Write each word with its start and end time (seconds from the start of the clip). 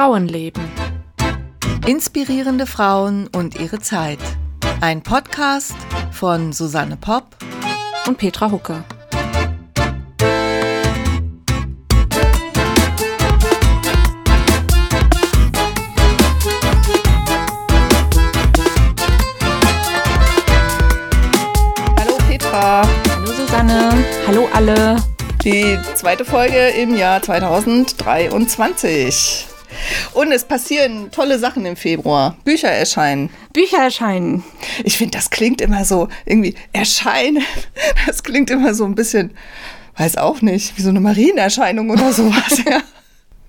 Frauenleben. 0.00 0.64
Inspirierende 1.86 2.64
Frauen 2.64 3.28
und 3.36 3.60
ihre 3.60 3.80
Zeit. 3.80 4.18
Ein 4.80 5.02
Podcast 5.02 5.76
von 6.10 6.54
Susanne 6.54 6.96
Popp 6.96 7.36
und 8.06 8.16
Petra 8.16 8.50
Hucke. 8.50 8.82
Hallo 21.98 22.16
Petra. 22.26 22.88
Hallo 23.16 23.26
Susanne. 23.26 24.02
Hallo 24.26 24.48
alle. 24.54 24.96
Die 25.44 25.78
zweite 25.94 26.24
Folge 26.24 26.68
im 26.68 26.96
Jahr 26.96 27.20
2023. 27.20 29.49
Und 30.14 30.32
es 30.32 30.44
passieren 30.44 31.10
tolle 31.10 31.38
Sachen 31.38 31.64
im 31.66 31.76
Februar. 31.76 32.36
Bücher 32.44 32.70
erscheinen. 32.70 33.30
Bücher 33.52 33.78
erscheinen. 33.78 34.44
Ich 34.84 34.96
finde, 34.96 35.16
das 35.16 35.30
klingt 35.30 35.60
immer 35.60 35.84
so, 35.84 36.08
irgendwie 36.24 36.54
erscheinen. 36.72 37.42
Das 38.06 38.22
klingt 38.22 38.50
immer 38.50 38.74
so 38.74 38.84
ein 38.84 38.94
bisschen, 38.94 39.32
weiß 39.96 40.16
auch 40.16 40.42
nicht, 40.42 40.76
wie 40.76 40.82
so 40.82 40.88
eine 40.88 41.00
Marienerscheinung 41.00 41.90
oder 41.90 42.12
sowas. 42.12 42.62
ja. 42.66 42.80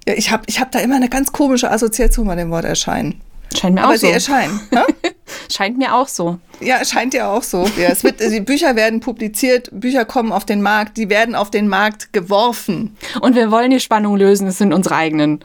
ja, 0.07 0.13
ich 0.15 0.31
habe 0.31 0.43
ich 0.47 0.59
hab 0.59 0.71
da 0.71 0.79
immer 0.79 0.95
eine 0.95 1.09
ganz 1.09 1.31
komische 1.31 1.71
Assoziation 1.71 2.27
bei 2.27 2.35
dem 2.35 2.51
Wort 2.51 2.65
erscheinen. 2.65 3.21
Scheint 3.57 3.75
mir 3.75 3.83
Aber 3.83 3.93
auch 3.93 3.97
so. 3.97 4.07
sie 4.07 4.13
erscheinen. 4.13 4.59
Ne? 4.71 4.85
Scheint 5.51 5.77
mir 5.77 5.93
auch 5.93 6.07
so. 6.07 6.39
Ja, 6.61 6.83
scheint 6.85 7.13
ja 7.13 7.31
auch 7.31 7.43
so. 7.43 7.65
Ja, 7.77 7.89
es 7.89 8.03
wird, 8.03 8.19
die 8.19 8.39
Bücher 8.39 8.75
werden 8.75 8.99
publiziert, 8.99 9.69
Bücher 9.71 10.05
kommen 10.05 10.31
auf 10.31 10.45
den 10.45 10.61
Markt, 10.61 10.97
die 10.97 11.09
werden 11.09 11.35
auf 11.35 11.51
den 11.51 11.67
Markt 11.67 12.13
geworfen. 12.13 12.95
Und 13.19 13.35
wir 13.35 13.51
wollen 13.51 13.71
die 13.71 13.79
Spannung 13.79 14.15
lösen, 14.15 14.47
es 14.47 14.57
sind 14.57 14.73
unsere 14.73 14.95
eigenen. 14.95 15.43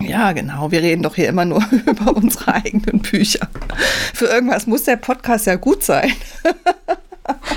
Ja, 0.00 0.32
genau. 0.32 0.70
Wir 0.70 0.82
reden 0.82 1.02
doch 1.02 1.14
hier 1.14 1.28
immer 1.28 1.44
nur 1.44 1.64
über 1.86 2.14
unsere 2.16 2.54
eigenen 2.54 3.00
Bücher. 3.00 3.48
Für 4.14 4.26
irgendwas 4.26 4.66
muss 4.66 4.84
der 4.84 4.96
Podcast 4.96 5.46
ja 5.46 5.56
gut 5.56 5.82
sein. 5.82 6.12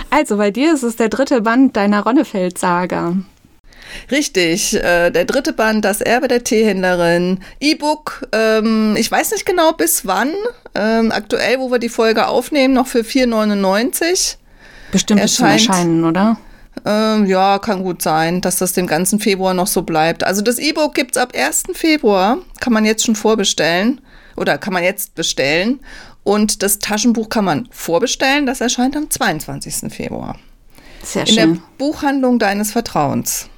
Also, 0.09 0.37
bei 0.37 0.49
dir 0.49 0.73
ist 0.73 0.81
es 0.81 0.95
der 0.95 1.09
dritte 1.09 1.41
Band 1.41 1.77
deiner 1.77 2.01
Ronnefeld-Saga. 2.01 3.17
Richtig, 4.09 4.73
äh, 4.75 5.11
der 5.11 5.25
dritte 5.25 5.53
Band, 5.53 5.85
das 5.85 6.01
Erbe 6.01 6.27
der 6.27 6.43
Teehändlerin, 6.43 7.39
E-Book, 7.59 8.27
ähm, 8.31 8.95
ich 8.97 9.11
weiß 9.11 9.31
nicht 9.31 9.45
genau 9.45 9.73
bis 9.73 10.07
wann, 10.07 10.31
ähm, 10.73 11.11
aktuell, 11.11 11.59
wo 11.59 11.69
wir 11.71 11.77
die 11.77 11.89
Folge 11.89 12.27
aufnehmen, 12.27 12.73
noch 12.73 12.87
für 12.87 13.03
4,99. 13.03 14.37
Bestimmt 14.91 15.21
bis 15.21 15.35
zum 15.35 15.45
Erscheint- 15.45 15.67
Erscheinen, 15.69 16.03
oder? 16.03 16.37
Ähm, 16.85 17.25
ja, 17.25 17.59
kann 17.59 17.83
gut 17.83 18.02
sein, 18.02 18.41
dass 18.41 18.58
das 18.58 18.73
dem 18.73 18.88
ganzen 18.88 19.19
Februar 19.19 19.53
noch 19.53 19.67
so 19.67 19.81
bleibt. 19.83 20.23
Also 20.23 20.41
das 20.41 20.59
E-Book 20.59 20.95
gibt's 20.95 21.17
ab 21.17 21.33
1. 21.36 21.63
Februar, 21.73 22.38
kann 22.59 22.73
man 22.73 22.86
jetzt 22.86 23.05
schon 23.05 23.16
vorbestellen 23.16 24.02
oder 24.36 24.58
kann 24.58 24.73
man 24.73 24.83
jetzt 24.83 25.16
bestellen. 25.16 25.80
Und 26.23 26.63
das 26.63 26.80
Taschenbuch 26.80 27.30
kann 27.30 27.45
man 27.45 27.67
vorbestellen, 27.71 28.45
das 28.45 28.61
erscheint 28.61 28.95
am 28.95 29.09
22. 29.09 29.91
Februar. 29.94 30.38
Sehr 31.03 31.27
In 31.27 31.36
der 31.36 31.44
schön. 31.44 31.61
Buchhandlung 31.77 32.39
deines 32.39 32.71
Vertrauens. 32.71 33.49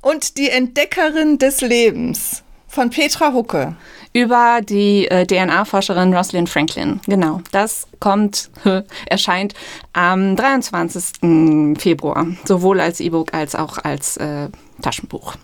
Und 0.00 0.38
die 0.38 0.50
Entdeckerin 0.50 1.38
des 1.38 1.60
Lebens 1.60 2.42
von 2.66 2.90
Petra 2.90 3.32
Hucke. 3.32 3.76
Über 4.12 4.60
die 4.62 5.08
äh, 5.08 5.26
DNA-Forscherin 5.26 6.14
Rosalind 6.14 6.48
Franklin. 6.48 7.00
Genau. 7.06 7.40
Das 7.52 7.86
kommt, 8.00 8.50
erscheint 9.06 9.54
am 9.92 10.36
23. 10.36 11.78
Februar. 11.78 12.26
Sowohl 12.44 12.80
als 12.80 13.00
E-Book 13.00 13.34
als 13.34 13.54
auch 13.54 13.78
als 13.78 14.16
äh, 14.16 14.48
Taschenbuch. 14.82 15.34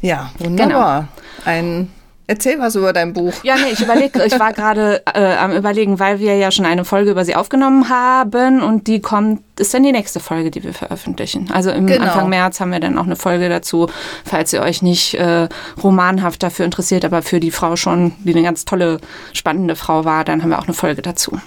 Ja, 0.00 0.30
wunderbar. 0.38 1.08
Genau. 1.44 1.50
Ein 1.50 1.92
Erzähl 2.28 2.58
was 2.60 2.76
über 2.76 2.92
dein 2.92 3.12
Buch. 3.12 3.32
Ja, 3.42 3.56
nee, 3.56 3.72
ich 3.72 3.80
überlege, 3.80 4.24
ich 4.24 4.38
war 4.38 4.52
gerade 4.52 5.02
äh, 5.12 5.34
am 5.36 5.52
überlegen, 5.52 5.98
weil 5.98 6.20
wir 6.20 6.36
ja 6.36 6.50
schon 6.50 6.64
eine 6.64 6.84
Folge 6.84 7.10
über 7.10 7.24
sie 7.24 7.34
aufgenommen 7.34 7.88
haben 7.88 8.62
und 8.62 8.86
die 8.86 9.00
kommt, 9.00 9.42
ist 9.58 9.74
dann 9.74 9.82
die 9.82 9.92
nächste 9.92 10.20
Folge, 10.20 10.50
die 10.50 10.62
wir 10.62 10.72
veröffentlichen. 10.72 11.50
Also 11.52 11.70
im 11.70 11.86
Genau. 11.86 12.04
Anfang 12.04 12.28
März 12.28 12.60
haben 12.60 12.70
wir 12.70 12.80
dann 12.80 12.96
auch 12.96 13.04
eine 13.06 13.16
Folge 13.16 13.48
dazu, 13.48 13.88
falls 14.24 14.52
ihr 14.52 14.62
euch 14.62 14.82
nicht 14.82 15.14
äh, 15.14 15.48
romanhaft 15.82 16.42
dafür 16.42 16.64
interessiert, 16.64 17.04
aber 17.04 17.22
für 17.22 17.40
die 17.40 17.50
Frau 17.50 17.74
schon, 17.76 18.12
die 18.20 18.32
eine 18.32 18.42
ganz 18.44 18.64
tolle, 18.64 18.98
spannende 19.32 19.74
Frau 19.76 20.04
war, 20.04 20.24
dann 20.24 20.42
haben 20.42 20.50
wir 20.50 20.58
auch 20.60 20.64
eine 20.68 20.74
Folge 20.74 21.02
dazu. 21.02 21.40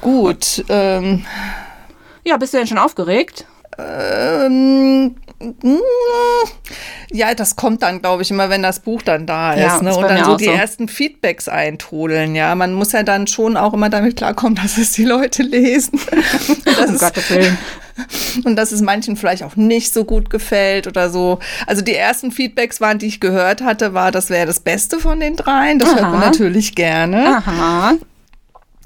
Gut. 0.00 0.64
Ähm, 0.68 1.24
Ja, 2.24 2.36
bist 2.38 2.54
du 2.54 2.58
denn 2.58 2.66
schon 2.66 2.78
aufgeregt? 2.78 3.44
ähm, 3.78 5.16
ja, 7.12 7.34
das 7.34 7.56
kommt 7.56 7.82
dann, 7.82 8.00
glaube 8.00 8.22
ich, 8.22 8.30
immer, 8.30 8.48
wenn 8.48 8.62
das 8.62 8.80
Buch 8.80 9.02
dann 9.02 9.26
da 9.26 9.52
ist. 9.52 9.60
Ja, 9.60 9.82
ne? 9.82 9.94
Und 9.94 10.02
dann 10.04 10.24
so 10.24 10.36
die 10.36 10.46
so. 10.46 10.50
ersten 10.50 10.88
Feedbacks 10.88 11.48
eintrudeln. 11.48 12.34
Ja, 12.34 12.54
man 12.54 12.72
muss 12.72 12.92
ja 12.92 13.02
dann 13.02 13.26
schon 13.26 13.56
auch 13.56 13.74
immer 13.74 13.90
damit 13.90 14.16
klarkommen, 14.16 14.54
dass 14.54 14.78
es 14.78 14.92
die 14.92 15.04
Leute 15.04 15.42
lesen. 15.42 16.00
das 16.64 16.90
Um 16.90 16.98
Gottes 16.98 17.30
Willen. 17.30 17.58
und 18.44 18.56
dass 18.56 18.72
es 18.72 18.80
manchen 18.80 19.16
vielleicht 19.16 19.42
auch 19.42 19.56
nicht 19.56 19.92
so 19.92 20.04
gut 20.04 20.30
gefällt 20.30 20.86
oder 20.86 21.10
so. 21.10 21.38
Also 21.66 21.82
die 21.82 21.94
ersten 21.94 22.32
Feedbacks 22.32 22.80
waren, 22.80 22.98
die 22.98 23.06
ich 23.06 23.20
gehört 23.20 23.60
hatte, 23.62 23.92
war, 23.94 24.12
das 24.12 24.30
wäre 24.30 24.46
das 24.46 24.60
Beste 24.60 24.98
von 24.98 25.20
den 25.20 25.36
dreien. 25.36 25.78
Das 25.78 25.90
hört 25.90 26.02
man 26.02 26.14
Aha. 26.14 26.26
natürlich 26.26 26.74
gerne. 26.74 27.36
Aha. 27.38 27.94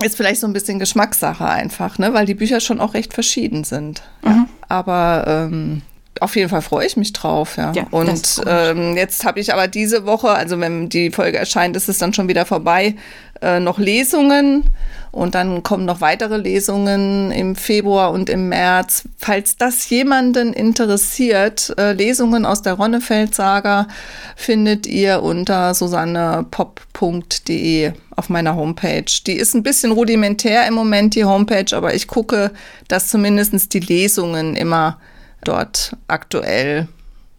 Ist 0.03 0.16
vielleicht 0.16 0.41
so 0.41 0.47
ein 0.47 0.53
bisschen 0.53 0.78
Geschmackssache 0.78 1.47
einfach, 1.47 1.99
ne? 1.99 2.15
weil 2.15 2.27
die 2.27 2.34
Bücher 2.34 2.60
schon 2.60 2.81
auch 2.81 2.94
recht 2.94 3.12
verschieden 3.12 3.65
sind. 3.65 4.03
Mhm. 4.22 4.31
Ja. 4.31 4.47
Aber 4.69 5.25
ähm, 5.27 5.83
auf 6.19 6.37
jeden 6.37 6.48
Fall 6.48 6.62
freue 6.62 6.87
ich 6.87 6.97
mich 6.97 7.12
drauf, 7.12 7.56
ja. 7.56 7.72
Ja, 7.72 7.87
Und 7.91 8.43
ähm, 8.47 8.97
jetzt 8.97 9.25
habe 9.25 9.41
ich 9.41 9.53
aber 9.53 9.69
diese 9.69 10.06
Woche, 10.06 10.31
also 10.31 10.59
wenn 10.59 10.88
die 10.88 11.10
Folge 11.10 11.38
erscheint, 11.38 11.76
ist 11.76 11.88
es 11.88 11.98
dann 11.98 12.12
schon 12.12 12.28
wieder 12.28 12.47
vorbei, 12.47 12.97
äh, 13.41 13.60
noch 13.60 13.78
Lesungen. 13.78 14.65
Und 15.12 15.34
dann 15.34 15.65
kommen 15.65 15.87
noch 15.87 16.00
weitere 16.00 16.37
Lesungen 16.37 17.32
im 17.32 17.56
Februar 17.56 18.12
und 18.12 18.31
im 18.31 18.48
März. 18.48 19.03
Falls 19.19 19.56
das 19.56 19.91
jemanden 19.91 20.53
interessiert, 20.53 21.75
äh, 21.78 21.93
Lesungen 21.93 22.44
aus 22.44 22.62
der 22.62 22.75
Ronnefeld-Saga 22.75 23.88
findet 24.37 24.87
ihr 24.87 25.21
unter 25.22 25.75
susannepop.de 25.75 27.92
auf 28.15 28.28
meiner 28.28 28.54
Homepage. 28.54 29.10
Die 29.27 29.32
ist 29.32 29.54
ein 29.54 29.65
bisschen 29.65 29.91
rudimentär 29.92 30.69
im 30.69 30.75
Moment, 30.75 31.16
die 31.16 31.25
Homepage, 31.25 31.75
aber 31.75 31.94
ich 31.94 32.06
gucke, 32.06 32.53
dass 32.87 33.09
zumindest 33.09 33.75
die 33.75 33.81
Lesungen 33.81 34.54
immer 34.54 34.98
dort 35.45 35.97
aktuell 36.09 36.89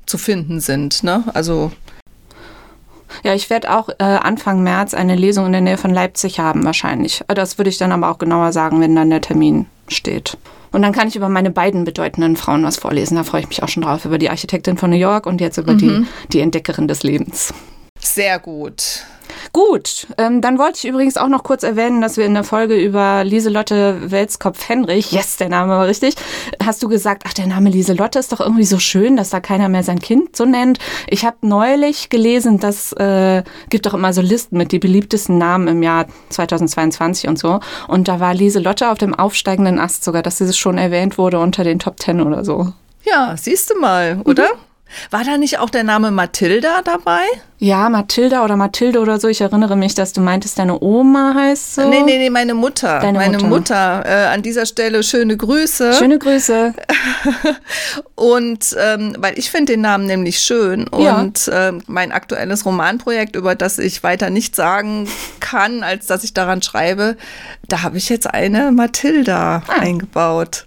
zu 0.06 0.18
finden 0.18 0.60
sind. 0.60 1.04
Ne? 1.04 1.24
Also 1.34 1.72
Ja, 3.24 3.34
ich 3.34 3.50
werde 3.50 3.76
auch 3.76 3.90
äh, 3.90 4.04
Anfang 4.04 4.64
März 4.64 4.94
eine 4.94 5.16
Lesung 5.16 5.46
in 5.46 5.52
der 5.52 5.62
Nähe 5.62 5.78
von 5.78 5.92
Leipzig 5.94 6.40
haben, 6.40 6.64
wahrscheinlich. 6.66 7.22
Äh, 7.28 7.34
Das 7.34 7.58
würde 7.58 7.70
ich 7.70 7.78
dann 7.78 7.92
aber 7.92 8.10
auch 8.10 8.18
genauer 8.18 8.52
sagen, 8.52 8.80
wenn 8.82 8.96
dann 8.96 9.10
der 9.10 9.22
Termin 9.22 9.68
steht. 9.88 10.38
Und 10.72 10.82
dann 10.84 10.94
kann 10.94 11.08
ich 11.10 11.18
über 11.18 11.28
meine 11.28 11.52
beiden 11.52 11.84
bedeutenden 11.84 12.38
Frauen 12.38 12.64
was 12.64 12.78
vorlesen. 12.78 13.16
Da 13.18 13.24
freue 13.26 13.42
ich 13.42 13.50
mich 13.50 13.62
auch 13.62 13.68
schon 13.68 13.84
drauf. 13.84 14.06
Über 14.06 14.18
die 14.18 14.30
Architektin 14.30 14.78
von 14.78 14.90
New 14.90 14.96
York 14.96 15.26
und 15.26 15.42
jetzt 15.42 15.58
über 15.58 15.74
die, 15.76 16.06
die 16.32 16.40
Entdeckerin 16.40 16.88
des 16.88 17.04
Lebens. 17.04 17.54
Sehr 18.02 18.40
gut. 18.40 19.04
Gut, 19.54 20.08
ähm, 20.18 20.42
dann 20.42 20.58
wollte 20.58 20.78
ich 20.78 20.88
übrigens 20.88 21.18
auch 21.18 21.28
noch 21.28 21.44
kurz 21.44 21.64
erwähnen, 21.64 22.02
dass 22.02 22.18
wir 22.18 22.26
in 22.26 22.34
der 22.34 22.44
Folge 22.44 22.76
über 22.76 23.24
Lieselotte 23.24 24.12
Welskopf-Henrich, 24.12 25.12
yes, 25.12 25.38
der 25.38 25.50
Name 25.50 25.74
war 25.74 25.88
richtig, 25.88 26.16
hast 26.64 26.82
du 26.84 26.88
gesagt, 26.88 27.24
ach, 27.28 27.34
der 27.34 27.48
Name 27.48 27.70
Lieselotte 27.70 28.20
ist 28.20 28.32
doch 28.32 28.40
irgendwie 28.40 28.66
so 28.66 28.80
schön, 28.80 29.18
dass 29.18 29.30
da 29.30 29.40
keiner 29.40 29.70
mehr 29.70 29.84
sein 29.84 30.00
Kind 30.00 30.36
so 30.36 30.46
nennt. 30.46 30.80
Ich 31.08 31.26
habe 31.26 31.38
neulich 31.42 32.10
gelesen, 32.10 32.60
dass 32.60 32.94
äh, 32.94 33.44
gibt 33.70 33.86
doch 33.86 33.94
immer 33.94 34.14
so 34.14 34.22
Listen 34.22 34.58
mit 34.58 34.72
die 34.72 34.80
beliebtesten 34.80 35.38
Namen 35.38 35.68
im 35.68 35.84
Jahr 35.84 36.08
2022 36.30 37.28
und 37.28 37.38
so. 37.38 37.60
Und 37.88 38.08
da 38.08 38.20
war 38.20 38.34
Lieselotte 38.34 38.90
auf 38.90 38.98
dem 38.98 39.16
aufsteigenden 39.16 39.80
Ast 39.80 40.04
sogar, 40.04 40.22
dass 40.22 40.38
sie 40.38 40.52
schon 40.54 40.78
erwähnt 40.78 41.18
wurde 41.18 41.40
unter 41.40 41.64
den 41.64 41.80
Top 41.80 41.98
Ten 41.98 42.22
oder 42.22 42.46
so. 42.46 42.74
Ja, 43.04 43.36
siehst 43.38 43.70
du 43.70 43.80
mal, 43.80 44.22
oder? 44.26 44.50
War 45.10 45.24
da 45.24 45.38
nicht 45.38 45.60
auch 45.60 45.70
der 45.70 45.84
Name 45.84 46.12
Mathilda 46.12 46.82
dabei? 46.84 47.22
Ja, 47.60 47.90
Mathilda 47.90 48.44
oder 48.44 48.56
Mathilde 48.58 49.00
oder 49.00 49.20
so. 49.20 49.28
Ich 49.28 49.40
erinnere 49.42 49.76
mich, 49.76 49.94
dass 49.94 50.14
du 50.14 50.22
meintest, 50.22 50.58
deine 50.58 50.82
Oma 50.82 51.34
heißt 51.36 51.76
so. 51.76 51.88
Nee, 51.88 52.02
nee, 52.02 52.18
nee, 52.18 52.30
meine 52.32 52.54
Mutter. 52.56 53.00
Deine 53.00 53.20
meine 53.20 53.38
Mutter. 53.38 54.02
Mutter. 54.02 54.06
Äh, 54.06 54.34
an 54.34 54.42
dieser 54.42 54.66
Stelle 54.66 55.04
schöne 55.04 55.38
Grüße. 55.38 55.94
Schöne 55.94 56.18
Grüße. 56.18 56.74
Und 58.16 58.76
ähm, 58.80 59.16
weil 59.20 59.38
ich 59.38 59.52
finde 59.52 59.74
den 59.74 59.82
Namen 59.82 60.06
nämlich 60.06 60.40
schön 60.40 60.86
Ja. 60.98 61.20
und 61.20 61.50
ähm, 61.54 61.82
mein 61.88 62.12
aktuelles 62.12 62.66
Romanprojekt, 62.66 63.36
über 63.36 63.56
das 63.56 63.80
ich 63.80 64.04
weiter 64.04 64.30
nicht 64.30 64.56
sagen 64.56 65.08
kann, 65.40 65.84
als 65.84 66.06
dass 66.08 66.24
ich 66.24 66.34
daran 66.34 66.62
schreibe, 66.62 67.18
da 67.68 67.82
habe 67.84 67.98
ich 67.98 68.10
jetzt 68.10 68.28
eine 68.32 68.72
Mathilda 68.72 69.64
Ah. 69.68 69.80
eingebaut. 69.82 70.66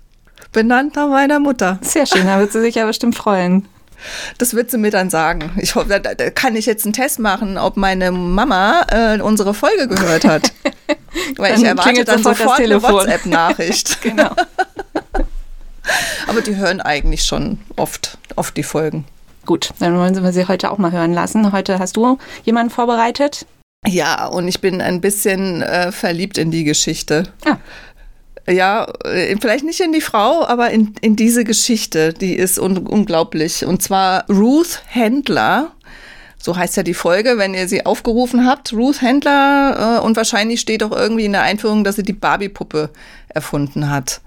Benannt 0.53 0.95
nach 0.97 1.09
meiner 1.09 1.41
Mutter. 1.41 1.79
Sehr 1.83 2.07
schön, 2.07 2.27
da 2.27 2.39
wird 2.39 2.53
sie 2.53 2.61
sich 2.61 2.77
ja 2.77 2.87
bestimmt 2.87 3.17
freuen. 3.17 3.67
Das 4.39 4.55
wird 4.55 4.71
sie 4.71 4.79
mir 4.79 4.91
dann 4.91 5.11
sagen. 5.11 5.53
Ich 5.57 5.75
hoffe, 5.75 5.89
da, 5.89 6.15
da 6.15 6.31
kann 6.31 6.57
ich 6.57 6.67
jetzt 6.67 6.85
einen 6.85 6.93
Test 6.93 7.19
machen, 7.19 7.59
ob 7.59 7.77
meine 7.77 8.13
Mama 8.13 8.83
äh, 8.91 9.21
unsere 9.21 9.55
Folge 9.55 9.89
gehört 9.89 10.25
hat. 10.25 10.53
Weil 11.37 11.55
ich 11.55 11.61
Dann 11.61 11.65
erwarte 11.65 11.89
klingelt 11.89 12.09
dann 12.09 12.23
sofort 12.23 12.39
sofort 12.39 12.61
eine. 12.61 12.83
WhatsApp-Nachricht. 12.83 13.99
Genau. 14.05 14.31
Aber 16.27 16.41
die 16.41 16.57
hören 16.57 16.81
eigentlich 16.81 17.25
schon 17.25 17.59
oft, 17.77 18.19
oft 18.37 18.57
die 18.57 18.63
Folgen. 18.63 19.05
Gut, 19.47 19.71
dann 19.79 19.97
wollen 19.99 20.23
wir 20.23 20.33
sie 20.33 20.49
heute 20.49 20.71
auch 20.71 20.79
mal 20.79 20.93
hören 20.93 21.13
lassen. 21.13 21.53
Heute 21.53 21.79
hast 21.79 21.97
du 21.97 22.19
jemanden 22.45 22.71
vorbereitet? 22.71 23.47
Ja, 23.87 24.27
und 24.27 24.49
ich 24.49 24.61
bin 24.61 24.81
ein 24.81 25.01
bisschen 25.01 25.63
äh, 25.63 25.93
verliebt 25.93 26.39
in 26.39 26.51
die 26.51 26.65
Geschichte. 26.65 27.25
Ah. 27.45 27.57
Ja, 28.47 28.87
äh, 29.05 29.37
vielleicht 29.41 29.65
nicht 29.65 29.81
in 29.81 29.93
die 29.93 30.01
Frau, 30.01 30.47
aber 30.47 30.71
in, 30.71 30.95
in 31.01 31.17
diese 31.17 31.45
Geschichte, 31.45 32.13
die 32.13 32.35
ist 32.35 32.59
un 32.59 32.79
unglaublich. 32.79 33.65
Und 33.65 33.83
zwar 33.83 34.29
Ruth 34.29 34.83
Händler, 34.87 35.73
so 36.39 36.55
heißt 36.55 36.77
ja 36.77 36.83
die 36.83 36.95
Folge, 36.95 37.39
wenn 37.39 37.55
ihr 37.55 37.69
sie 37.69 37.87
aufgerufen 37.87 38.47
habt. 38.47 38.75
Ruth 38.75 39.01
Händler 39.01 39.99
äh, 39.99 40.05
und 40.05 40.17
wahrscheinlich 40.17 40.61
steht 40.61 40.83
auch 40.83 40.93
irgendwie 40.93 41.25
in 41.25 41.33
der 41.33 41.43
Einführung, 41.43 41.85
dass 41.85 41.97
sie 41.97 42.03
die 42.03 42.13
Barbie-Puppe 42.13 42.91
erfunden 43.29 43.89
hat. 43.89 44.21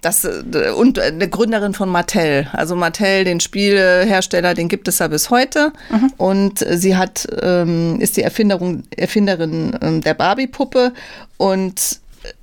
Das, 0.00 0.24
äh, 0.24 0.70
und 0.76 1.00
eine 1.00 1.28
Gründerin 1.28 1.74
von 1.74 1.88
Mattel. 1.88 2.48
Also 2.52 2.76
Mattel, 2.76 3.24
den 3.24 3.40
Spielehersteller, 3.40 4.54
den 4.54 4.68
gibt 4.68 4.86
es 4.86 5.00
ja 5.00 5.08
bis 5.08 5.30
heute. 5.30 5.72
Mhm. 5.90 6.12
Und 6.18 6.58
sie 6.58 6.96
hat, 6.96 7.26
ähm, 7.42 8.00
ist 8.00 8.16
die 8.16 8.22
Erfinderung, 8.22 8.84
Erfinderin 8.96 9.76
ähm, 9.82 10.00
der 10.02 10.14
Barbie-Puppe. 10.14 10.92
Und 11.36 11.99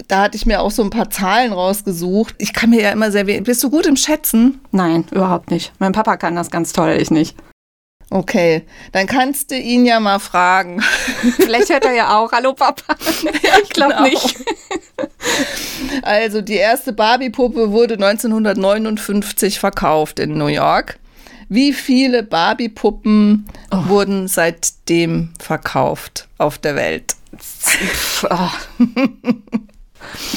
da 0.07 0.23
hatte 0.23 0.37
ich 0.37 0.45
mir 0.45 0.61
auch 0.61 0.71
so 0.71 0.83
ein 0.83 0.89
paar 0.89 1.09
Zahlen 1.09 1.53
rausgesucht. 1.53 2.35
Ich 2.37 2.53
kann 2.53 2.69
mir 2.69 2.81
ja 2.81 2.91
immer 2.91 3.11
sehr 3.11 3.27
wenig. 3.27 3.43
Bist 3.43 3.63
du 3.63 3.69
gut 3.69 3.85
im 3.85 3.95
Schätzen? 3.95 4.61
Nein, 4.71 5.05
überhaupt 5.11 5.51
nicht. 5.51 5.73
Mein 5.79 5.91
Papa 5.91 6.17
kann 6.17 6.35
das 6.35 6.49
ganz 6.49 6.73
toll, 6.73 6.97
ich 6.99 7.11
nicht. 7.11 7.35
Okay, 8.09 8.63
dann 8.93 9.05
kannst 9.05 9.51
du 9.51 9.59
ihn 9.59 9.85
ja 9.85 9.99
mal 9.99 10.19
fragen. 10.19 10.81
Vielleicht 11.35 11.69
hört 11.69 11.83
er 11.83 11.93
ja 11.93 12.17
auch. 12.17 12.31
Hallo 12.31 12.53
Papa. 12.53 12.95
Ich 13.63 13.69
glaube 13.69 13.95
genau. 13.95 14.03
nicht. 14.03 14.35
Also 16.01 16.41
die 16.41 16.55
erste 16.55 16.93
Barbie-Puppe 16.93 17.71
wurde 17.71 17.95
1959 17.95 19.59
verkauft 19.59 20.19
in 20.19 20.37
New 20.37 20.47
York. 20.47 20.99
Wie 21.49 21.73
viele 21.73 22.23
Barbie-Puppen 22.23 23.47
oh. 23.71 23.89
wurden 23.89 24.27
seitdem 24.27 25.33
verkauft 25.39 26.27
auf 26.37 26.57
der 26.57 26.75
Welt? 26.75 27.15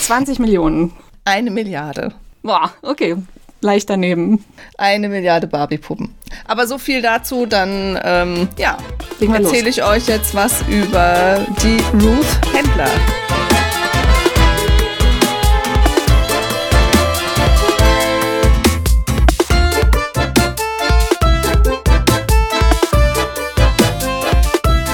20 0.00 0.38
Millionen. 0.38 0.92
Eine 1.24 1.50
Milliarde. 1.50 2.14
Boah, 2.42 2.72
okay. 2.82 3.16
Leicht 3.62 3.90
daneben. 3.90 4.42
Eine 4.78 5.10
Milliarde 5.10 5.46
Barbie-Puppen. 5.46 6.14
Aber 6.46 6.66
so 6.66 6.78
viel 6.78 7.02
dazu, 7.02 7.44
dann 7.44 8.00
ähm, 8.02 8.48
ja, 8.56 8.78
erzähle 9.20 9.68
ich 9.68 9.84
euch 9.84 10.06
jetzt 10.06 10.34
was 10.34 10.62
über 10.68 11.46
die 11.62 11.78
Ruth 12.02 12.54
Händler. 12.54 12.88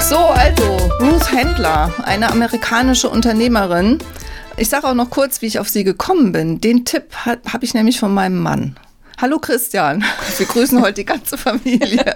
So, 0.09 0.17
also 0.17 0.77
Ruth 0.99 1.31
Händler, 1.31 1.93
eine 2.03 2.29
amerikanische 2.31 3.09
Unternehmerin, 3.09 3.99
ich 4.57 4.69
sage 4.69 4.87
auch 4.87 4.93
noch 4.93 5.09
kurz, 5.09 5.41
wie 5.41 5.45
ich 5.45 5.59
auf 5.59 5.69
sie 5.69 5.83
gekommen 5.83 6.31
bin. 6.31 6.59
Den 6.59 6.83
Tipp 6.83 7.15
habe 7.25 7.63
ich 7.63 7.73
nämlich 7.73 7.99
von 7.99 8.13
meinem 8.13 8.41
Mann. 8.41 8.75
Hallo 9.19 9.39
Christian, 9.39 10.03
wir 10.37 10.45
grüßen 10.45 10.81
heute 10.81 10.95
die 10.95 11.05
ganze 11.05 11.37
Familie. 11.37 12.13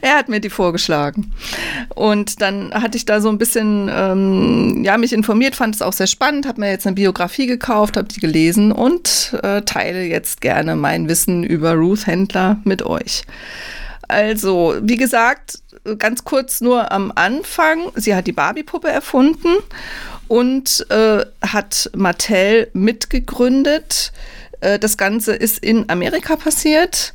er 0.00 0.16
hat 0.16 0.28
mir 0.28 0.40
die 0.40 0.50
vorgeschlagen. 0.50 1.32
Und 1.94 2.40
dann 2.40 2.72
hatte 2.74 2.96
ich 2.96 3.06
da 3.06 3.20
so 3.20 3.28
ein 3.28 3.38
bisschen, 3.38 3.90
ähm, 3.92 4.82
ja, 4.84 4.96
mich 4.98 5.12
informiert, 5.12 5.56
fand 5.56 5.74
es 5.74 5.82
auch 5.82 5.92
sehr 5.92 6.06
spannend, 6.06 6.46
habe 6.46 6.60
mir 6.60 6.70
jetzt 6.70 6.86
eine 6.86 6.94
Biografie 6.94 7.46
gekauft, 7.46 7.96
habe 7.96 8.08
die 8.08 8.20
gelesen 8.20 8.72
und 8.72 9.36
äh, 9.42 9.62
teile 9.62 10.02
jetzt 10.02 10.40
gerne 10.40 10.76
mein 10.76 11.08
Wissen 11.08 11.44
über 11.44 11.74
Ruth 11.74 12.06
Händler 12.06 12.58
mit 12.64 12.82
euch. 12.82 13.22
Also, 14.08 14.76
wie 14.82 14.96
gesagt, 14.96 15.58
ganz 15.98 16.24
kurz 16.24 16.60
nur 16.60 16.92
am 16.92 17.12
Anfang. 17.14 17.90
Sie 17.96 18.14
hat 18.14 18.28
die 18.28 18.32
Barbie-Puppe 18.32 18.88
erfunden 18.88 19.48
und 20.28 20.86
äh, 20.90 21.24
hat 21.42 21.90
Mattel 21.94 22.68
mitgegründet. 22.72 24.12
Äh, 24.60 24.78
das 24.78 24.96
Ganze 24.96 25.34
ist 25.34 25.58
in 25.58 25.88
Amerika 25.88 26.36
passiert. 26.36 27.12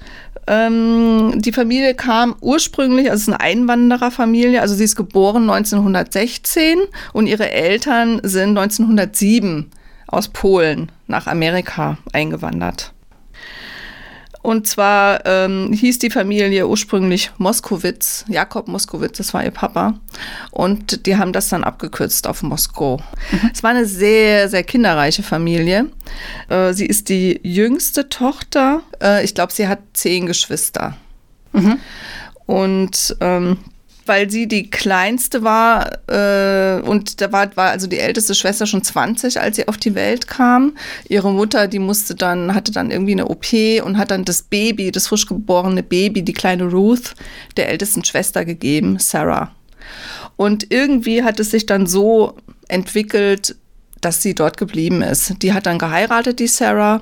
Ähm, 0.48 1.34
die 1.36 1.54
Familie 1.54 1.94
kam 1.94 2.36
ursprünglich, 2.42 3.12
also 3.12 3.22
es 3.22 3.28
ist 3.28 3.34
eine 3.34 3.40
Einwandererfamilie, 3.42 4.62
also 4.62 4.74
sie 4.74 4.84
ist 4.84 4.96
geboren 4.96 5.50
1916 5.50 6.80
und 7.14 7.28
ihre 7.28 7.52
Eltern 7.52 8.20
sind 8.24 8.58
1907 8.58 9.72
aus 10.08 10.28
Polen 10.30 10.92
nach 11.08 11.28
Amerika 11.28 11.98
eingewandert. 12.12 12.92
Und 14.42 14.68
zwar 14.68 15.26
ähm, 15.26 15.72
hieß 15.72 16.00
die 16.00 16.10
Familie 16.10 16.68
ursprünglich 16.68 17.32
Moskowitz, 17.38 18.26
Jakob 18.28 18.68
Moskowitz, 18.68 19.18
das 19.18 19.34
war 19.34 19.44
ihr 19.44 19.52
Papa. 19.52 20.00
Und 20.50 21.06
die 21.06 21.18
haben 21.18 21.32
das 21.32 21.50
dann 21.50 21.64
abgekürzt 21.64 22.28
auf 22.28 22.42
Moskau. 22.42 22.98
Mhm. 23.32 23.52
Es 23.54 23.64
war 23.64 23.72
eine 23.72 23.86
sehr, 23.86 24.50
sehr 24.50 24.64
kinderreiche 24.64 25.24
Familie. 25.24 25.88
Äh, 26.50 26.74
sie 26.74 26.86
ist 26.86 27.10
die 27.10 27.40
jüngste 27.44 28.10
Tochter. 28.10 28.82
Äh, 29.02 29.24
ich 29.24 29.36
glaube, 29.36 29.54
sie 29.54 29.68
hat 29.68 29.80
zehn 29.94 30.26
Geschwister. 30.26 30.98
Mhm. 31.54 31.78
Und 32.46 33.16
ähm, 33.20 33.58
weil 34.12 34.30
sie 34.30 34.46
die 34.46 34.70
kleinste 34.70 35.42
war 35.42 35.90
äh, 36.10 36.82
und 36.82 37.22
da 37.22 37.32
war, 37.32 37.56
war 37.56 37.70
also 37.70 37.88
die 37.88 37.98
älteste 37.98 38.36
Schwester 38.36 38.66
schon 38.66 38.84
20, 38.84 39.40
als 39.40 39.56
sie 39.56 39.70
auf 39.70 39.78
die 39.78 39.96
Welt 39.96 40.28
kam. 40.28 40.74
Ihre 41.08 41.32
Mutter, 41.32 41.70
die 41.70 41.80
musste 41.80 42.14
dann, 42.14 42.54
hatte 42.54 42.74
dann 42.74 42.92
irgendwie 42.92 43.14
eine 43.14 43.30
OP 43.30 43.54
und 43.86 43.98
hat 43.98 44.12
dann 44.12 44.26
das 44.26 44.42
Baby, 44.42 44.92
das 44.92 45.08
frisch 45.08 45.28
geborene 45.28 45.82
Baby, 45.82 46.24
die 46.24 46.34
kleine 46.34 46.66
Ruth, 46.66 47.16
der 47.56 47.70
ältesten 47.70 48.04
Schwester 48.04 48.44
gegeben, 48.44 49.00
Sarah. 49.00 49.56
Und 50.36 50.74
irgendwie 50.74 51.24
hat 51.24 51.40
es 51.40 51.52
sich 51.52 51.66
dann 51.66 51.88
so 51.88 52.36
entwickelt, 52.68 53.56
dass 54.02 54.22
sie 54.22 54.36
dort 54.36 54.58
geblieben 54.58 55.02
ist. 55.02 55.42
Die 55.42 55.54
hat 55.54 55.66
dann 55.66 55.78
geheiratet, 55.78 56.40
die 56.40 56.48
Sarah, 56.48 57.02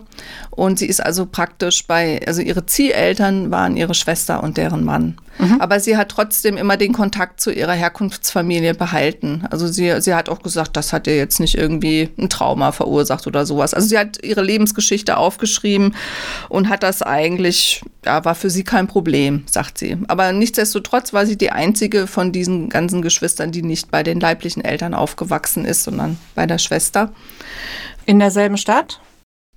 und 0.51 0.79
sie 0.79 0.87
ist 0.87 1.03
also 1.03 1.25
praktisch 1.25 1.87
bei, 1.87 2.19
also 2.27 2.41
ihre 2.41 2.65
Zieheltern 2.65 3.49
waren 3.49 3.77
ihre 3.77 3.93
Schwester 3.93 4.43
und 4.43 4.57
deren 4.57 4.83
Mann. 4.83 5.15
Mhm. 5.39 5.61
Aber 5.61 5.79
sie 5.79 5.95
hat 5.95 6.09
trotzdem 6.09 6.57
immer 6.57 6.75
den 6.75 6.91
Kontakt 6.91 7.39
zu 7.39 7.51
ihrer 7.51 7.73
Herkunftsfamilie 7.73 8.73
behalten. 8.73 9.45
Also 9.49 9.67
sie, 9.67 10.01
sie 10.01 10.13
hat 10.13 10.27
auch 10.27 10.41
gesagt, 10.41 10.75
das 10.75 10.91
hat 10.91 11.07
ihr 11.07 11.15
jetzt 11.15 11.39
nicht 11.39 11.55
irgendwie 11.55 12.09
ein 12.17 12.29
Trauma 12.29 12.73
verursacht 12.73 13.25
oder 13.25 13.45
sowas. 13.45 13.73
Also 13.73 13.87
sie 13.87 13.97
hat 13.97 14.21
ihre 14.21 14.41
Lebensgeschichte 14.41 15.15
aufgeschrieben 15.15 15.95
und 16.49 16.67
hat 16.67 16.83
das 16.83 17.01
eigentlich, 17.01 17.81
ja, 18.05 18.25
war 18.25 18.35
für 18.35 18.49
sie 18.49 18.65
kein 18.65 18.87
Problem, 18.87 19.43
sagt 19.49 19.77
sie. 19.77 19.97
Aber 20.09 20.33
nichtsdestotrotz 20.33 21.13
war 21.13 21.25
sie 21.25 21.37
die 21.37 21.51
einzige 21.51 22.05
von 22.05 22.33
diesen 22.33 22.67
ganzen 22.67 23.01
Geschwistern, 23.01 23.53
die 23.53 23.61
nicht 23.61 23.91
bei 23.91 24.03
den 24.03 24.19
leiblichen 24.19 24.63
Eltern 24.63 24.93
aufgewachsen 24.93 25.63
ist, 25.63 25.83
sondern 25.83 26.17
bei 26.35 26.45
der 26.47 26.57
Schwester. 26.57 26.88
In 28.05 28.19
derselben 28.19 28.57
Stadt? 28.57 28.99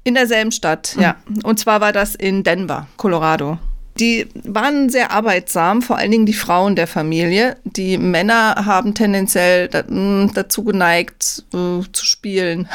In 0.04 0.14
derselben 0.14 0.52
Stadt, 0.52 0.94
mhm. 0.96 1.02
ja. 1.02 1.16
Und 1.44 1.58
zwar 1.58 1.80
war 1.80 1.92
das 1.92 2.14
in 2.14 2.42
Denver, 2.42 2.86
Colorado. 2.96 3.58
Die 3.98 4.26
waren 4.44 4.88
sehr 4.88 5.10
arbeitsam, 5.10 5.82
vor 5.82 5.98
allen 5.98 6.10
Dingen 6.10 6.26
die 6.26 6.32
Frauen 6.32 6.76
der 6.76 6.86
Familie. 6.86 7.58
Die 7.64 7.98
Männer 7.98 8.64
haben 8.64 8.94
tendenziell 8.94 9.68
hm, 9.70 10.30
dazu 10.34 10.64
geneigt, 10.64 11.44
äh, 11.52 11.82
zu 11.92 12.06
spielen. 12.06 12.68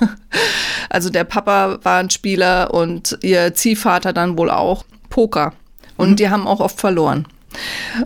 also 0.90 1.08
der 1.08 1.24
Papa 1.24 1.78
war 1.82 2.00
ein 2.00 2.10
Spieler 2.10 2.74
und 2.74 3.18
ihr 3.22 3.54
Ziehvater 3.54 4.12
dann 4.12 4.36
wohl 4.36 4.50
auch 4.50 4.84
Poker. 5.08 5.54
Und 5.96 6.10
mhm. 6.10 6.16
die 6.16 6.28
haben 6.28 6.46
auch 6.46 6.60
oft 6.60 6.78
verloren. 6.78 7.26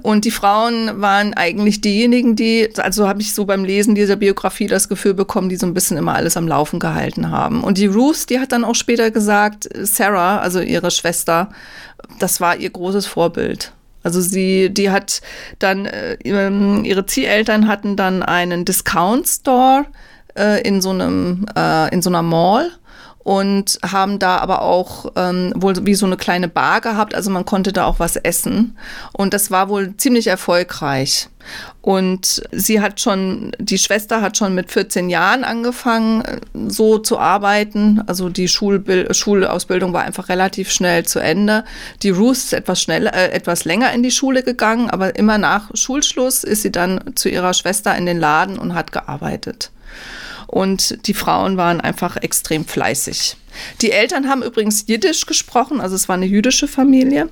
Und 0.02 0.24
die 0.24 0.30
Frauen 0.30 1.00
waren 1.00 1.34
eigentlich 1.34 1.80
diejenigen, 1.80 2.36
die, 2.36 2.70
also 2.76 3.08
habe 3.08 3.20
ich 3.20 3.34
so 3.34 3.44
beim 3.44 3.64
Lesen 3.64 3.94
dieser 3.94 4.16
Biografie 4.16 4.66
das 4.66 4.88
Gefühl 4.88 5.14
bekommen, 5.14 5.48
die 5.48 5.56
so 5.56 5.66
ein 5.66 5.74
bisschen 5.74 5.96
immer 5.96 6.14
alles 6.14 6.36
am 6.36 6.48
Laufen 6.48 6.78
gehalten 6.78 7.30
haben. 7.30 7.64
Und 7.64 7.78
die 7.78 7.86
Ruth, 7.86 8.30
die 8.30 8.40
hat 8.40 8.52
dann 8.52 8.64
auch 8.64 8.74
später 8.74 9.10
gesagt, 9.10 9.68
Sarah, 9.82 10.38
also 10.38 10.60
ihre 10.60 10.90
Schwester, 10.90 11.50
das 12.18 12.40
war 12.40 12.56
ihr 12.56 12.70
großes 12.70 13.06
Vorbild. 13.06 13.72
Also 14.02 14.20
sie, 14.20 14.70
die 14.70 14.90
hat 14.90 15.20
dann, 15.58 15.86
äh, 15.86 16.16
ihre 16.22 17.06
Zieheltern 17.06 17.68
hatten 17.68 17.96
dann 17.96 18.22
einen 18.22 18.64
Discount 18.64 19.28
Store 19.28 19.86
äh, 20.36 20.66
in 20.66 20.80
so 20.80 20.90
einem, 20.90 21.46
äh, 21.56 21.92
in 21.94 22.02
so 22.02 22.10
einer 22.10 22.22
Mall 22.22 22.70
und 23.24 23.78
haben 23.82 24.18
da 24.18 24.38
aber 24.38 24.62
auch 24.62 25.12
ähm, 25.16 25.52
wohl 25.56 25.74
wie 25.86 25.94
so 25.94 26.06
eine 26.06 26.16
kleine 26.16 26.48
Bar 26.48 26.80
gehabt, 26.80 27.14
also 27.14 27.30
man 27.30 27.44
konnte 27.44 27.72
da 27.72 27.86
auch 27.86 27.98
was 27.98 28.16
essen 28.16 28.76
und 29.12 29.34
das 29.34 29.50
war 29.50 29.68
wohl 29.68 29.96
ziemlich 29.96 30.26
erfolgreich. 30.26 31.28
Und 31.80 32.42
sie 32.52 32.80
hat 32.80 33.00
schon, 33.00 33.52
die 33.58 33.78
Schwester 33.78 34.20
hat 34.20 34.36
schon 34.36 34.54
mit 34.54 34.70
14 34.70 35.10
Jahren 35.10 35.42
angefangen, 35.42 36.22
äh, 36.22 36.38
so 36.68 36.98
zu 36.98 37.18
arbeiten. 37.18 38.00
Also 38.06 38.28
die 38.28 38.46
Schulbild 38.46 39.14
Schulausbildung 39.16 39.92
war 39.92 40.04
einfach 40.04 40.28
relativ 40.28 40.70
schnell 40.70 41.04
zu 41.04 41.18
Ende. 41.18 41.64
Die 42.02 42.10
Ruth 42.10 42.36
ist 42.36 42.52
etwas 42.52 42.80
schneller, 42.80 43.12
äh, 43.12 43.32
etwas 43.32 43.64
länger 43.64 43.92
in 43.92 44.04
die 44.04 44.12
Schule 44.12 44.44
gegangen, 44.44 44.90
aber 44.90 45.16
immer 45.16 45.38
nach 45.38 45.70
Schulschluss 45.74 46.44
ist 46.44 46.62
sie 46.62 46.70
dann 46.70 47.00
zu 47.16 47.28
ihrer 47.28 47.54
Schwester 47.54 47.96
in 47.96 48.06
den 48.06 48.20
Laden 48.20 48.58
und 48.58 48.74
hat 48.74 48.92
gearbeitet 48.92 49.72
und 50.52 51.06
die 51.06 51.14
Frauen 51.14 51.56
waren 51.56 51.80
einfach 51.80 52.18
extrem 52.18 52.66
fleißig. 52.66 53.36
Die 53.80 53.90
Eltern 53.90 54.28
haben 54.28 54.42
übrigens 54.42 54.86
Jiddisch 54.86 55.24
gesprochen, 55.24 55.80
also 55.80 55.96
es 55.96 56.10
war 56.10 56.14
eine 56.14 56.26
jüdische 56.26 56.68
Familie. 56.68 57.30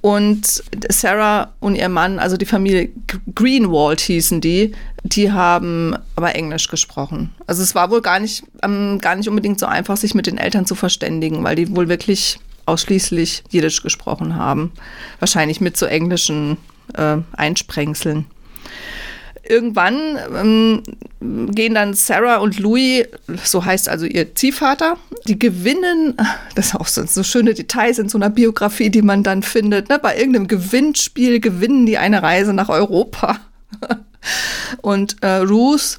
Und 0.00 0.62
Sarah 0.88 1.54
und 1.58 1.74
ihr 1.74 1.88
Mann, 1.88 2.20
also 2.20 2.36
die 2.36 2.46
Familie 2.46 2.90
Greenwald 3.34 4.00
hießen 4.00 4.40
die, 4.40 4.70
die 5.02 5.32
haben 5.32 5.96
aber 6.14 6.36
Englisch 6.36 6.68
gesprochen. 6.68 7.34
Also 7.48 7.64
es 7.64 7.74
war 7.74 7.90
wohl 7.90 8.00
gar 8.00 8.20
nicht, 8.20 8.44
ähm, 8.62 9.00
gar 9.00 9.16
nicht 9.16 9.28
unbedingt 9.28 9.58
so 9.58 9.66
einfach, 9.66 9.96
sich 9.96 10.14
mit 10.14 10.28
den 10.28 10.38
Eltern 10.38 10.66
zu 10.66 10.76
verständigen, 10.76 11.42
weil 11.42 11.56
die 11.56 11.74
wohl 11.74 11.88
wirklich 11.88 12.38
ausschließlich 12.66 13.42
Jiddisch 13.50 13.82
gesprochen 13.82 14.36
haben. 14.36 14.70
Wahrscheinlich 15.18 15.60
mit 15.60 15.76
so 15.76 15.86
englischen 15.86 16.58
äh, 16.94 17.16
Einsprengseln 17.32 18.26
irgendwann 19.48 20.18
ähm, 20.34 20.82
gehen 21.54 21.74
dann 21.74 21.94
Sarah 21.94 22.36
und 22.36 22.58
Louis, 22.58 23.06
so 23.42 23.64
heißt 23.64 23.88
also 23.88 24.06
ihr 24.06 24.34
Ziehvater, 24.34 24.96
die 25.26 25.38
gewinnen, 25.38 26.16
das 26.54 26.66
ist 26.66 26.74
auch 26.74 26.86
so, 26.86 27.04
so 27.06 27.22
schöne 27.22 27.54
Details 27.54 27.98
in 27.98 28.08
so 28.08 28.18
einer 28.18 28.30
Biografie, 28.30 28.90
die 28.90 29.02
man 29.02 29.22
dann 29.22 29.42
findet, 29.42 29.88
ne? 29.88 29.98
bei 29.98 30.16
irgendeinem 30.16 30.48
Gewinnspiel 30.48 31.40
gewinnen 31.40 31.86
die 31.86 31.98
eine 31.98 32.22
Reise 32.22 32.52
nach 32.52 32.68
Europa. 32.68 33.40
und 34.82 35.22
äh, 35.22 35.36
Ruth 35.36 35.98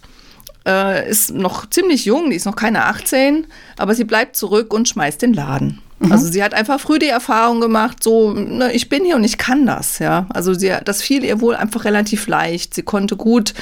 äh, 0.67 1.09
ist 1.09 1.33
noch 1.33 1.69
ziemlich 1.69 2.05
jung, 2.05 2.29
die 2.29 2.35
ist 2.35 2.45
noch 2.45 2.55
keine 2.55 2.85
18, 2.85 3.47
aber 3.77 3.95
sie 3.95 4.03
bleibt 4.03 4.35
zurück 4.35 4.73
und 4.73 4.87
schmeißt 4.87 5.21
den 5.21 5.33
Laden. 5.33 5.81
Mhm. 5.99 6.11
Also 6.11 6.31
sie 6.31 6.43
hat 6.43 6.53
einfach 6.53 6.79
früh 6.79 6.99
die 6.99 7.07
Erfahrung 7.07 7.61
gemacht, 7.61 8.03
so, 8.03 8.33
ne, 8.33 8.71
ich 8.73 8.89
bin 8.89 9.03
hier 9.03 9.15
und 9.15 9.23
ich 9.23 9.37
kann 9.37 9.65
das, 9.65 9.99
ja. 9.99 10.27
Also 10.29 10.53
sie, 10.53 10.73
das 10.85 11.01
fiel 11.01 11.23
ihr 11.23 11.41
wohl 11.41 11.55
einfach 11.55 11.85
relativ 11.85 12.27
leicht. 12.27 12.73
Sie 12.73 12.83
konnte 12.83 13.15
gut 13.15 13.53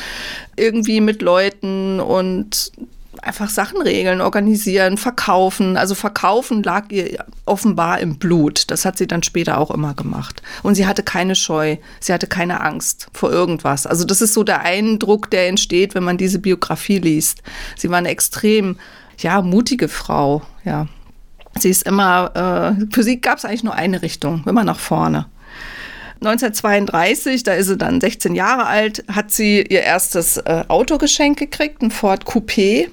irgendwie 0.55 1.01
mit 1.01 1.21
Leuten 1.21 1.99
und 1.99 2.71
einfach 3.21 3.49
Sachen 3.49 3.81
regeln, 3.81 4.21
organisieren, 4.21 4.97
verkaufen. 4.97 5.77
Also 5.77 5.95
verkaufen 5.95 6.63
lag 6.63 6.91
ihr 6.91 7.25
offenbar 7.45 7.99
im 7.99 8.17
Blut. 8.17 8.69
Das 8.69 8.85
hat 8.85 8.97
sie 8.97 9.07
dann 9.07 9.23
später 9.23 9.57
auch 9.57 9.71
immer 9.71 9.93
gemacht. 9.93 10.41
Und 10.63 10.75
sie 10.75 10.85
hatte 10.85 11.03
keine 11.03 11.35
Scheu, 11.35 11.77
sie 11.99 12.13
hatte 12.13 12.27
keine 12.27 12.61
Angst 12.61 13.07
vor 13.13 13.31
irgendwas. 13.31 13.87
Also 13.87 14.05
das 14.05 14.21
ist 14.21 14.33
so 14.33 14.43
der 14.43 14.61
Eindruck, 14.61 15.31
der 15.31 15.47
entsteht, 15.47 15.95
wenn 15.95 16.03
man 16.03 16.17
diese 16.17 16.39
Biografie 16.39 16.99
liest. 16.99 17.41
Sie 17.77 17.89
war 17.89 17.97
eine 17.97 18.09
extrem, 18.09 18.77
ja, 19.17 19.41
mutige 19.41 19.87
Frau, 19.87 20.41
ja. 20.63 20.87
Sie 21.57 21.69
ist 21.69 21.83
immer, 21.83 22.75
äh, 22.79 22.85
für 22.93 23.03
sie 23.03 23.21
gab 23.21 23.37
es 23.37 23.45
eigentlich 23.45 23.63
nur 23.63 23.75
eine 23.75 24.01
Richtung, 24.01 24.43
immer 24.45 24.63
nach 24.63 24.79
vorne. 24.79 25.27
1932, 26.21 27.43
da 27.43 27.53
ist 27.53 27.67
sie 27.67 27.77
dann 27.77 28.01
16 28.01 28.35
Jahre 28.35 28.65
alt, 28.65 29.03
hat 29.07 29.31
sie 29.31 29.61
ihr 29.61 29.81
erstes 29.81 30.37
äh, 30.37 30.63
Autogeschenk 30.67 31.37
gekriegt, 31.37 31.81
ein 31.81 31.91
Ford 31.91 32.25
Coupé 32.25 32.87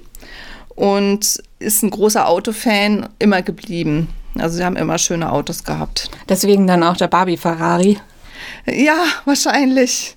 und 0.75 1.41
ist 1.59 1.83
ein 1.83 1.89
großer 1.89 2.27
Autofan 2.27 3.09
immer 3.19 3.41
geblieben. 3.41 4.09
Also 4.37 4.57
sie 4.57 4.65
haben 4.65 4.75
immer 4.75 4.97
schöne 4.97 5.31
Autos 5.31 5.63
gehabt. 5.63 6.09
Deswegen 6.27 6.67
dann 6.67 6.83
auch 6.83 6.97
der 6.97 7.07
Barbie 7.07 7.37
Ferrari. 7.37 7.99
Ja, 8.65 9.05
wahrscheinlich. 9.25 10.15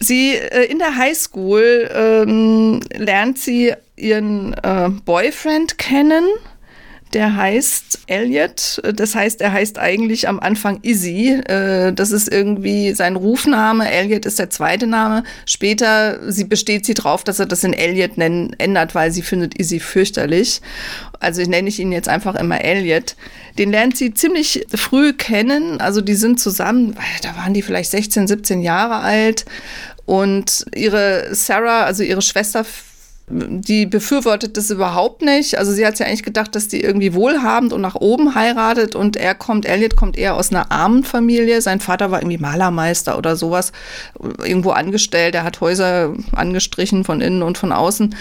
Sie 0.00 0.36
äh, 0.36 0.64
in 0.64 0.78
der 0.78 0.96
Highschool 0.96 1.90
ähm, 1.92 2.80
lernt 2.94 3.38
sie 3.38 3.74
ihren 3.96 4.54
äh, 4.54 4.90
Boyfriend 5.04 5.78
kennen. 5.78 6.24
Der 7.14 7.36
heißt 7.36 8.00
Elliot. 8.06 8.82
Das 8.94 9.14
heißt, 9.14 9.40
er 9.40 9.52
heißt 9.52 9.78
eigentlich 9.78 10.28
am 10.28 10.40
Anfang 10.40 10.80
Izzy. 10.82 11.30
Äh, 11.30 11.92
das 11.92 12.10
ist 12.10 12.28
irgendwie 12.28 12.92
sein 12.92 13.16
Rufname. 13.16 13.90
Elliot 13.90 14.26
ist 14.26 14.38
der 14.38 14.50
zweite 14.50 14.86
Name. 14.86 15.24
Später 15.46 16.30
sie 16.30 16.44
besteht 16.44 16.84
sie 16.84 16.94
drauf, 16.94 17.24
dass 17.24 17.38
er 17.38 17.46
das 17.46 17.64
in 17.64 17.72
Elliot 17.72 18.18
nennen, 18.18 18.54
ändert, 18.58 18.94
weil 18.94 19.10
sie 19.10 19.22
findet 19.22 19.58
Izzy 19.58 19.80
fürchterlich. 19.80 20.60
Also 21.20 21.40
ich 21.40 21.48
nenne 21.48 21.68
ich 21.68 21.80
ihn 21.80 21.92
jetzt 21.92 22.08
einfach 22.08 22.34
immer 22.34 22.62
Elliot. 22.62 23.16
Den 23.58 23.70
lernt 23.70 23.96
sie 23.96 24.12
ziemlich 24.12 24.66
früh 24.74 25.12
kennen. 25.12 25.80
Also 25.80 26.00
die 26.00 26.14
sind 26.14 26.38
zusammen, 26.40 26.94
da 27.22 27.36
waren 27.36 27.54
die 27.54 27.62
vielleicht 27.62 27.90
16, 27.90 28.28
17 28.28 28.60
Jahre 28.60 28.98
alt. 28.98 29.44
Und 30.04 30.64
ihre 30.74 31.34
Sarah, 31.34 31.82
also 31.82 32.02
ihre 32.02 32.22
Schwester, 32.22 32.64
die 33.30 33.86
befürwortet 33.86 34.56
das 34.56 34.70
überhaupt 34.70 35.22
nicht. 35.22 35.58
Also 35.58 35.72
sie 35.72 35.86
hat 35.86 35.98
ja 35.98 36.06
eigentlich 36.06 36.22
gedacht, 36.22 36.54
dass 36.54 36.68
die 36.68 36.80
irgendwie 36.82 37.14
wohlhabend 37.14 37.72
und 37.72 37.80
nach 37.80 37.94
oben 37.94 38.34
heiratet 38.34 38.94
und 38.94 39.16
er 39.16 39.34
kommt, 39.34 39.66
Elliot 39.66 39.96
kommt 39.96 40.16
eher 40.16 40.34
aus 40.34 40.50
einer 40.50 40.72
armen 40.72 41.04
Familie. 41.04 41.60
Sein 41.60 41.80
Vater 41.80 42.10
war 42.10 42.20
irgendwie 42.20 42.38
Malermeister 42.38 43.18
oder 43.18 43.36
sowas, 43.36 43.72
irgendwo 44.42 44.70
angestellt. 44.70 45.34
Er 45.34 45.44
hat 45.44 45.60
Häuser 45.60 46.14
angestrichen 46.32 47.04
von 47.04 47.20
innen 47.20 47.42
und 47.42 47.58
von 47.58 47.72
außen. 47.72 48.14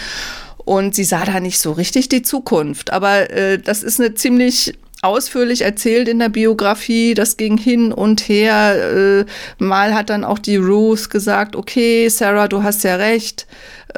Und 0.58 0.96
sie 0.96 1.06
sah 1.06 1.24
da 1.24 1.40
nicht 1.40 1.60
so 1.60 1.72
richtig 1.72 2.10
die 2.10 2.24
Zukunft. 2.24 2.92
Aber 2.92 3.30
äh, 3.30 3.58
das 3.58 3.84
ist 3.84 4.02
eine 4.02 4.16
ziemlich 4.16 4.74
ausführlich 5.02 5.62
erzählt 5.62 6.08
in 6.08 6.20
der 6.20 6.30
Biografie. 6.30 7.14
Das 7.14 7.38
ging 7.38 7.58
hin 7.58 7.94
und 7.94 8.28
her. 8.28 8.76
Äh, 8.94 9.26
mal 9.64 9.94
hat 9.94 10.10
dann 10.10 10.24
auch 10.24 10.40
die 10.40 10.58
Ruth 10.58 11.10
gesagt, 11.10 11.56
okay, 11.56 12.10
Sarah, 12.10 12.48
du 12.48 12.64
hast 12.64 12.84
ja 12.84 12.96
recht, 12.96 13.48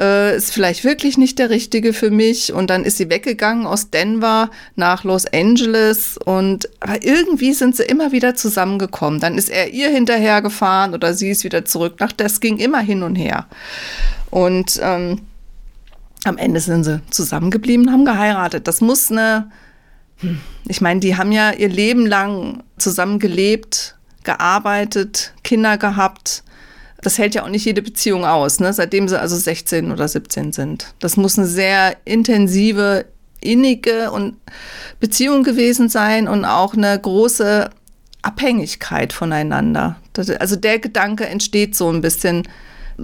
äh, 0.00 0.36
ist 0.36 0.52
vielleicht 0.52 0.82
wirklich 0.82 1.18
nicht 1.18 1.38
der 1.38 1.50
Richtige 1.50 1.92
für 1.92 2.10
mich. 2.10 2.52
Und 2.52 2.70
dann 2.70 2.84
ist 2.84 2.96
sie 2.96 3.10
weggegangen 3.10 3.66
aus 3.66 3.90
Denver 3.90 4.50
nach 4.74 5.04
Los 5.04 5.26
Angeles. 5.26 6.16
Und 6.16 6.68
aber 6.80 7.04
irgendwie 7.04 7.52
sind 7.52 7.76
sie 7.76 7.84
immer 7.84 8.10
wieder 8.12 8.34
zusammengekommen. 8.34 9.20
Dann 9.20 9.36
ist 9.36 9.50
er 9.50 9.72
ihr 9.72 9.90
hinterhergefahren 9.90 10.94
oder 10.94 11.14
sie 11.14 11.30
ist 11.30 11.44
wieder 11.44 11.64
zurück. 11.64 11.96
Nach, 12.00 12.12
das 12.12 12.40
ging 12.40 12.58
immer 12.58 12.80
hin 12.80 13.02
und 13.02 13.16
her. 13.16 13.46
Und 14.30 14.80
ähm, 14.82 15.20
am 16.24 16.38
Ende 16.38 16.60
sind 16.60 16.84
sie 16.84 17.00
zusammengeblieben, 17.10 17.92
haben 17.92 18.04
geheiratet. 18.04 18.66
Das 18.66 18.80
muss 18.80 19.10
eine 19.10 19.50
ich 20.68 20.80
meine, 20.80 21.00
die 21.00 21.16
haben 21.16 21.32
ja 21.32 21.52
ihr 21.52 21.68
Leben 21.68 22.06
lang 22.06 22.62
zusammen 22.78 23.18
gelebt, 23.18 23.96
gearbeitet, 24.24 25.34
Kinder 25.42 25.78
gehabt. 25.78 26.44
Das 27.02 27.18
hält 27.18 27.34
ja 27.34 27.44
auch 27.44 27.48
nicht 27.48 27.64
jede 27.64 27.82
Beziehung 27.82 28.24
aus, 28.24 28.60
ne? 28.60 28.72
seitdem 28.72 29.08
sie 29.08 29.18
also 29.18 29.36
16 29.36 29.90
oder 29.90 30.06
17 30.06 30.52
sind. 30.52 30.94
Das 30.98 31.16
muss 31.16 31.38
eine 31.38 31.46
sehr 31.46 31.96
intensive, 32.04 33.06
innige 33.40 34.10
und 34.10 34.36
Beziehung 35.00 35.42
gewesen 35.42 35.88
sein 35.88 36.28
und 36.28 36.44
auch 36.44 36.74
eine 36.74 36.98
große 36.98 37.70
Abhängigkeit 38.22 39.12
voneinander. 39.12 39.96
also 40.38 40.56
der 40.56 40.78
Gedanke 40.78 41.26
entsteht 41.26 41.74
so 41.74 41.90
ein 41.90 42.02
bisschen 42.02 42.46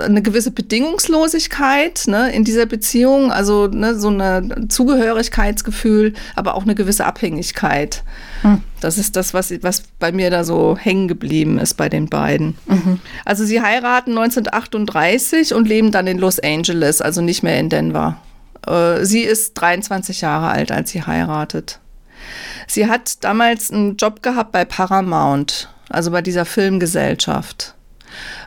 eine 0.01 0.23
gewisse 0.23 0.51
Bedingungslosigkeit 0.51 2.05
ne, 2.07 2.31
in 2.33 2.45
dieser 2.45 2.67
Beziehung, 2.67 3.33
also 3.33 3.67
ne, 3.67 3.99
so 3.99 4.09
ein 4.09 4.69
Zugehörigkeitsgefühl, 4.69 6.15
aber 6.35 6.55
auch 6.55 6.63
eine 6.63 6.75
gewisse 6.75 7.05
Abhängigkeit. 7.05 8.03
Hm. 8.43 8.63
Das 8.81 8.99
ist 8.99 9.17
das, 9.17 9.35
was, 9.35 9.53
was 9.63 9.85
bei 9.99 10.13
mir 10.13 10.31
da 10.31 10.45
so 10.45 10.77
hängen 10.77 11.09
geblieben 11.09 11.59
ist 11.59 11.75
bei 11.75 11.89
den 11.89 12.09
beiden. 12.09 12.57
Mhm. 12.67 13.01
Also 13.25 13.45
sie 13.45 13.63
heiraten 13.63 14.11
1938 14.11 15.55
und 15.55 15.67
leben 15.67 15.91
dann 15.91 16.07
in 16.07 16.19
Los 16.19 16.39
Angeles, 16.39 17.01
also 17.01 17.23
nicht 17.23 17.43
mehr 17.43 17.59
in 17.59 17.71
Denver. 17.71 18.19
Äh, 18.67 19.05
sie 19.05 19.23
ist 19.23 19.55
23 19.55 20.21
Jahre 20.21 20.49
alt, 20.49 20.71
als 20.71 20.91
sie 20.91 21.03
heiratet. 21.03 21.81
Sie 22.67 22.87
hat 22.87 23.25
damals 23.25 23.71
einen 23.71 23.97
Job 23.97 24.23
gehabt 24.23 24.53
bei 24.53 24.65
Paramount, 24.65 25.71
also 25.89 26.11
bei 26.11 26.23
dieser 26.23 26.45
Filmgesellschaft. 26.45 27.76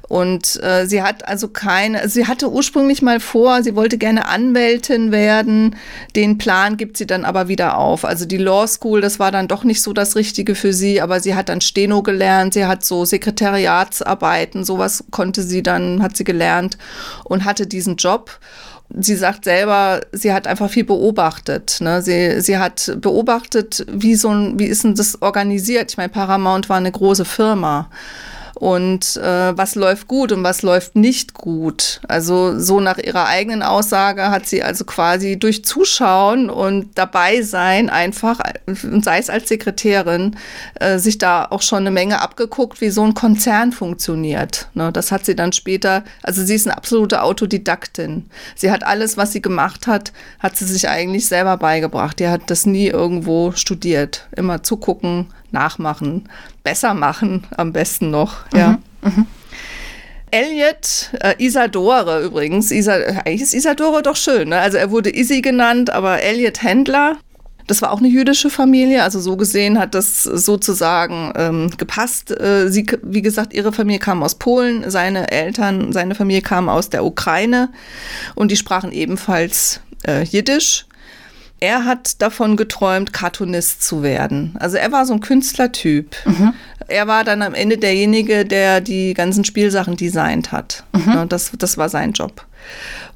Und 0.10 0.62
äh, 0.64 0.88
sie 0.88 1.04
hat 1.04 1.28
also 1.28 1.48
keine, 1.48 2.10
sie 2.10 2.26
hatte 2.26 2.52
ursprünglich 2.52 3.04
mal 3.04 3.20
vor, 3.20 3.62
sie 3.62 3.76
wollte 3.76 4.00
gerne 4.00 4.28
Anwältin 4.28 5.12
werden. 5.12 5.76
Den 6.16 6.40
Plan 6.40 6.78
gibt 6.78 6.98
sie 6.98 7.06
dann 7.06 7.26
aber 7.26 7.48
wieder 7.48 7.78
auf. 7.78 8.04
Also 8.06 8.26
die 8.26 8.38
Law 8.38 8.68
School, 8.68 9.02
das 9.02 9.20
war 9.20 9.32
dann 9.32 9.48
doch 9.48 9.64
nicht 9.64 9.84
so 9.84 9.94
das 9.94 10.16
Richtige 10.16 10.56
für 10.56 10.74
sie, 10.74 11.00
aber 11.00 11.20
sie 11.20 11.36
hat 11.36 11.48
dann 11.48 11.62
Steno 11.62 12.02
gelernt, 12.02 12.56
sie 12.56 12.66
hat 12.66 12.84
so 12.84 13.06
Sekretariatsarbeiten, 13.06 14.64
sowas 14.64 15.04
konnte 15.12 15.44
sie 15.44 15.62
dann, 15.62 16.02
hat 16.02 16.18
sie 16.18 16.24
gelernt 16.24 16.80
und 17.24 17.46
hatte 17.46 17.68
diesen 17.68 17.96
Job 17.96 18.40
sie 18.98 19.16
sagt 19.16 19.44
selber, 19.44 20.02
sie 20.12 20.34
hat 20.34 20.48
einfach 20.48 20.68
viel 20.68 20.84
beobachtet. 20.84 21.78
Ne? 21.80 22.02
Sie, 22.02 22.42
sie 22.42 22.58
hat 22.58 22.98
beobachtet, 23.00 23.86
wie 23.88 24.16
so 24.16 24.30
ein, 24.30 24.58
wie 24.58 24.66
ist 24.66 24.84
denn 24.84 24.96
das 24.96 25.22
organisiert? 25.22 25.92
Ich 25.92 25.98
meine, 25.98 26.10
Paramount 26.10 26.70
war 26.70 26.78
eine 26.78 26.92
große 26.92 27.24
Firma 27.24 27.92
und 28.60 29.16
äh, 29.16 29.58
was 29.58 29.76
läuft 29.76 30.10
gut 30.10 30.34
und 30.34 30.44
was 30.44 30.64
läuft 30.64 30.98
nicht 30.98 31.34
gut. 31.34 32.02
Also 32.10 32.60
so 32.60 32.82
nach 32.82 32.98
ihrer 32.98 33.26
eigenen 33.26 33.64
Aussage 33.64 34.30
hat 34.30 34.48
sie 34.48 34.64
also 34.64 34.84
quasi 34.84 35.40
durch 35.40 35.64
Zuschauen 35.64 36.50
und 36.50 36.90
dabei 36.96 37.42
sein 37.42 37.90
einfach, 37.90 38.42
sei 38.66 39.18
es 39.18 39.30
als 39.30 39.48
Sekretärin, 39.48 40.36
äh, 40.76 41.00
sich 41.00 41.18
da 41.18 41.48
auch 41.50 41.62
schon 41.62 41.80
eine 41.80 41.92
Menge 41.92 42.22
abgeguckt, 42.22 42.82
wie 42.82 42.90
so 42.90 43.02
ein 43.02 43.14
Konzern 43.14 43.72
funktioniert. 43.72 44.68
Ne, 44.74 44.92
das 44.92 45.14
hat 45.14 45.26
sie 45.26 45.38
dann 45.38 45.54
später, 45.54 46.04
also 46.22 46.44
sie 46.44 46.56
ist 46.56 46.68
eine 46.68 46.76
absolute 46.76 47.24
Autodidaktin. 47.24 48.26
Sie 48.56 48.72
hat 48.72 48.84
alles, 48.84 49.16
was 49.16 49.32
sie 49.32 49.42
gemacht 49.42 49.88
hat, 49.88 50.12
hat 50.40 50.58
sie 50.58 50.66
sich 50.66 50.90
eigentlich 50.90 51.28
selber 51.28 51.56
beigebracht. 51.56 52.20
Die 52.20 52.28
hat 52.28 52.42
das 52.48 52.66
nie 52.66 52.88
irgendwo 52.88 53.54
studiert. 53.54 54.28
Immer 54.36 54.64
zugucken, 54.64 55.28
nachmachen, 55.54 56.30
besser 56.64 56.94
machen, 56.94 57.46
am 57.56 57.74
besten 57.74 58.10
noch. 58.10 58.46
Mhm. 58.54 58.60
Ja. 58.60 58.80
Mhm. 59.02 59.26
Elliot, 60.32 61.12
äh, 61.22 61.34
Isadore 61.40 62.24
übrigens, 62.24 62.72
Isa, 62.72 62.94
eigentlich 62.94 63.42
ist 63.42 63.54
Isadore 63.54 64.04
doch 64.04 64.16
schön, 64.16 64.50
ne? 64.50 64.60
also 64.60 64.78
er 64.78 64.92
wurde 64.92 65.16
Isi 65.16 65.42
genannt, 65.42 65.90
aber 65.90 66.22
Elliot 66.22 66.62
Händler, 66.62 67.18
Das 67.70 67.84
war 67.84 67.92
auch 67.92 68.00
eine 68.00 68.08
jüdische 68.08 68.50
Familie, 68.50 69.04
also 69.04 69.20
so 69.20 69.38
gesehen 69.38 69.78
hat 69.78 69.94
das 69.94 70.24
sozusagen 70.24 71.32
ähm, 71.36 71.70
gepasst. 71.78 72.32
Äh, 72.32 72.70
sie, 72.70 72.88
wie 73.04 73.22
gesagt, 73.22 73.54
ihre 73.54 73.72
Familie 73.72 74.00
kam 74.00 74.24
aus 74.24 74.36
Polen, 74.36 74.90
seine 74.90 75.32
Eltern, 75.32 75.94
seine 75.94 76.16
Familie 76.16 76.42
kam 76.42 76.68
aus 76.68 76.90
der 76.90 77.06
Ukraine 77.06 77.70
und 78.34 78.50
die 78.50 78.56
sprachen 78.56 78.92
ebenfalls 78.92 79.82
äh, 80.08 80.24
Jiddisch. 80.24 80.88
Er 81.60 81.86
hat 81.86 82.22
davon 82.22 82.56
geträumt, 82.58 83.12
Cartoonist 83.14 83.84
zu 83.84 84.02
werden. 84.04 84.56
Also 84.60 84.78
er 84.78 84.92
war 84.92 85.06
so 85.06 85.14
ein 85.14 85.20
Künstlertyp. 85.20 86.16
Mhm. 86.26 86.54
Er 86.88 87.08
war 87.08 87.24
dann 87.24 87.42
am 87.42 87.54
Ende 87.54 87.78
derjenige, 87.78 88.46
der 88.46 88.82
die 88.82 89.14
ganzen 89.14 89.44
Spielsachen 89.44 89.98
designt 89.98 90.52
hat. 90.52 90.84
Mhm. 90.94 91.28
Das, 91.30 91.52
das 91.58 91.78
war 91.78 91.90
sein 91.90 92.14
Job. 92.14 92.46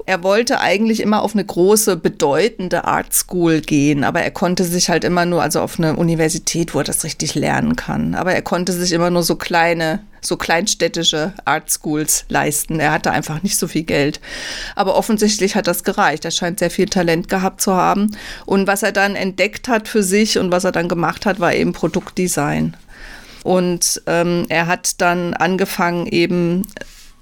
Er 0.06 0.22
wollte 0.22 0.60
eigentlich 0.60 1.00
immer 1.00 1.22
auf 1.22 1.34
eine 1.34 1.46
große, 1.46 1.96
bedeutende 1.96 2.84
Art 2.84 3.14
School 3.14 3.62
gehen, 3.62 4.04
aber 4.04 4.22
er 4.22 4.32
konnte 4.32 4.66
sich 4.66 4.90
halt 4.90 5.06
immer 5.06 5.26
nur, 5.26 5.42
also 5.42 5.62
auf 5.62 5.80
eine 5.80 5.96
Universität, 5.96 6.74
wo 6.74 6.80
er 6.80 6.84
das 6.84 7.06
richtig 7.06 7.36
lernen 7.36 7.78
kann. 7.78 8.14
Aber 8.14 8.34
er 8.34 8.42
konnte 8.42 8.74
sich 8.74 8.92
immer 8.92 9.10
nur 9.10 9.24
so 9.24 9.38
kleine, 9.38 10.02
so 10.20 10.36
kleinstädtische 10.36 11.34
Art 11.46 11.72
Schools 11.72 12.26
leisten. 12.28 12.82
Er 12.82 12.92
hatte 12.92 13.12
einfach 13.12 13.44
nicht 13.44 13.58
so 13.58 13.68
viel 13.68 13.84
Geld. 13.84 14.20
Aber 14.76 14.96
offensichtlich 14.96 15.56
hat 15.56 15.68
das 15.68 15.86
gereicht. 15.86 16.26
Er 16.26 16.32
scheint 16.32 16.60
sehr 16.60 16.72
viel 16.72 16.88
Talent 16.88 17.30
gehabt 17.30 17.62
zu 17.62 17.74
haben. 17.74 18.12
Und 18.46 18.68
was 18.68 18.84
er 18.84 18.92
dann 18.92 19.16
entdeckt 19.16 19.70
hat 19.70 19.88
für 19.88 20.04
sich 20.04 20.38
und 20.38 20.52
was 20.52 20.66
er 20.66 20.74
dann 20.74 20.90
gemacht 20.90 21.26
hat, 21.26 21.40
war 21.40 21.54
eben 21.54 21.72
Produktdesign. 21.72 22.76
Und 23.44 24.02
ähm, 24.08 24.46
er 24.50 24.68
hat 24.68 25.00
dann 25.02 25.34
angefangen, 25.34 26.08
eben 26.08 26.68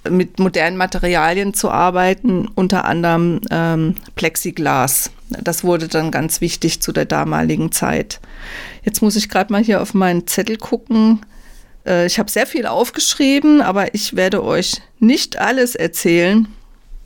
mit 0.10 0.40
modernen 0.40 0.78
Materialien 0.78 1.54
zu 1.54 1.70
arbeiten, 1.70 2.48
unter 2.56 2.86
anderem 2.86 3.42
ähm, 3.52 3.96
Plexiglas. 4.16 5.12
Das 5.30 5.64
wurde 5.64 5.88
dann 5.88 6.12
ganz 6.12 6.42
wichtig 6.42 6.82
zu 6.82 6.92
der 6.92 7.06
damaligen 7.06 7.72
Zeit. 7.72 8.20
Jetzt 8.84 9.02
muss 9.02 9.16
ich 9.16 9.30
gerade 9.30 9.54
mal 9.54 9.64
hier 9.64 9.82
auf 9.82 9.94
meinen 9.94 10.28
Zettel 10.28 10.58
gucken. 10.58 11.22
Äh, 11.86 12.06
ich 12.06 12.20
habe 12.20 12.32
sehr 12.32 12.48
viel 12.48 12.66
aufgeschrieben, 12.66 13.62
aber 13.62 13.94
ich 13.94 14.16
werde 14.16 14.44
euch 14.44 14.82
nicht 15.00 15.38
alles 15.38 15.76
erzählen. 15.76 16.48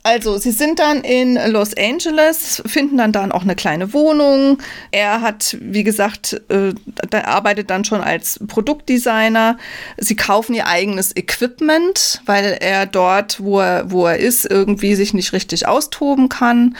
Also, 0.06 0.38
sie 0.38 0.52
sind 0.52 0.78
dann 0.78 1.00
in 1.00 1.34
Los 1.50 1.76
Angeles, 1.76 2.62
finden 2.64 2.96
dann 2.96 3.10
dann 3.10 3.32
auch 3.32 3.42
eine 3.42 3.56
kleine 3.56 3.92
Wohnung. 3.92 4.58
Er 4.92 5.20
hat, 5.20 5.56
wie 5.60 5.82
gesagt, 5.82 6.40
äh, 6.48 6.74
arbeitet 7.10 7.70
dann 7.70 7.84
schon 7.84 8.00
als 8.00 8.38
Produktdesigner. 8.46 9.56
Sie 9.96 10.14
kaufen 10.14 10.54
ihr 10.54 10.68
eigenes 10.68 11.10
Equipment, 11.16 12.22
weil 12.24 12.56
er 12.60 12.86
dort, 12.86 13.42
wo 13.42 13.58
er, 13.58 13.90
wo 13.90 14.06
er 14.06 14.18
ist, 14.18 14.48
irgendwie 14.48 14.94
sich 14.94 15.12
nicht 15.12 15.32
richtig 15.32 15.66
austoben 15.66 16.28
kann. 16.28 16.76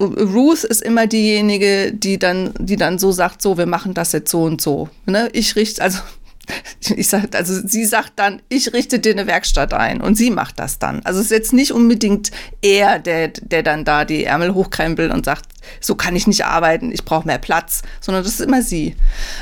Ruth 0.00 0.64
ist 0.64 0.82
immer 0.82 1.06
diejenige, 1.06 1.92
die 1.92 2.18
dann, 2.18 2.52
die 2.58 2.76
dann 2.76 2.98
so 2.98 3.12
sagt, 3.12 3.42
so, 3.42 3.58
wir 3.58 3.66
machen 3.66 3.94
das 3.94 4.10
jetzt 4.10 4.28
so 4.28 4.42
und 4.42 4.60
so. 4.60 4.88
Ne? 5.06 5.28
Ich 5.34 5.54
richte, 5.54 5.82
also 5.82 6.00
ich 6.96 7.08
sag, 7.08 7.34
also 7.34 7.54
sie 7.66 7.84
sagt 7.84 8.12
dann, 8.16 8.42
ich 8.48 8.72
richte 8.72 8.98
dir 8.98 9.12
eine 9.12 9.26
Werkstatt 9.26 9.74
ein 9.74 10.00
und 10.00 10.16
sie 10.16 10.30
macht 10.30 10.58
das 10.58 10.78
dann. 10.78 11.00
Also 11.04 11.20
es 11.20 11.26
ist 11.26 11.32
jetzt 11.32 11.52
nicht 11.52 11.72
unbedingt 11.72 12.30
er, 12.62 12.98
der, 12.98 13.28
der 13.28 13.62
dann 13.62 13.84
da 13.84 14.04
die 14.04 14.24
Ärmel 14.24 14.54
hochkrempelt 14.54 15.12
und 15.12 15.24
sagt, 15.24 15.46
so 15.80 15.94
kann 15.94 16.16
ich 16.16 16.26
nicht 16.26 16.44
arbeiten, 16.44 16.92
ich 16.92 17.04
brauche 17.04 17.26
mehr 17.26 17.38
Platz, 17.38 17.82
sondern 18.00 18.24
das 18.24 18.34
ist 18.34 18.40
immer 18.40 18.62
sie. 18.62 18.96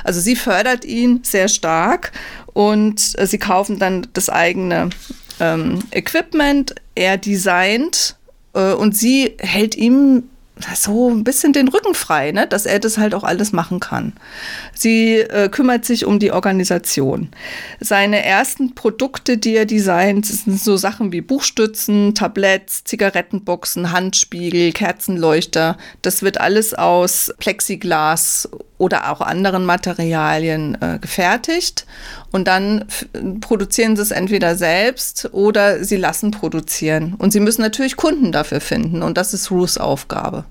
Also 0.05 0.21
sie 0.21 0.37
fördert 0.37 0.85
ihn 0.85 1.21
sehr 1.23 1.49
stark 1.49 2.13
und 2.53 3.19
äh, 3.19 3.27
sie 3.27 3.39
kaufen 3.39 3.79
dann 3.79 4.07
das 4.13 4.29
eigene 4.29 4.91
ähm, 5.41 5.81
Equipment, 5.91 6.75
er 6.95 7.17
designt 7.17 8.17
äh, 8.55 8.73
und 8.73 8.97
sie 8.97 9.37
hält 9.39 9.77
ihm 9.77 10.25
so 10.75 11.11
ein 11.11 11.25
bisschen 11.25 11.53
den 11.53 11.69
Rücken 11.69 11.95
frei, 11.95 12.33
ne? 12.33 12.47
dass 12.47 12.67
er 12.67 12.79
das 12.79 12.99
halt 12.99 13.15
auch 13.15 13.25
alles 13.25 13.53
machen 13.53 13.81
kann. 13.81 14.13
Sie 14.75 15.17
äh, 15.17 15.49
kümmert 15.49 15.85
sich 15.85 16.05
um 16.05 16.19
die 16.19 16.33
Organisation. 16.33 17.29
Seine 17.81 18.25
ersten 18.25 18.75
Produkte, 18.75 19.39
die 19.39 19.57
er 19.57 19.67
designt, 19.67 20.27
sind 20.27 20.61
so 20.61 20.77
Sachen 20.77 21.13
wie 21.13 21.21
Buchstützen, 21.21 22.15
Tabletts, 22.15 22.85
Zigarettenboxen, 22.85 23.93
Handspiegel, 23.93 24.73
Kerzenleuchter. 24.73 25.77
Das 26.03 26.23
wird 26.23 26.41
alles 26.41 26.75
aus 26.75 27.33
Plexiglas 27.39 28.49
oder 28.79 29.11
auch 29.11 29.21
anderen 29.21 29.67
Materialien 29.67 30.79
äh, 30.81 30.99
gefertigt. 31.01 31.85
Und 32.31 32.49
dann 32.49 32.85
produzieren 33.41 33.97
sie 33.97 34.03
es 34.03 34.13
entweder 34.13 34.55
selbst 34.57 35.29
oder 35.33 35.85
sie 35.85 35.97
lassen 35.97 36.31
produzieren. 36.31 37.15
Und 37.19 37.33
sie 37.33 37.41
müssen 37.41 37.63
natürlich 37.63 37.97
Kunden 37.97 38.33
dafür 38.33 38.61
finden. 38.61 39.03
Und 39.03 39.19
das 39.19 39.35
ist 39.35 39.51
Ruths 39.51 39.79
Aufgabe. 39.79 40.45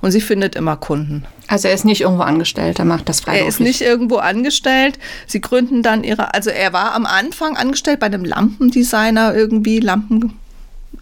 Und 0.00 0.10
sie 0.10 0.20
findet 0.20 0.56
immer 0.56 0.76
Kunden. 0.76 1.24
Also 1.48 1.68
er 1.68 1.74
ist 1.74 1.84
nicht 1.84 2.02
irgendwo 2.02 2.22
angestellt, 2.22 2.78
er 2.78 2.84
macht 2.84 3.08
das 3.08 3.20
freiwillig. 3.20 3.44
Er 3.44 3.48
ist 3.48 3.60
nicht 3.60 3.80
irgendwo 3.80 4.16
angestellt. 4.16 4.98
Sie 5.26 5.40
gründen 5.40 5.82
dann 5.82 6.04
ihre, 6.04 6.34
also 6.34 6.50
er 6.50 6.72
war 6.72 6.94
am 6.94 7.06
Anfang 7.06 7.56
angestellt 7.56 8.00
bei 8.00 8.06
einem 8.06 8.24
Lampendesigner 8.24 9.34
irgendwie, 9.34 9.80
Lampen, 9.80 10.38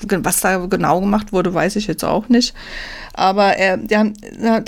was 0.01 0.40
da 0.40 0.59
genau 0.66 1.01
gemacht 1.01 1.33
wurde, 1.33 1.55
weiß 1.55 1.77
ich 1.77 1.87
jetzt 1.87 2.05
auch 2.05 2.29
nicht. 2.29 2.55
Aber 3.12 3.57
er, 3.57 3.77
der, 3.77 4.12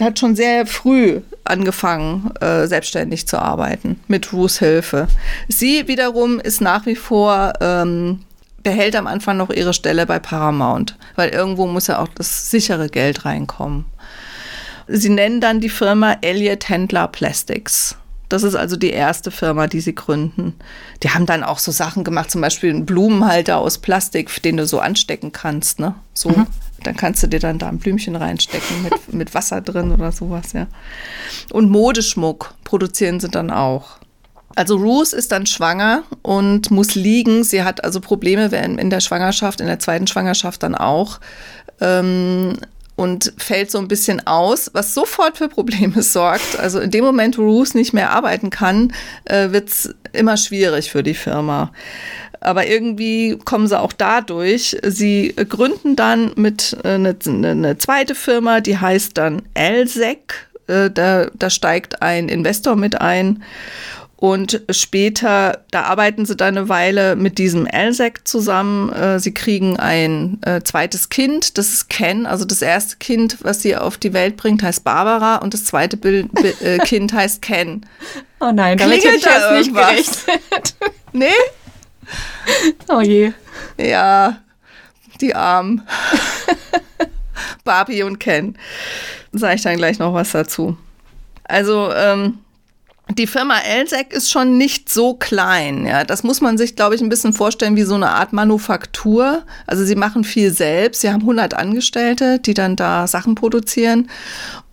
hat 0.01 0.19
schon 0.19 0.37
sehr 0.37 0.67
früh 0.67 1.21
angefangen, 1.45 2.31
äh, 2.41 2.67
selbstständig 2.67 3.27
zu 3.27 3.39
arbeiten, 3.39 4.01
mit 4.09 4.33
Ruths 4.33 4.59
Hilfe. 4.59 5.09
Sie 5.49 5.89
wiederum 5.89 6.39
ist 6.41 6.61
nach 6.61 6.87
wie 6.87 6.97
vor, 6.97 7.53
ähm, 7.61 8.21
behält 8.63 8.97
am 8.97 9.07
Anfang 9.07 9.37
noch 9.37 9.51
ihre 9.51 9.73
Stelle 9.73 10.07
bei 10.07 10.19
Paramount, 10.19 10.97
weil 11.15 11.29
irgendwo 11.31 11.67
muss 11.67 11.87
ja 11.87 11.99
auch 12.01 12.09
das 12.09 12.51
sichere 12.51 12.89
Geld 12.89 13.25
reinkommen. 13.25 13.85
Sie 14.89 15.09
nennen 15.09 15.41
dann 15.41 15.61
die 15.61 15.69
Firma 15.69 16.17
Elliott 16.21 16.69
Händler 16.69 17.09
Plastics. 17.09 17.97
Das 18.29 18.43
ist 18.43 18.55
also 18.55 18.77
die 18.77 18.91
erste 18.91 19.31
Firma, 19.31 19.67
die 19.67 19.81
sie 19.81 19.95
gründen. 19.95 20.55
Die 21.03 21.11
haben 21.11 21.27
dann 21.27 21.45
auch 21.45 21.59
so 21.59 21.71
Sachen 21.71 22.03
gemacht, 22.03 22.31
zum 22.31 22.41
Beispiel 22.41 22.71
einen 22.71 22.87
Blumenhalter 22.87 23.59
aus 23.59 23.79
Plastik, 23.79 24.43
den 24.43 24.57
du 24.57 24.67
so 24.67 24.81
anstecken 24.81 25.33
kannst, 25.33 25.79
ne? 25.79 25.95
So. 26.15 26.31
Mhm. 26.31 26.47
Dann 26.83 26.97
kannst 26.97 27.23
du 27.23 27.27
dir 27.27 27.41
dann 27.41 27.59
da 27.59 27.69
ein 27.69 27.79
Blümchen 27.79 28.17
reinstecken 28.17 28.83
mit, 28.83 29.13
mit 29.13 29.35
Wasser 29.35 29.61
drin 29.61 29.93
oder 29.93 30.13
sowas, 30.13 30.53
ja. 30.53 30.67
Und 31.53 31.71
Modeschmuck 31.71 32.55
produzieren 32.65 33.21
sie 33.21 33.29
dann 33.29 33.51
auch. 33.51 33.99
Also 34.57 34.77
Ruth 34.77 35.13
ist 35.13 35.33
dann 35.33 35.47
schwanger 35.47 36.03
und 36.23 36.71
muss 36.71 36.95
liegen. 36.95 37.45
Sie 37.45 37.63
hat 37.63 37.85
also 37.85 38.01
Probleme 38.01 38.47
in 38.47 38.91
der 38.91 39.01
Schwangerschaft, 39.01 39.61
in 39.61 39.67
der 39.67 39.79
zweiten 39.79 40.07
Schwangerschaft 40.07 40.63
dann 40.63 40.75
auch. 40.75 41.21
Ähm, 41.81 42.57
und 42.97 43.33
fällt 43.37 43.71
so 43.71 43.79
ein 43.79 43.89
bisschen 43.89 44.27
aus, 44.27 44.71
was 44.73 44.95
sofort 44.95 45.37
für 45.39 45.49
Probleme 45.49 46.03
sorgt. 46.03 46.59
Also 46.59 46.81
in 46.81 46.91
dem 46.91 47.05
Moment, 47.05 47.39
wo 47.39 47.43
Ruth 47.43 47.75
nicht 47.75 47.93
mehr 47.93 48.11
arbeiten 48.11 48.51
kann, 48.51 48.93
äh, 49.27 49.53
wird 49.53 49.69
es 49.69 49.95
immer 50.13 50.37
schwierig 50.37 50.91
für 50.91 51.03
die 51.03 51.15
Firma. 51.15 51.73
Aber 52.41 52.67
irgendwie 52.67 53.39
kommen 53.45 53.67
sie 53.67 53.79
auch 53.79 53.93
dadurch. 53.93 54.77
Sie 54.83 55.35
gründen 55.49 55.97
dann 55.97 56.33
mit 56.37 56.77
äh, 56.85 56.95
eine, 56.95 57.17
eine 57.27 57.79
zweite 57.79 58.15
Firma, 58.15 58.61
die 58.61 58.79
heißt 58.79 59.17
dann 59.17 59.43
Elsec. 59.55 60.49
Äh, 60.67 60.91
da, 60.91 61.27
da 61.35 61.51
steigt 61.51 62.03
ein 62.03 62.29
Investor 62.29 62.77
mit 62.77 63.01
ein. 63.01 63.43
Und 64.19 64.63
später, 64.71 65.65
da 65.71 65.83
arbeiten 65.83 66.25
sie 66.25 66.37
dann 66.37 66.57
eine 66.57 66.71
Weile 66.71 67.17
mit 67.17 67.37
diesem 67.37 67.67
Elsek 67.67 68.27
zusammen. 68.27 68.91
Äh, 68.91 69.21
sie 69.21 69.35
kriegen 69.35 69.77
ein 69.77 70.39
äh, 70.43 70.63
zweites 70.63 71.11
Kind, 71.11 71.59
das 71.59 71.75
ist 71.75 71.91
Ken. 71.91 72.25
Also 72.25 72.47
das 72.47 72.63
erste 72.63 72.97
Kind, 72.97 73.39
was 73.43 73.61
sie 73.61 73.77
auf 73.77 73.99
die 73.99 74.15
Welt 74.15 74.39
bringt, 74.39 74.63
heißt 74.63 74.85
Barbara 74.85 75.37
und 75.37 75.53
das 75.53 75.67
zweite 75.67 75.99
Bild, 75.99 76.31
äh, 76.63 76.79
Kind 76.85 77.13
heißt 77.13 77.43
Ken. 77.43 77.85
Oh 78.41 78.53
nein, 78.53 78.79
damit 78.79 79.05
hätte 79.05 79.17
ich 79.17 79.25
jetzt 79.25 79.53
nicht 79.53 79.75
gerechnet. 79.75 80.75
nee? 81.13 81.27
Oh 82.89 83.03
je. 83.03 83.33
Ja, 83.79 84.39
die 85.21 85.35
Armen. 85.35 85.83
Barbie 87.65 88.03
und 88.03 88.19
Ken. 88.19 88.57
Sage 89.33 89.57
ich 89.57 89.63
dann 89.63 89.77
gleich 89.77 89.99
noch 89.99 90.15
was 90.15 90.33
dazu. 90.33 90.79
Also, 91.45 91.93
ähm, 91.93 92.39
die 93.09 93.29
Firma 93.29 93.61
Elsek 93.61 94.13
ist 94.13 94.31
schon 94.31 94.59
nicht 94.59 94.89
so 94.89 95.15
klein. 95.15 95.87
Ja, 95.87 96.03
das 96.03 96.25
muss 96.25 96.41
man 96.41 96.59
sich, 96.59 96.75
glaube 96.75 96.97
ich, 96.97 97.01
ein 97.01 97.09
bisschen 97.09 97.33
vorstellen 97.33 97.77
wie 97.77 97.83
so 97.83 97.95
eine 97.95 98.11
Art 98.11 98.33
Manufaktur. 98.33 99.45
Also 99.67 99.85
sie 99.85 99.95
machen 99.95 100.25
viel 100.25 100.51
selbst. 100.51 101.03
Sie 101.03 101.11
haben 101.11 101.21
100 101.21 101.55
Angestellte, 101.55 102.41
die 102.41 102.55
dann 102.55 102.75
da 102.75 103.07
Sachen 103.07 103.37
produzieren. 103.37 104.11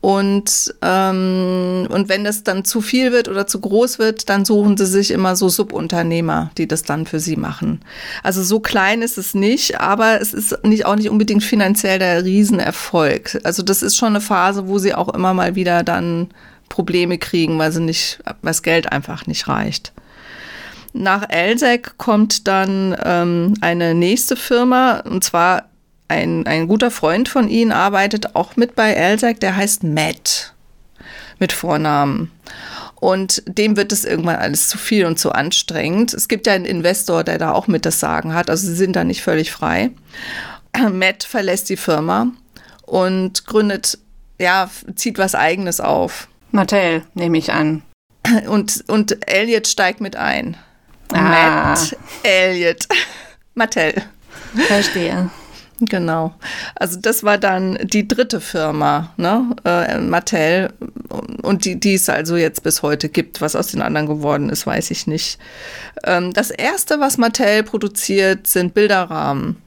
Und, 0.01 0.73
ähm, 0.81 1.87
und 1.89 2.09
wenn 2.09 2.23
das 2.23 2.43
dann 2.43 2.65
zu 2.65 2.81
viel 2.81 3.11
wird 3.11 3.29
oder 3.29 3.45
zu 3.45 3.61
groß 3.61 3.99
wird, 3.99 4.27
dann 4.29 4.45
suchen 4.45 4.75
sie 4.77 4.87
sich 4.87 5.11
immer 5.11 5.35
so 5.35 5.47
Subunternehmer, 5.47 6.51
die 6.57 6.67
das 6.67 6.83
dann 6.83 7.05
für 7.05 7.19
sie 7.19 7.37
machen. 7.37 7.81
Also 8.23 8.43
so 8.43 8.59
klein 8.59 9.01
ist 9.01 9.17
es 9.17 9.33
nicht, 9.33 9.79
aber 9.79 10.19
es 10.19 10.33
ist 10.33 10.57
nicht, 10.63 10.85
auch 10.85 10.95
nicht 10.95 11.09
unbedingt 11.09 11.43
finanziell 11.43 11.99
der 11.99 12.25
Riesenerfolg. 12.25 13.39
Also 13.43 13.63
das 13.63 13.81
ist 13.83 13.95
schon 13.95 14.09
eine 14.09 14.21
Phase, 14.21 14.67
wo 14.67 14.77
sie 14.79 14.93
auch 14.93 15.13
immer 15.13 15.33
mal 15.33 15.55
wieder 15.55 15.83
dann 15.83 16.29
Probleme 16.73 17.19
kriegen, 17.19 17.59
weil 17.59 17.71
sie 17.71 17.81
nicht, 17.81 18.19
weil 18.25 18.35
das 18.41 18.63
Geld 18.63 18.91
einfach 18.91 19.27
nicht 19.27 19.47
reicht. 19.47 19.93
Nach 20.91 21.29
Elsek 21.29 21.99
kommt 21.99 22.47
dann 22.47 22.97
ähm, 23.03 23.53
eine 23.61 23.93
nächste 23.93 24.35
Firma, 24.35 25.01
und 25.01 25.23
zwar 25.23 25.69
ein, 26.07 26.47
ein 26.47 26.67
guter 26.67 26.89
Freund 26.89 27.29
von 27.29 27.47
ihnen 27.47 27.71
arbeitet 27.71 28.35
auch 28.35 28.55
mit 28.55 28.73
bei 28.73 28.91
Elsek, 28.91 29.39
der 29.39 29.55
heißt 29.55 29.83
Matt. 29.83 30.53
mit 31.39 31.51
Vornamen. 31.51 32.31
Und 32.95 33.43
dem 33.45 33.75
wird 33.77 33.91
es 33.91 34.03
irgendwann 34.05 34.37
alles 34.37 34.69
zu 34.69 34.79
viel 34.79 35.05
und 35.05 35.19
zu 35.19 35.31
anstrengend. 35.31 36.13
Es 36.13 36.27
gibt 36.27 36.47
ja 36.47 36.53
einen 36.53 36.65
Investor, 36.65 37.23
der 37.23 37.37
da 37.37 37.51
auch 37.51 37.67
mit 37.67 37.85
das 37.85 37.99
Sagen 37.99 38.33
hat. 38.33 38.49
Also 38.49 38.65
sie 38.65 38.75
sind 38.75 38.95
da 38.95 39.03
nicht 39.03 39.21
völlig 39.21 39.51
frei. 39.51 39.91
Matt 40.91 41.23
verlässt 41.23 41.69
die 41.69 41.77
Firma 41.77 42.31
und 42.83 43.45
gründet, 43.45 43.99
ja, 44.39 44.69
zieht 44.95 45.19
was 45.19 45.35
Eigenes 45.35 45.79
auf. 45.79 46.29
Mattel, 46.53 47.01
nehme 47.15 47.39
ich 47.39 47.51
an. 47.51 47.81
Und, 48.47 48.83
und 48.87 49.27
Elliot 49.27 49.67
steigt 49.67 50.01
mit 50.01 50.15
ein. 50.15 50.55
Ah. 51.11 51.21
Matt, 51.21 51.97
Elliot, 52.21 52.87
Mattel. 53.55 53.93
Verstehe. 54.67 55.31
Genau. 55.79 56.35
Also 56.75 56.99
das 57.01 57.23
war 57.23 57.39
dann 57.39 57.79
die 57.81 58.07
dritte 58.07 58.39
Firma, 58.39 59.11
ne? 59.17 59.55
Äh, 59.65 59.97
Mattel. 59.97 60.71
Und 61.41 61.65
die, 61.65 61.79
die 61.79 61.95
es 61.95 62.07
also 62.07 62.37
jetzt 62.37 62.61
bis 62.61 62.83
heute 62.83 63.09
gibt. 63.09 63.41
Was 63.41 63.55
aus 63.55 63.67
den 63.67 63.81
anderen 63.81 64.07
geworden 64.07 64.51
ist, 64.51 64.67
weiß 64.67 64.91
ich 64.91 65.07
nicht. 65.07 65.39
Ähm, 66.03 66.33
das 66.33 66.51
erste, 66.51 66.99
was 66.99 67.17
Mattel 67.17 67.63
produziert, 67.63 68.45
sind 68.45 68.75
Bilderrahmen. 68.75 69.62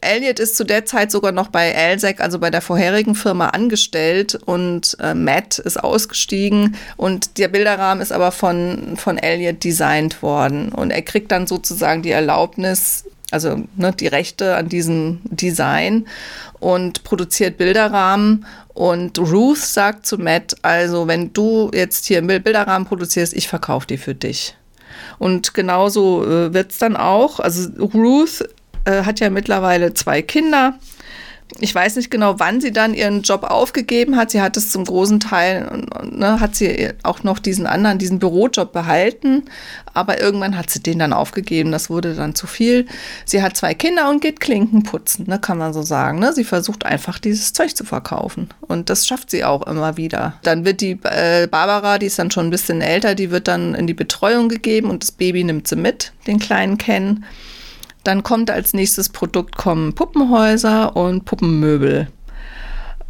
Elliot 0.00 0.38
ist 0.38 0.56
zu 0.56 0.64
der 0.64 0.84
Zeit 0.84 1.10
sogar 1.10 1.32
noch 1.32 1.48
bei 1.48 1.70
Elsec, 1.70 2.20
also 2.20 2.38
bei 2.38 2.50
der 2.50 2.60
vorherigen 2.60 3.14
Firma, 3.14 3.48
angestellt 3.48 4.38
und 4.46 4.96
äh, 5.00 5.14
Matt 5.14 5.58
ist 5.58 5.82
ausgestiegen 5.82 6.76
und 6.96 7.38
der 7.38 7.48
Bilderrahmen 7.48 8.02
ist 8.02 8.12
aber 8.12 8.32
von, 8.32 8.96
von 8.96 9.18
Elliot 9.18 9.62
designt 9.62 10.22
worden. 10.22 10.70
Und 10.70 10.90
er 10.90 11.02
kriegt 11.02 11.32
dann 11.32 11.46
sozusagen 11.46 12.02
die 12.02 12.10
Erlaubnis, 12.10 13.04
also 13.30 13.64
ne, 13.76 13.92
die 13.92 14.06
Rechte 14.06 14.56
an 14.56 14.68
diesem 14.68 15.20
Design 15.24 16.06
und 16.60 17.04
produziert 17.04 17.56
Bilderrahmen. 17.56 18.46
Und 18.74 19.18
Ruth 19.18 19.58
sagt 19.58 20.06
zu 20.06 20.18
Matt, 20.18 20.56
also 20.62 21.08
wenn 21.08 21.32
du 21.32 21.70
jetzt 21.72 22.06
hier 22.06 22.22
Bilderrahmen 22.22 22.86
produzierst, 22.86 23.34
ich 23.34 23.48
verkaufe 23.48 23.86
die 23.86 23.96
für 23.96 24.14
dich. 24.14 24.56
Und 25.18 25.54
genauso 25.54 26.24
äh, 26.24 26.52
wird 26.52 26.72
es 26.72 26.78
dann 26.78 26.96
auch. 26.96 27.40
Also 27.40 27.68
Ruth 27.78 28.44
äh, 28.86 29.02
hat 29.02 29.20
ja 29.20 29.30
mittlerweile 29.30 29.92
zwei 29.94 30.22
Kinder. 30.22 30.78
Ich 31.60 31.72
weiß 31.72 31.94
nicht 31.96 32.10
genau, 32.10 32.40
wann 32.40 32.60
sie 32.60 32.72
dann 32.72 32.92
ihren 32.92 33.22
Job 33.22 33.44
aufgegeben 33.44 34.16
hat. 34.16 34.32
Sie 34.32 34.40
hat 34.40 34.56
es 34.56 34.72
zum 34.72 34.84
großen 34.84 35.20
Teil, 35.20 35.84
ne, 36.02 36.40
hat 36.40 36.56
sie 36.56 36.90
auch 37.04 37.22
noch 37.22 37.38
diesen 37.38 37.66
anderen, 37.66 37.98
diesen 37.98 38.18
Bürojob 38.18 38.72
behalten. 38.72 39.44
Aber 39.94 40.20
irgendwann 40.20 40.58
hat 40.58 40.70
sie 40.70 40.82
den 40.82 40.98
dann 40.98 41.12
aufgegeben. 41.12 41.70
Das 41.70 41.88
wurde 41.88 42.14
dann 42.14 42.34
zu 42.34 42.48
viel. 42.48 42.86
Sie 43.24 43.42
hat 43.42 43.56
zwei 43.56 43.74
Kinder 43.74 44.10
und 44.10 44.20
geht 44.20 44.40
Klinken 44.40 44.82
putzen, 44.82 45.26
ne, 45.28 45.38
kann 45.38 45.56
man 45.56 45.72
so 45.72 45.82
sagen. 45.82 46.18
Ne? 46.18 46.32
Sie 46.32 46.44
versucht 46.44 46.84
einfach 46.84 47.20
dieses 47.20 47.52
Zeug 47.52 47.76
zu 47.76 47.84
verkaufen. 47.84 48.48
Und 48.60 48.90
das 48.90 49.06
schafft 49.06 49.30
sie 49.30 49.44
auch 49.44 49.66
immer 49.68 49.96
wieder. 49.96 50.34
Dann 50.42 50.64
wird 50.64 50.80
die 50.80 50.98
äh, 51.04 51.46
Barbara, 51.46 51.98
die 51.98 52.06
ist 52.06 52.18
dann 52.18 52.32
schon 52.32 52.48
ein 52.48 52.50
bisschen 52.50 52.80
älter, 52.80 53.14
die 53.14 53.30
wird 53.30 53.46
dann 53.46 53.76
in 53.76 53.86
die 53.86 53.94
Betreuung 53.94 54.48
gegeben 54.48 54.90
und 54.90 55.04
das 55.04 55.12
Baby 55.12 55.44
nimmt 55.44 55.68
sie 55.68 55.76
mit, 55.76 56.12
den 56.26 56.40
kleinen 56.40 56.76
Ken. 56.76 57.24
Dann 58.06 58.22
kommt 58.22 58.50
als 58.50 58.72
nächstes 58.72 59.08
Produkt 59.08 59.56
kommen 59.56 59.94
Puppenhäuser 59.94 60.94
und 60.96 61.24
Puppenmöbel. 61.24 62.08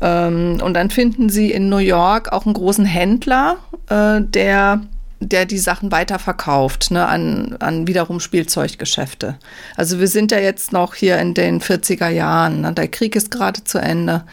Ähm, 0.01 0.59
und 0.63 0.75
dann 0.75 0.91
finden 0.91 1.29
sie 1.29 1.51
in 1.51 1.69
New 1.69 1.79
York 1.79 2.33
auch 2.33 2.47
einen 2.47 2.55
großen 2.55 2.85
Händler, 2.85 3.57
äh, 3.89 4.21
der 4.23 4.81
der 5.19 5.47
die 5.47 5.59
Sachen 5.59 5.93
weiterverkauft, 5.93 6.91
ne, 6.91 7.07
an, 7.07 7.57
an 7.59 7.87
wiederum 7.87 8.21
Spielzeuggeschäfte. 8.21 9.39
Also 9.75 9.99
wir 9.99 10.09
sind 10.09 10.31
ja 10.31 10.39
jetzt 10.39 10.73
noch 10.73 10.95
hier 10.95 11.19
in 11.19 11.33
den 11.33 11.63
40er 11.63 12.11
Jahren. 12.11 12.61
Ne, 12.61 12.75
der 12.75 12.89
Krieg 12.89 13.17
ist 13.17 13.31
gerade 13.31 13.65
zu 13.65 13.79
Ende. 13.79 14.25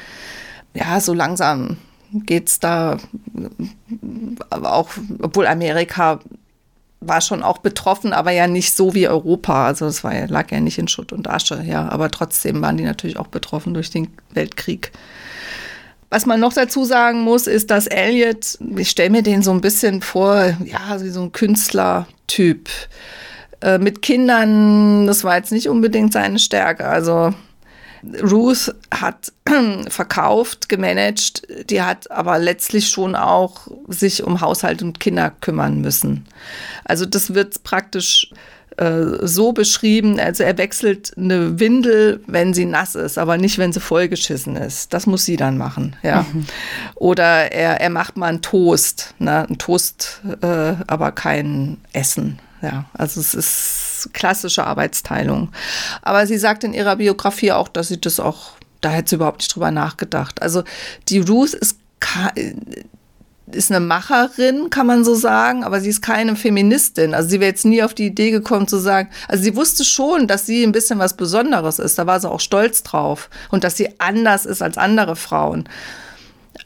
Ja, 0.74 1.00
so 1.00 1.14
langsam 1.14 1.78
geht's 2.14 2.60
da 2.60 2.98
auch, 4.50 4.90
obwohl 5.22 5.48
Amerika 5.48 6.20
war 7.08 7.22
schon 7.22 7.44
auch 7.44 7.60
betroffen, 7.60 8.14
aber 8.14 8.32
ja 8.32 8.48
nicht 8.48 8.76
so 8.76 8.94
wie 8.94 9.08
Europa. 9.08 9.68
Also 9.68 9.86
es 9.86 10.04
war, 10.04 10.28
lag 10.28 10.52
ja 10.52 10.60
nicht 10.60 10.78
in 10.78 10.88
Schutt 10.88 11.14
und 11.14 11.30
Asche, 11.30 11.64
ja. 11.66 11.90
Aber 11.90 12.12
trotzdem 12.12 12.62
waren 12.62 12.78
die 12.78 12.84
natürlich 12.84 13.18
auch 13.18 13.28
betroffen 13.28 13.74
durch 13.74 13.90
den 13.90 14.10
Weltkrieg. 14.32 14.92
Was 16.10 16.26
man 16.26 16.40
noch 16.40 16.54
dazu 16.54 16.86
sagen 16.86 17.22
muss, 17.22 17.48
ist, 17.48 17.72
dass 17.72 17.88
Elliot, 17.88 18.60
ich 18.78 18.90
stelle 18.90 19.10
mir 19.10 19.24
den 19.24 19.42
so 19.42 19.52
ein 19.52 19.62
bisschen 19.62 20.02
vor, 20.02 20.56
ja, 20.64 21.02
wie 21.02 21.10
so 21.10 21.24
ein 21.24 21.32
Künstlertyp. 21.32 22.70
Äh, 23.62 23.80
mit 23.80 24.02
Kindern, 24.02 25.08
das 25.08 25.24
war 25.24 25.38
jetzt 25.38 25.52
nicht 25.52 25.70
unbedingt 25.70 26.14
seine 26.14 26.38
Stärke. 26.38 26.88
Also 26.88 27.34
Ruth 28.22 28.74
hat 28.94 29.32
verkauft, 29.88 30.70
gemanagt, 30.70 31.44
die 31.70 31.82
hat 31.82 32.12
aber 32.12 32.40
letztlich 32.40 32.90
schon 32.90 33.16
auch 33.16 33.68
sich 33.88 34.24
um 34.24 34.42
Haushalt 34.42 34.82
und 34.82 35.00
Kinder 35.00 35.32
kümmern 35.42 35.82
müssen. 35.82 36.26
Also 36.86 37.06
das 37.06 37.34
wird 37.34 37.64
praktisch 37.64 38.32
äh, 38.78 39.26
so 39.26 39.54
beschrieben, 39.54 40.20
also 40.20 40.44
er 40.44 40.58
wechselt 40.58 41.14
eine 41.18 41.60
Windel, 41.60 42.22
wenn 42.28 42.54
sie 42.54 42.66
nass 42.66 42.96
ist, 42.96 43.18
aber 43.18 43.38
nicht, 43.38 43.58
wenn 43.58 43.72
sie 43.72 43.80
vollgeschissen 43.80 44.56
ist. 44.56 44.94
Das 44.94 45.06
muss 45.06 45.26
sie 45.26 45.38
dann 45.38 45.58
machen, 45.58 45.96
ja. 46.02 46.26
Mhm. 46.34 46.46
Oder 46.96 47.52
er, 47.52 47.82
er 47.82 47.90
macht 47.90 48.18
mal 48.18 48.28
einen 48.28 48.42
Toast, 48.42 49.14
ne? 49.20 49.46
ein 49.48 49.58
Toast, 49.58 50.22
äh, 50.42 50.74
aber 50.88 51.12
kein 51.12 51.78
Essen. 51.94 52.40
Ja, 52.64 52.86
also 52.94 53.20
es 53.20 53.34
ist 53.34 54.10
klassische 54.14 54.66
Arbeitsteilung. 54.66 55.50
Aber 56.02 56.26
sie 56.26 56.38
sagt 56.38 56.64
in 56.64 56.74
ihrer 56.74 56.96
Biografie 56.96 57.52
auch, 57.52 57.68
dass 57.68 57.90
sie 57.90 58.00
das 58.00 58.22
auch, 58.22 58.52
da 58.80 58.90
hätte 58.90 59.10
sie 59.10 59.16
überhaupt 59.18 59.40
nicht 59.40 59.54
drüber 59.54 59.70
nachgedacht. 59.70 60.42
Also 60.42 60.64
die 61.10 61.20
Ruth 61.20 61.54
ist 61.54 61.78
ist 63.52 63.72
eine 63.72 63.80
Macherin, 63.80 64.70
kann 64.70 64.88
man 64.88 65.04
so 65.04 65.16
sagen, 65.16 65.64
aber 65.64 65.80
sie 65.80 65.90
ist 65.90 66.02
keine 66.02 66.36
Feministin. 66.36 67.14
Also 67.14 67.30
sie 67.30 67.40
wäre 67.40 67.52
jetzt 67.52 67.66
nie 67.66 67.84
auf 67.84 67.94
die 67.94 68.08
Idee 68.08 68.32
gekommen 68.32 68.68
zu 68.68 68.78
sagen, 68.78 69.10
also 69.28 69.44
sie 69.44 69.56
wusste 69.56 69.84
schon, 69.84 70.28
dass 70.28 70.46
sie 70.46 70.64
ein 70.64 70.72
bisschen 70.72 71.00
was 71.00 71.16
Besonderes 71.16 71.80
ist, 71.80 71.98
da 71.98 72.08
war 72.08 72.20
sie 72.20 72.30
auch 72.30 72.40
stolz 72.40 72.84
drauf 72.84 73.30
und 73.52 73.64
dass 73.64 73.78
sie 73.78 74.00
anders 74.00 74.46
ist 74.46 74.62
als 74.62 74.78
andere 74.78 75.16
Frauen. 75.16 75.70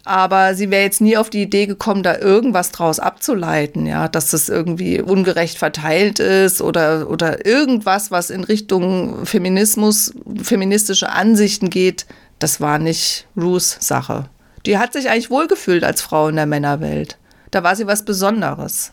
Aber 0.03 0.55
sie 0.55 0.69
wäre 0.69 0.83
jetzt 0.83 1.01
nie 1.01 1.17
auf 1.17 1.29
die 1.29 1.41
Idee 1.41 1.65
gekommen, 1.65 2.03
da 2.03 2.17
irgendwas 2.17 2.71
draus 2.71 2.99
abzuleiten, 2.99 3.85
ja, 3.85 4.07
dass 4.07 4.31
das 4.31 4.49
irgendwie 4.49 5.01
ungerecht 5.01 5.57
verteilt 5.57 6.19
ist 6.19 6.61
oder, 6.61 7.09
oder 7.09 7.45
irgendwas, 7.45 8.11
was 8.11 8.29
in 8.29 8.43
Richtung 8.43 9.25
Feminismus, 9.25 10.13
feministische 10.41 11.09
Ansichten 11.09 11.69
geht. 11.69 12.05
Das 12.39 12.61
war 12.61 12.79
nicht 12.79 13.27
Ruths 13.35 13.77
Sache. 13.79 14.25
Die 14.65 14.77
hat 14.77 14.93
sich 14.93 15.09
eigentlich 15.09 15.29
wohlgefühlt 15.29 15.83
als 15.83 16.01
Frau 16.01 16.27
in 16.27 16.35
der 16.35 16.45
Männerwelt. 16.45 17.17
Da 17.51 17.63
war 17.63 17.75
sie 17.75 17.87
was 17.87 18.03
Besonderes. 18.03 18.91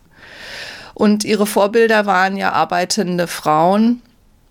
Und 0.95 1.25
ihre 1.25 1.47
Vorbilder 1.47 2.07
waren 2.07 2.37
ja 2.37 2.53
arbeitende 2.53 3.27
Frauen, 3.27 4.01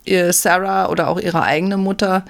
Sarah 0.06 0.90
oder 0.90 1.08
auch 1.08 1.20
ihre 1.20 1.44
eigene 1.44 1.78
Mutter, 1.78 2.26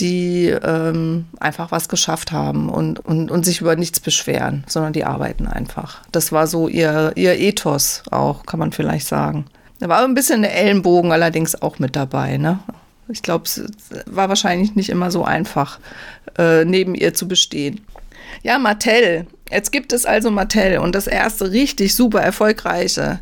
die 0.00 0.48
ähm, 0.48 1.26
einfach 1.40 1.70
was 1.70 1.88
geschafft 1.88 2.30
haben 2.30 2.68
und, 2.68 3.00
und, 3.00 3.30
und 3.30 3.44
sich 3.44 3.60
über 3.60 3.76
nichts 3.76 4.00
beschweren, 4.00 4.64
sondern 4.66 4.92
die 4.92 5.04
arbeiten 5.04 5.46
einfach. 5.46 6.02
Das 6.12 6.32
war 6.32 6.46
so 6.46 6.68
ihr, 6.68 7.12
ihr 7.16 7.38
Ethos 7.38 8.02
auch, 8.10 8.44
kann 8.44 8.60
man 8.60 8.72
vielleicht 8.72 9.06
sagen. 9.06 9.46
Da 9.78 9.88
war 9.88 10.04
ein 10.04 10.14
bisschen 10.14 10.42
der 10.42 10.54
Ellenbogen 10.54 11.12
allerdings 11.12 11.60
auch 11.60 11.78
mit 11.78 11.96
dabei. 11.96 12.36
Ne? 12.36 12.58
Ich 13.08 13.22
glaube, 13.22 13.44
es 13.44 13.64
war 14.06 14.28
wahrscheinlich 14.28 14.74
nicht 14.74 14.90
immer 14.90 15.10
so 15.10 15.24
einfach, 15.24 15.78
äh, 16.38 16.64
neben 16.64 16.94
ihr 16.94 17.14
zu 17.14 17.28
bestehen. 17.28 17.80
Ja, 18.42 18.58
Mattel. 18.58 19.26
Jetzt 19.50 19.72
gibt 19.72 19.92
es 19.92 20.04
also 20.04 20.30
Mattel 20.30 20.78
und 20.78 20.94
das 20.94 21.06
erste 21.06 21.52
richtig 21.52 21.94
super 21.94 22.20
erfolgreiche 22.20 23.20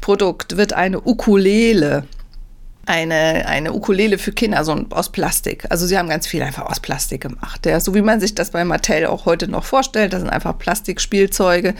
Produkt 0.00 0.56
wird 0.56 0.72
eine 0.72 1.00
Ukulele. 1.00 2.04
Eine, 2.86 3.46
eine 3.46 3.72
Ukulele 3.72 4.18
für 4.18 4.32
Kinder, 4.32 4.64
so 4.64 4.78
aus 4.90 5.10
Plastik. 5.10 5.64
Also 5.70 5.86
sie 5.86 5.96
haben 5.96 6.08
ganz 6.08 6.26
viel 6.26 6.42
einfach 6.42 6.66
aus 6.66 6.80
Plastik 6.80 7.22
gemacht. 7.22 7.64
Ja, 7.66 7.80
so 7.80 7.94
wie 7.94 8.02
man 8.02 8.20
sich 8.20 8.34
das 8.34 8.50
bei 8.50 8.64
Mattel 8.64 9.06
auch 9.06 9.24
heute 9.24 9.48
noch 9.48 9.64
vorstellt. 9.64 10.12
Das 10.12 10.20
sind 10.20 10.30
einfach 10.30 10.58
Plastikspielzeuge 10.58 11.74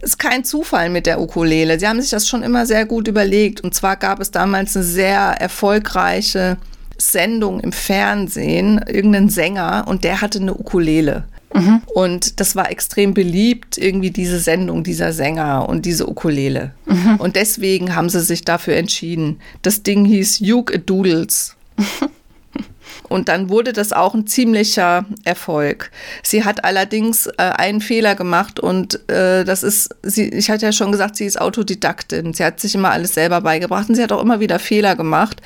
ist 0.00 0.18
kein 0.18 0.44
Zufall 0.44 0.88
mit 0.88 1.06
der 1.06 1.20
Ukulele. 1.20 1.78
Sie 1.78 1.86
haben 1.86 2.00
sich 2.00 2.10
das 2.10 2.26
schon 2.26 2.42
immer 2.42 2.66
sehr 2.66 2.86
gut 2.86 3.08
überlegt. 3.08 3.60
Und 3.60 3.74
zwar 3.74 3.96
gab 3.96 4.20
es 4.20 4.30
damals 4.30 4.74
eine 4.76 4.84
sehr 4.84 5.18
erfolgreiche 5.38 6.56
Sendung 6.98 7.60
im 7.60 7.72
Fernsehen, 7.72 8.80
irgendeinen 8.86 9.28
Sänger, 9.28 9.84
und 9.86 10.04
der 10.04 10.20
hatte 10.20 10.40
eine 10.40 10.54
Ukulele. 10.54 11.24
Mhm. 11.54 11.82
Und 11.94 12.40
das 12.40 12.56
war 12.56 12.70
extrem 12.70 13.14
beliebt, 13.14 13.78
irgendwie 13.78 14.10
diese 14.10 14.38
Sendung, 14.38 14.84
dieser 14.84 15.12
Sänger 15.12 15.68
und 15.68 15.84
diese 15.84 16.08
Ukulele. 16.08 16.72
Mhm. 16.86 17.16
Und 17.16 17.36
deswegen 17.36 17.94
haben 17.94 18.08
sie 18.08 18.20
sich 18.20 18.44
dafür 18.44 18.76
entschieden. 18.76 19.40
Das 19.62 19.82
Ding 19.82 20.04
hieß 20.04 20.40
Uke 20.42 20.78
Doodles. 20.78 21.56
und 23.08 23.28
dann 23.28 23.48
wurde 23.50 23.72
das 23.72 23.92
auch 23.92 24.14
ein 24.14 24.26
ziemlicher 24.26 25.04
Erfolg. 25.24 25.90
Sie 26.22 26.44
hat 26.44 26.64
allerdings 26.64 27.26
äh, 27.26 27.32
einen 27.36 27.80
Fehler 27.80 28.14
gemacht 28.14 28.58
und 28.58 29.08
äh, 29.10 29.44
das 29.44 29.62
ist, 29.62 29.90
sie, 30.02 30.28
ich 30.28 30.50
hatte 30.50 30.66
ja 30.66 30.72
schon 30.72 30.92
gesagt, 30.92 31.16
sie 31.16 31.26
ist 31.26 31.40
Autodidaktin. 31.40 32.32
Sie 32.32 32.44
hat 32.44 32.60
sich 32.60 32.74
immer 32.74 32.90
alles 32.90 33.14
selber 33.14 33.40
beigebracht 33.40 33.88
und 33.88 33.94
sie 33.94 34.02
hat 34.02 34.12
auch 34.12 34.22
immer 34.22 34.40
wieder 34.40 34.58
Fehler 34.58 34.96
gemacht, 34.96 35.42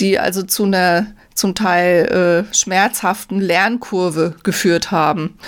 die 0.00 0.18
also 0.18 0.42
zu 0.42 0.64
einer 0.64 1.06
zum 1.38 1.54
Teil 1.54 2.46
äh, 2.50 2.54
schmerzhaften 2.54 3.40
Lernkurve 3.40 4.34
geführt 4.42 4.90
haben. 4.90 5.38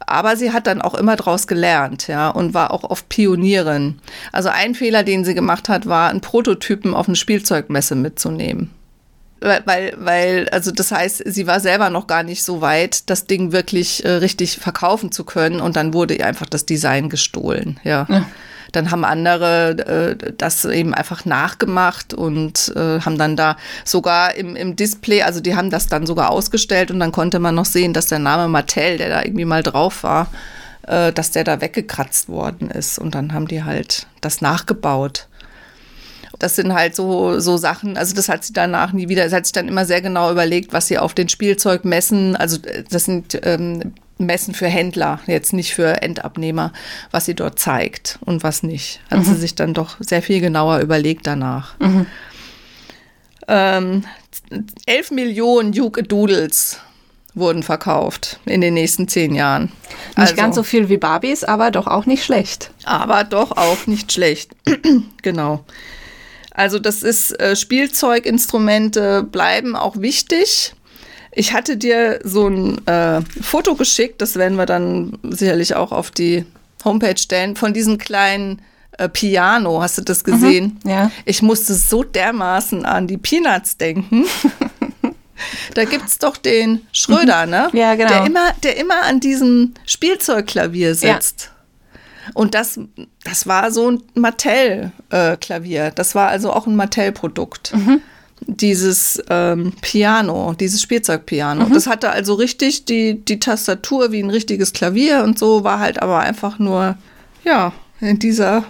Aber 0.00 0.36
sie 0.36 0.52
hat 0.52 0.66
dann 0.66 0.80
auch 0.80 0.94
immer 0.94 1.16
daraus 1.16 1.46
gelernt, 1.46 2.06
ja, 2.08 2.28
und 2.30 2.54
war 2.54 2.70
auch 2.70 2.84
oft 2.84 3.08
Pionierin. 3.08 3.98
Also 4.32 4.48
ein 4.48 4.74
Fehler, 4.74 5.02
den 5.02 5.24
sie 5.24 5.34
gemacht 5.34 5.68
hat, 5.68 5.86
war, 5.86 6.10
einen 6.10 6.20
Prototypen 6.20 6.94
auf 6.94 7.08
eine 7.08 7.16
Spielzeugmesse 7.16 7.94
mitzunehmen. 7.94 8.70
Weil, 9.40 9.94
weil, 9.98 10.48
also 10.48 10.72
das 10.72 10.90
heißt, 10.90 11.22
sie 11.26 11.46
war 11.46 11.60
selber 11.60 11.90
noch 11.90 12.06
gar 12.08 12.24
nicht 12.24 12.42
so 12.42 12.60
weit, 12.60 13.08
das 13.08 13.26
Ding 13.26 13.52
wirklich 13.52 14.04
äh, 14.04 14.10
richtig 14.10 14.58
verkaufen 14.58 15.12
zu 15.12 15.24
können. 15.24 15.60
Und 15.60 15.76
dann 15.76 15.94
wurde 15.94 16.14
ihr 16.14 16.26
einfach 16.26 16.46
das 16.46 16.66
Design 16.66 17.08
gestohlen, 17.08 17.78
ja. 17.84 18.06
ja. 18.08 18.26
Dann 18.72 18.90
haben 18.90 19.04
andere 19.04 20.16
äh, 20.20 20.32
das 20.36 20.64
eben 20.64 20.94
einfach 20.94 21.24
nachgemacht 21.24 22.14
und 22.14 22.72
äh, 22.76 23.00
haben 23.00 23.18
dann 23.18 23.36
da 23.36 23.56
sogar 23.84 24.34
im, 24.34 24.56
im 24.56 24.76
Display, 24.76 25.22
also 25.22 25.40
die 25.40 25.56
haben 25.56 25.70
das 25.70 25.86
dann 25.86 26.06
sogar 26.06 26.30
ausgestellt 26.30 26.90
und 26.90 27.00
dann 27.00 27.12
konnte 27.12 27.38
man 27.38 27.54
noch 27.54 27.64
sehen, 27.64 27.92
dass 27.92 28.06
der 28.06 28.18
Name 28.18 28.48
Mattel, 28.48 28.98
der 28.98 29.08
da 29.08 29.22
irgendwie 29.22 29.44
mal 29.44 29.62
drauf 29.62 30.02
war, 30.02 30.28
äh, 30.86 31.12
dass 31.12 31.30
der 31.30 31.44
da 31.44 31.60
weggekratzt 31.60 32.28
worden 32.28 32.70
ist. 32.70 32.98
Und 32.98 33.14
dann 33.14 33.32
haben 33.32 33.48
die 33.48 33.64
halt 33.64 34.06
das 34.20 34.40
nachgebaut. 34.40 35.28
Das 36.38 36.56
sind 36.56 36.72
halt 36.72 36.94
so, 36.94 37.40
so 37.40 37.56
Sachen, 37.56 37.96
also 37.96 38.14
das 38.14 38.28
hat 38.28 38.44
sie 38.44 38.52
danach 38.52 38.92
nie 38.92 39.08
wieder, 39.08 39.28
sie 39.28 39.34
hat 39.34 39.46
sich 39.46 39.52
dann 39.52 39.66
immer 39.66 39.84
sehr 39.84 40.00
genau 40.00 40.30
überlegt, 40.30 40.72
was 40.72 40.86
sie 40.86 40.98
auf 40.98 41.14
den 41.14 41.28
Spielzeugmessen, 41.28 42.36
also 42.36 42.62
äh, 42.62 42.84
das 42.88 43.04
sind 43.04 43.38
ähm, 43.42 43.94
Messen 44.18 44.54
für 44.54 44.66
Händler, 44.66 45.20
jetzt 45.26 45.52
nicht 45.52 45.74
für 45.74 46.02
Endabnehmer, 46.02 46.72
was 47.10 47.26
sie 47.26 47.34
dort 47.34 47.58
zeigt 47.58 48.18
und 48.24 48.42
was 48.42 48.62
nicht. 48.62 49.00
Hat 49.10 49.20
mhm. 49.20 49.24
sie 49.24 49.34
sich 49.34 49.54
dann 49.54 49.74
doch 49.74 49.96
sehr 50.00 50.22
viel 50.22 50.40
genauer 50.40 50.80
überlegt 50.80 51.26
danach. 51.26 51.78
Mhm. 51.78 52.06
Ähm, 53.46 54.04
11 54.86 55.10
Millionen 55.10 55.72
Juke 55.72 56.02
Doodles 56.02 56.80
wurden 57.34 57.62
verkauft 57.62 58.40
in 58.44 58.60
den 58.60 58.74
nächsten 58.74 59.08
zehn 59.08 59.34
Jahren. 59.34 59.72
Nicht 60.08 60.18
also, 60.18 60.34
ganz 60.34 60.56
so 60.56 60.62
viel 60.62 60.88
wie 60.88 60.96
Barbies, 60.96 61.44
aber 61.44 61.70
doch 61.70 61.86
auch 61.86 62.06
nicht 62.06 62.24
schlecht. 62.24 62.70
Aber 62.84 63.24
doch 63.24 63.52
auch 63.52 63.86
nicht 63.86 64.12
schlecht. 64.12 64.50
genau. 65.22 65.64
Also 66.58 66.80
das 66.80 67.04
ist 67.04 67.38
äh, 67.40 67.54
Spielzeuginstrumente 67.54 69.22
bleiben 69.22 69.76
auch 69.76 70.00
wichtig. 70.00 70.74
Ich 71.38 71.52
hatte 71.52 71.76
dir 71.76 72.18
so 72.24 72.48
ein 72.48 72.84
äh, 72.88 73.20
Foto 73.40 73.76
geschickt, 73.76 74.20
das 74.20 74.34
werden 74.34 74.58
wir 74.58 74.66
dann 74.66 75.16
sicherlich 75.22 75.76
auch 75.76 75.92
auf 75.92 76.10
die 76.10 76.44
Homepage 76.84 77.16
stellen, 77.16 77.54
von 77.54 77.72
diesem 77.72 77.96
kleinen 77.96 78.60
äh, 78.98 79.08
Piano. 79.08 79.80
Hast 79.80 79.98
du 79.98 80.02
das 80.02 80.24
gesehen? 80.24 80.80
Mhm, 80.82 80.90
ja. 80.90 81.10
Ich 81.26 81.40
musste 81.40 81.74
so 81.74 82.02
dermaßen 82.02 82.84
an 82.84 83.06
die 83.06 83.18
Peanuts 83.18 83.76
denken. 83.76 84.24
da 85.74 85.84
gibt 85.84 86.08
es 86.08 86.18
doch 86.18 86.36
den 86.36 86.80
Schröder, 86.92 87.46
mhm. 87.46 87.50
ne? 87.52 87.70
Ja, 87.72 87.94
genau. 87.94 88.08
Der 88.08 88.26
immer, 88.26 88.52
der 88.64 88.76
immer 88.76 89.02
an 89.04 89.20
diesem 89.20 89.74
Spielzeugklavier 89.86 90.96
sitzt. 90.96 91.52
Ja. 91.52 92.32
Und 92.34 92.56
das, 92.56 92.80
das 93.22 93.46
war 93.46 93.70
so 93.70 93.92
ein 93.92 94.02
Mattel-Klavier. 94.14 95.84
Äh, 95.84 95.92
das 95.94 96.16
war 96.16 96.30
also 96.30 96.52
auch 96.52 96.66
ein 96.66 96.74
Mattel-Produkt. 96.74 97.76
Mhm 97.76 98.02
dieses 98.46 99.22
ähm, 99.28 99.72
Piano, 99.80 100.54
dieses 100.58 100.82
Spielzeugpiano. 100.82 101.66
Mhm. 101.66 101.74
Das 101.74 101.86
hatte 101.86 102.10
also 102.10 102.34
richtig 102.34 102.84
die, 102.84 103.24
die 103.24 103.40
Tastatur 103.40 104.12
wie 104.12 104.20
ein 104.20 104.30
richtiges 104.30 104.72
Klavier 104.72 105.24
und 105.24 105.38
so, 105.38 105.64
war 105.64 105.78
halt 105.78 106.02
aber 106.02 106.20
einfach 106.20 106.58
nur, 106.58 106.96
ja, 107.44 107.72
in 108.00 108.18
dieser 108.18 108.64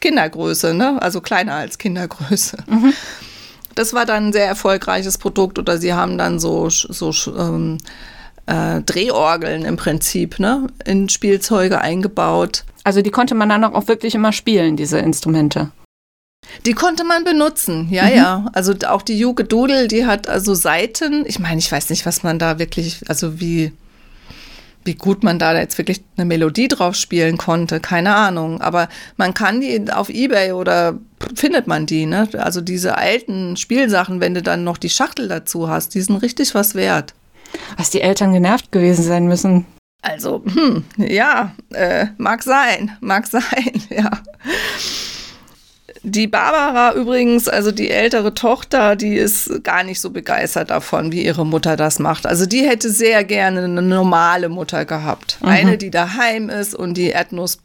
Kindergröße, 0.00 0.74
ne? 0.74 1.00
Also 1.00 1.20
kleiner 1.20 1.54
als 1.54 1.78
Kindergröße. 1.78 2.58
Mhm. 2.66 2.92
Das 3.74 3.94
war 3.94 4.04
dann 4.04 4.28
ein 4.28 4.32
sehr 4.32 4.46
erfolgreiches 4.46 5.16
Produkt 5.16 5.58
oder 5.58 5.78
sie 5.78 5.94
haben 5.94 6.18
dann 6.18 6.38
so, 6.38 6.68
so 6.68 7.12
ähm, 7.38 7.78
äh, 8.46 8.82
Drehorgeln 8.82 9.64
im 9.64 9.76
Prinzip, 9.76 10.38
ne? 10.38 10.66
In 10.84 11.08
Spielzeuge 11.08 11.80
eingebaut. 11.80 12.64
Also 12.84 13.00
die 13.00 13.10
konnte 13.10 13.34
man 13.34 13.48
dann 13.48 13.64
auch 13.64 13.88
wirklich 13.88 14.14
immer 14.14 14.32
spielen, 14.32 14.76
diese 14.76 14.98
Instrumente. 14.98 15.70
Die 16.66 16.74
konnte 16.74 17.04
man 17.04 17.24
benutzen, 17.24 17.88
ja, 17.90 18.04
mhm. 18.04 18.16
ja. 18.16 18.46
Also 18.52 18.74
auch 18.86 19.02
die 19.02 19.18
Juge 19.18 19.44
Doodle, 19.44 19.88
die 19.88 20.06
hat 20.06 20.28
also 20.28 20.54
Seiten. 20.54 21.24
Ich 21.26 21.38
meine, 21.38 21.58
ich 21.58 21.70
weiß 21.70 21.90
nicht, 21.90 22.06
was 22.06 22.22
man 22.22 22.38
da 22.38 22.58
wirklich, 22.58 23.00
also 23.08 23.40
wie, 23.40 23.72
wie 24.84 24.94
gut 24.94 25.24
man 25.24 25.38
da 25.38 25.56
jetzt 25.56 25.78
wirklich 25.78 26.02
eine 26.16 26.26
Melodie 26.26 26.68
drauf 26.68 26.94
spielen 26.94 27.38
konnte, 27.38 27.80
keine 27.80 28.14
Ahnung. 28.14 28.60
Aber 28.60 28.88
man 29.16 29.34
kann 29.34 29.60
die 29.60 29.90
auf 29.90 30.08
Ebay 30.08 30.52
oder 30.52 30.98
findet 31.34 31.66
man 31.66 31.86
die, 31.86 32.06
ne? 32.06 32.28
Also 32.38 32.60
diese 32.60 32.96
alten 32.96 33.56
Spielsachen, 33.56 34.20
wenn 34.20 34.34
du 34.34 34.42
dann 34.42 34.64
noch 34.64 34.78
die 34.78 34.90
Schachtel 34.90 35.28
dazu 35.28 35.68
hast, 35.68 35.94
die 35.94 36.00
sind 36.00 36.16
richtig 36.16 36.54
was 36.54 36.74
wert. 36.74 37.14
Was 37.76 37.90
die 37.90 38.00
Eltern 38.00 38.32
genervt 38.32 38.72
gewesen 38.72 39.04
sein 39.04 39.26
müssen. 39.26 39.66
Also, 40.00 40.42
hm, 40.44 40.84
ja, 40.96 41.54
äh, 41.70 42.06
mag 42.18 42.42
sein, 42.42 42.96
mag 43.00 43.26
sein, 43.28 43.72
ja. 43.90 44.10
Die 46.04 46.26
Barbara 46.26 46.94
übrigens, 46.94 47.48
also 47.48 47.70
die 47.70 47.90
ältere 47.90 48.34
Tochter, 48.34 48.96
die 48.96 49.14
ist 49.14 49.62
gar 49.62 49.84
nicht 49.84 50.00
so 50.00 50.10
begeistert 50.10 50.70
davon, 50.70 51.12
wie 51.12 51.24
ihre 51.24 51.46
Mutter 51.46 51.76
das 51.76 52.00
macht. 52.00 52.26
Also 52.26 52.44
die 52.46 52.66
hätte 52.68 52.90
sehr 52.90 53.22
gerne 53.22 53.64
eine 53.64 53.82
normale 53.82 54.48
Mutter 54.48 54.84
gehabt. 54.84 55.38
Mhm. 55.40 55.48
Eine, 55.48 55.78
die 55.78 55.90
daheim 55.90 56.48
ist 56.48 56.74
und 56.74 56.94
die 56.94 57.10
Erdnuss 57.10 57.61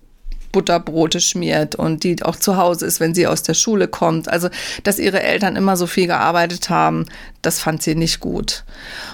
Butterbrote 0.57 1.21
schmiert 1.21 1.75
und 1.75 2.03
die 2.03 2.23
auch 2.23 2.35
zu 2.35 2.57
Hause 2.57 2.87
ist, 2.87 2.99
wenn 2.99 3.13
sie 3.13 3.27
aus 3.27 3.43
der 3.43 3.53
Schule 3.53 3.87
kommt. 3.87 4.27
Also, 4.27 4.49
dass 4.81 4.97
ihre 4.97 5.21
Eltern 5.21 5.55
immer 5.55 5.77
so 5.77 5.85
viel 5.85 6.07
gearbeitet 6.07 6.71
haben, 6.71 7.05
das 7.43 7.59
fand 7.59 7.83
sie 7.83 7.93
nicht 7.93 8.21
gut. 8.21 8.63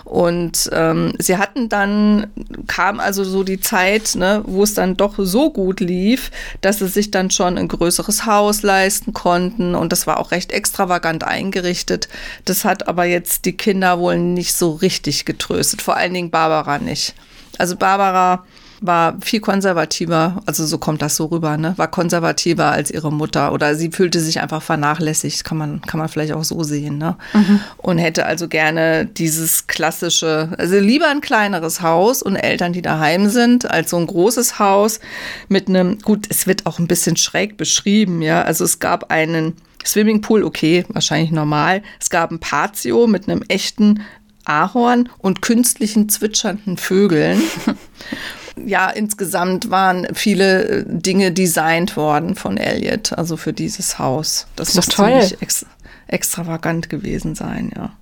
Und 0.05 0.69
ähm, 0.71 1.11
sie 1.19 1.35
hatten 1.37 1.67
dann, 1.67 2.27
kam 2.67 3.01
also 3.01 3.25
so 3.25 3.43
die 3.43 3.59
Zeit, 3.59 4.15
ne, 4.15 4.41
wo 4.45 4.63
es 4.63 4.73
dann 4.73 4.95
doch 4.95 5.15
so 5.17 5.51
gut 5.51 5.81
lief, 5.81 6.31
dass 6.61 6.79
sie 6.79 6.87
sich 6.87 7.11
dann 7.11 7.29
schon 7.29 7.57
ein 7.57 7.67
größeres 7.67 8.25
Haus 8.25 8.61
leisten 8.61 9.11
konnten 9.11 9.75
und 9.75 9.91
das 9.91 10.07
war 10.07 10.21
auch 10.21 10.31
recht 10.31 10.53
extravagant 10.53 11.25
eingerichtet. 11.25 12.07
Das 12.45 12.63
hat 12.63 12.87
aber 12.87 13.03
jetzt 13.03 13.43
die 13.43 13.57
Kinder 13.57 13.99
wohl 13.99 14.17
nicht 14.17 14.53
so 14.53 14.71
richtig 14.71 15.25
getröstet, 15.25 15.81
vor 15.81 15.97
allen 15.97 16.13
Dingen 16.13 16.31
Barbara 16.31 16.79
nicht. 16.79 17.15
Also 17.57 17.75
Barbara 17.75 18.45
war 18.85 19.17
viel 19.21 19.39
konservativer, 19.39 20.41
also 20.45 20.65
so 20.65 20.77
kommt 20.77 21.01
das 21.01 21.15
so 21.15 21.25
rüber, 21.25 21.57
ne? 21.57 21.73
War 21.77 21.87
konservativer 21.87 22.71
als 22.71 22.91
ihre 22.91 23.11
Mutter 23.11 23.53
oder 23.53 23.75
sie 23.75 23.91
fühlte 23.91 24.19
sich 24.19 24.41
einfach 24.41 24.61
vernachlässigt, 24.61 25.45
kann 25.45 25.57
man, 25.57 25.81
kann 25.81 25.99
man 25.99 26.09
vielleicht 26.09 26.33
auch 26.33 26.43
so 26.43 26.63
sehen, 26.63 26.97
ne? 26.97 27.15
Mhm. 27.33 27.61
Und 27.77 27.97
hätte 27.97 28.25
also 28.25 28.47
gerne 28.47 29.05
dieses 29.05 29.67
klassische, 29.67 30.49
also 30.57 30.77
lieber 30.79 31.07
ein 31.07 31.21
kleineres 31.21 31.81
Haus 31.81 32.21
und 32.21 32.35
Eltern, 32.35 32.73
die 32.73 32.81
daheim 32.81 33.29
sind, 33.29 33.69
als 33.71 33.89
so 33.89 33.97
ein 33.97 34.07
großes 34.07 34.59
Haus 34.59 34.99
mit 35.47 35.69
einem, 35.69 35.99
gut, 35.99 36.27
es 36.29 36.45
wird 36.45 36.65
auch 36.65 36.77
ein 36.77 36.87
bisschen 36.87 37.15
schräg 37.15 37.55
beschrieben, 37.55 38.21
ja? 38.21 38.41
Also 38.41 38.65
es 38.65 38.79
gab 38.79 39.11
einen 39.11 39.53
Swimmingpool, 39.85 40.43
okay, 40.43 40.85
wahrscheinlich 40.89 41.31
normal. 41.31 41.83
Es 41.99 42.09
gab 42.09 42.31
ein 42.31 42.39
Patio 42.39 43.07
mit 43.07 43.29
einem 43.29 43.43
echten 43.47 44.01
Ahorn 44.45 45.09
und 45.19 45.41
künstlichen 45.41 46.09
zwitschernden 46.09 46.77
Vögeln. 46.77 47.41
ja, 48.65 48.89
insgesamt 48.89 49.69
waren 49.69 50.07
viele 50.13 50.63
äh, 50.63 50.83
Dinge 50.87 51.31
designt 51.31 51.97
worden 51.97 52.35
von 52.35 52.57
Elliot, 52.57 53.13
also 53.13 53.37
für 53.37 53.53
dieses 53.53 53.99
Haus. 53.99 54.47
Das, 54.55 54.73
das 54.73 54.87
muss 54.87 54.95
ziemlich 54.95 55.41
ex 55.41 55.65
extravagant 56.07 56.89
gewesen 56.89 57.33
sein, 57.33 57.71
ja. 57.75 57.93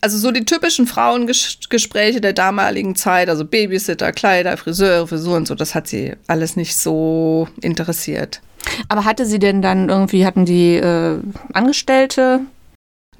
Also 0.00 0.18
so 0.18 0.30
die 0.30 0.44
typischen 0.44 0.86
Frauengespräche 0.86 2.20
der 2.20 2.32
damaligen 2.32 2.94
Zeit, 2.94 3.28
also 3.28 3.44
Babysitter, 3.44 4.12
Kleider, 4.12 4.56
Friseure, 4.56 5.08
Frisuren, 5.08 5.44
so, 5.44 5.56
das 5.56 5.74
hat 5.74 5.88
sie 5.88 6.12
alles 6.28 6.54
nicht 6.54 6.76
so 6.76 7.48
interessiert. 7.60 8.40
Aber 8.88 9.04
hatte 9.04 9.26
sie 9.26 9.40
denn 9.40 9.60
dann 9.60 9.88
irgendwie, 9.88 10.24
hatten 10.24 10.44
die 10.44 10.76
äh, 10.76 11.18
Angestellte 11.52 12.40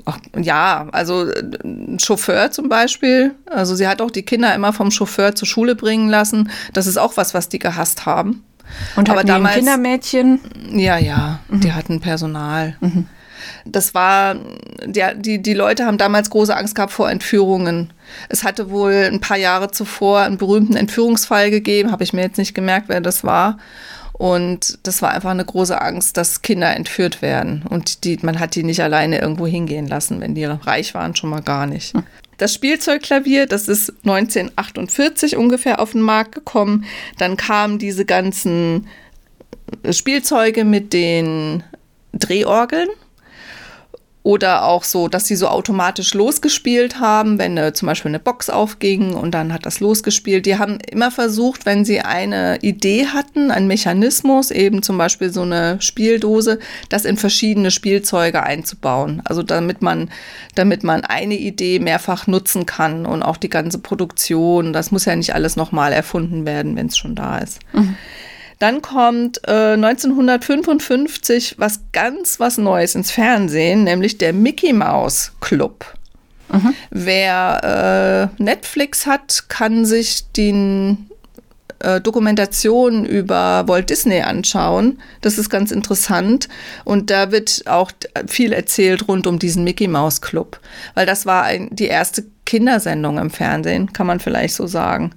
Ach, 0.05 0.19
ja, 0.37 0.89
also 0.93 1.27
ein 1.65 1.99
Chauffeur 1.99 2.51
zum 2.51 2.69
Beispiel. 2.69 3.35
Also 3.47 3.75
sie 3.75 3.87
hat 3.87 4.01
auch 4.01 4.11
die 4.11 4.23
Kinder 4.23 4.55
immer 4.55 4.73
vom 4.73 4.91
Chauffeur 4.91 5.35
zur 5.35 5.47
Schule 5.47 5.75
bringen 5.75 6.09
lassen. 6.09 6.51
Das 6.73 6.87
ist 6.87 6.97
auch 6.97 7.17
was, 7.17 7.35
was 7.35 7.49
die 7.49 7.59
gehasst 7.59 8.07
haben. 8.07 8.45
Und 8.97 9.11
aber 9.11 9.25
damals 9.25 9.57
ein 9.57 9.61
Kindermädchen? 9.61 10.41
Ja, 10.73 10.99
ja, 10.99 11.41
mhm. 11.49 11.61
die 11.61 11.73
hatten 11.73 12.01
Personal. 12.01 12.77
Mhm. 12.81 13.07
Das 13.65 13.95
war, 13.95 14.37
die, 14.85 15.03
die, 15.17 15.43
die 15.43 15.55
Leute 15.55 15.87
haben 15.87 15.99
damals 15.99 16.31
große 16.31 16.55
Angst 16.55 16.75
gehabt 16.75 16.93
vor 16.93 17.11
Entführungen. 17.11 17.93
Es 18.29 18.45
hatte 18.45 18.71
wohl 18.71 19.09
ein 19.13 19.21
paar 19.21 19.37
Jahre 19.37 19.71
zuvor 19.71 20.21
einen 20.21 20.39
berühmten 20.39 20.77
Entführungsfall 20.77 21.51
gegeben, 21.51 21.93
habe 21.93 22.05
ich 22.05 22.13
mir 22.13 22.23
jetzt 22.23 22.39
nicht 22.39 22.55
gemerkt, 22.55 22.89
wer 22.89 23.01
das 23.01 23.25
war. 23.25 23.59
Und 24.19 24.81
das 24.83 25.01
war 25.01 25.13
einfach 25.13 25.31
eine 25.31 25.45
große 25.45 25.81
Angst, 25.81 26.17
dass 26.17 26.43
Kinder 26.43 26.75
entführt 26.75 27.23
werden. 27.23 27.65
Und 27.69 28.05
die, 28.05 28.19
man 28.23 28.41
hat 28.41 28.57
die 28.57 28.65
nicht 28.65 28.83
alleine 28.83 29.21
irgendwo 29.21 29.47
hingehen 29.47 29.87
lassen, 29.87 30.21
wenn 30.21 30.35
die 30.35 30.45
reich 30.45 30.93
waren, 30.95 31.15
schon 31.15 31.31
mal 31.31 31.41
gar 31.41 31.67
nicht. 31.67 31.95
Hm. 31.95 32.03
Das 32.37 32.53
Spielzeugklavier, 32.53 33.47
das 33.47 33.69
ist 33.69 33.91
1948 34.05 35.37
ungefähr 35.37 35.81
auf 35.81 35.93
den 35.93 36.03
Markt 36.03 36.35
gekommen. 36.35 36.85
Dann 37.17 37.37
kamen 37.37 37.79
diese 37.79 38.05
ganzen 38.05 38.89
Spielzeuge 39.91 40.65
mit 40.65 40.93
den 40.93 41.63
Drehorgeln 42.13 42.89
oder 44.29 44.67
auch 44.67 44.85
so, 44.85 45.09
dass 45.09 45.27
sie 45.27 45.37
so 45.37 45.49
automatisch 45.49 46.13
losgespielt 46.13 47.01
haben, 47.01 47.39
wenn 47.39 47.57
äh, 47.57 47.73
zum 47.73 47.87
Beispiel 47.87 48.11
eine 48.11 48.19
Box 48.19 48.51
aufging 48.51 49.15
und 49.15 49.31
dann 49.31 49.55
hat 49.55 49.65
das 49.65 49.81
losgespielt. 49.81 50.45
Die 50.45 50.59
haben 50.59 50.81
immer 50.81 51.11
versucht, 51.11 51.65
wenn 51.65 51.87
sie 51.87 52.03
eine 52.03 52.59
Idee 52.61 53.07
hatten, 53.07 53.51
einen 53.51 53.69
Mechanismus, 53.69 54.51
eben 54.51 54.83
zum 54.83 54.99
Beispiel 54.99 55.33
so 55.33 55.41
eine 55.41 55.81
Spieldose, 55.81 56.59
das 56.91 57.07
in 57.07 57.17
verschiedene 57.17 57.71
Spielzeuge 57.71 58.43
einzubauen. 58.43 59.23
Also 59.25 59.43
damit 59.43 59.81
man, 59.81 60.11
damit 60.55 60.85
man 60.85 61.07
eine 61.07 61.39
Idee 61.39 61.79
mehrfach 61.79 62.27
nutzen 62.27 62.67
kann 62.67 63.07
und 63.07 63.23
auch 63.23 63.39
die 63.39 63.49
ganze 63.49 63.79
Produktion. 63.79 64.75
Das 64.75 64.91
muss 64.91 65.07
ja 65.07 65.17
nicht 65.17 65.35
alles 65.35 65.57
nochmal 65.57 65.95
erfunden 65.95 66.45
werden, 66.45 66.77
wenn 66.77 66.89
es 66.89 66.99
schon 66.99 67.15
da 67.15 67.39
ist. 67.39 67.61
Mhm. 67.73 67.97
Dann 68.59 68.83
kommt 68.83 69.41
äh, 69.47 69.75
1955 69.75 71.57
was 71.59 71.81
ganz 71.93 72.41
was 72.41 72.59
Neues 72.59 72.95
ins 72.95 73.11
Fernsehen, 73.11 73.85
nämlich 73.85 74.19
der 74.19 74.33
Mickey 74.33 74.73
Mouse 74.73 75.33
Club. 75.41 75.85
Mhm. 76.51 76.75
Wer 76.91 78.31
äh, 78.39 78.43
Netflix 78.43 79.07
hat, 79.07 79.49
kann 79.49 79.85
sich 79.85 80.33
die 80.33 80.97
äh, 81.81 82.01
Dokumentation 82.01 83.05
über 83.05 83.69
Walt 83.69 83.91
Disney 83.91 84.23
anschauen. 84.23 84.99
Das 85.21 85.39
ist 85.39 85.51
ganz 85.51 85.71
interessant. 85.71 86.49
Und 86.85 87.11
da 87.11 87.31
wird 87.31 87.63
auch 87.67 87.93
viel 88.27 88.53
erzählt 88.53 89.07
rund 89.07 89.27
um 89.27 89.39
diesen 89.39 89.63
Mickey 89.63 89.87
Mouse 89.87 90.21
Club. 90.21 90.59
Weil 90.95 91.07
das 91.07 91.27
war 91.27 91.45
ein, 91.45 91.69
die 91.71 91.87
erste 91.87 92.25
Kindersendung 92.47 93.19
im 93.19 93.31
Fernsehen, 93.31 93.93
kann 93.93 94.07
man 94.07 94.21
vielleicht 94.21 94.55
so 94.55 94.67
sagen. 94.67 95.13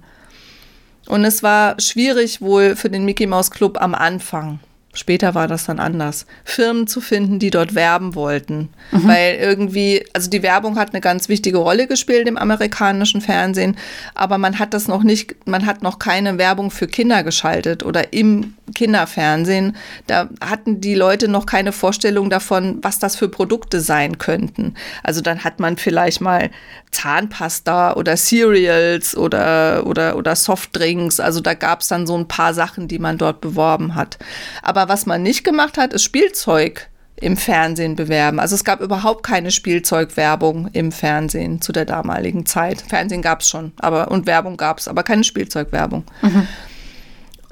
Und 1.12 1.26
es 1.26 1.42
war 1.42 1.78
schwierig 1.78 2.40
wohl 2.40 2.74
für 2.74 2.88
den 2.88 3.04
Mickey 3.04 3.26
Mouse 3.26 3.50
Club 3.50 3.76
am 3.78 3.94
Anfang. 3.94 4.60
Später 4.94 5.34
war 5.34 5.48
das 5.48 5.64
dann 5.64 5.78
anders. 5.78 6.26
Firmen 6.44 6.86
zu 6.86 7.00
finden, 7.00 7.38
die 7.38 7.50
dort 7.50 7.74
werben 7.74 8.14
wollten. 8.14 8.68
Mhm. 8.90 9.08
Weil 9.08 9.34
irgendwie, 9.36 10.04
also 10.12 10.28
die 10.28 10.42
Werbung 10.42 10.78
hat 10.78 10.90
eine 10.90 11.00
ganz 11.00 11.30
wichtige 11.30 11.58
Rolle 11.58 11.86
gespielt 11.86 12.28
im 12.28 12.36
amerikanischen 12.36 13.22
Fernsehen, 13.22 13.76
aber 14.14 14.36
man 14.36 14.58
hat 14.58 14.74
das 14.74 14.88
noch 14.88 15.02
nicht, 15.02 15.46
man 15.46 15.64
hat 15.64 15.82
noch 15.82 15.98
keine 15.98 16.36
Werbung 16.36 16.70
für 16.70 16.86
Kinder 16.86 17.22
geschaltet 17.22 17.82
oder 17.82 18.12
im 18.12 18.54
Kinderfernsehen. 18.74 19.76
Da 20.06 20.28
hatten 20.44 20.80
die 20.80 20.94
Leute 20.94 21.28
noch 21.28 21.46
keine 21.46 21.72
Vorstellung 21.72 22.28
davon, 22.28 22.78
was 22.82 22.98
das 22.98 23.16
für 23.16 23.28
Produkte 23.28 23.80
sein 23.80 24.18
könnten. 24.18 24.74
Also 25.02 25.20
dann 25.20 25.44
hat 25.44 25.58
man 25.58 25.76
vielleicht 25.76 26.20
mal 26.20 26.50
Zahnpasta 26.90 27.94
oder 27.94 28.16
Cereals 28.16 29.16
oder, 29.16 29.86
oder, 29.86 30.16
oder 30.16 30.36
Softdrinks. 30.36 31.20
Also 31.20 31.40
da 31.40 31.54
gab 31.54 31.80
es 31.80 31.88
dann 31.88 32.06
so 32.06 32.16
ein 32.16 32.28
paar 32.28 32.54
Sachen, 32.54 32.88
die 32.88 32.98
man 32.98 33.18
dort 33.18 33.40
beworben 33.40 33.94
hat. 33.94 34.18
Aber 34.62 34.81
was 34.88 35.06
man 35.06 35.22
nicht 35.22 35.44
gemacht 35.44 35.78
hat, 35.78 35.92
ist 35.92 36.02
Spielzeug 36.02 36.88
im 37.16 37.36
Fernsehen 37.36 37.94
bewerben. 37.94 38.40
Also 38.40 38.54
es 38.54 38.64
gab 38.64 38.80
überhaupt 38.80 39.22
keine 39.22 39.50
Spielzeugwerbung 39.50 40.68
im 40.72 40.90
Fernsehen 40.92 41.60
zu 41.60 41.72
der 41.72 41.84
damaligen 41.84 42.46
Zeit. 42.46 42.82
Fernsehen 42.82 43.22
gab 43.22 43.40
es 43.40 43.48
schon, 43.48 43.72
aber 43.78 44.10
und 44.10 44.26
Werbung 44.26 44.56
gab 44.56 44.78
es, 44.78 44.88
aber 44.88 45.02
keine 45.02 45.24
Spielzeugwerbung. 45.24 46.04
Mhm. 46.22 46.48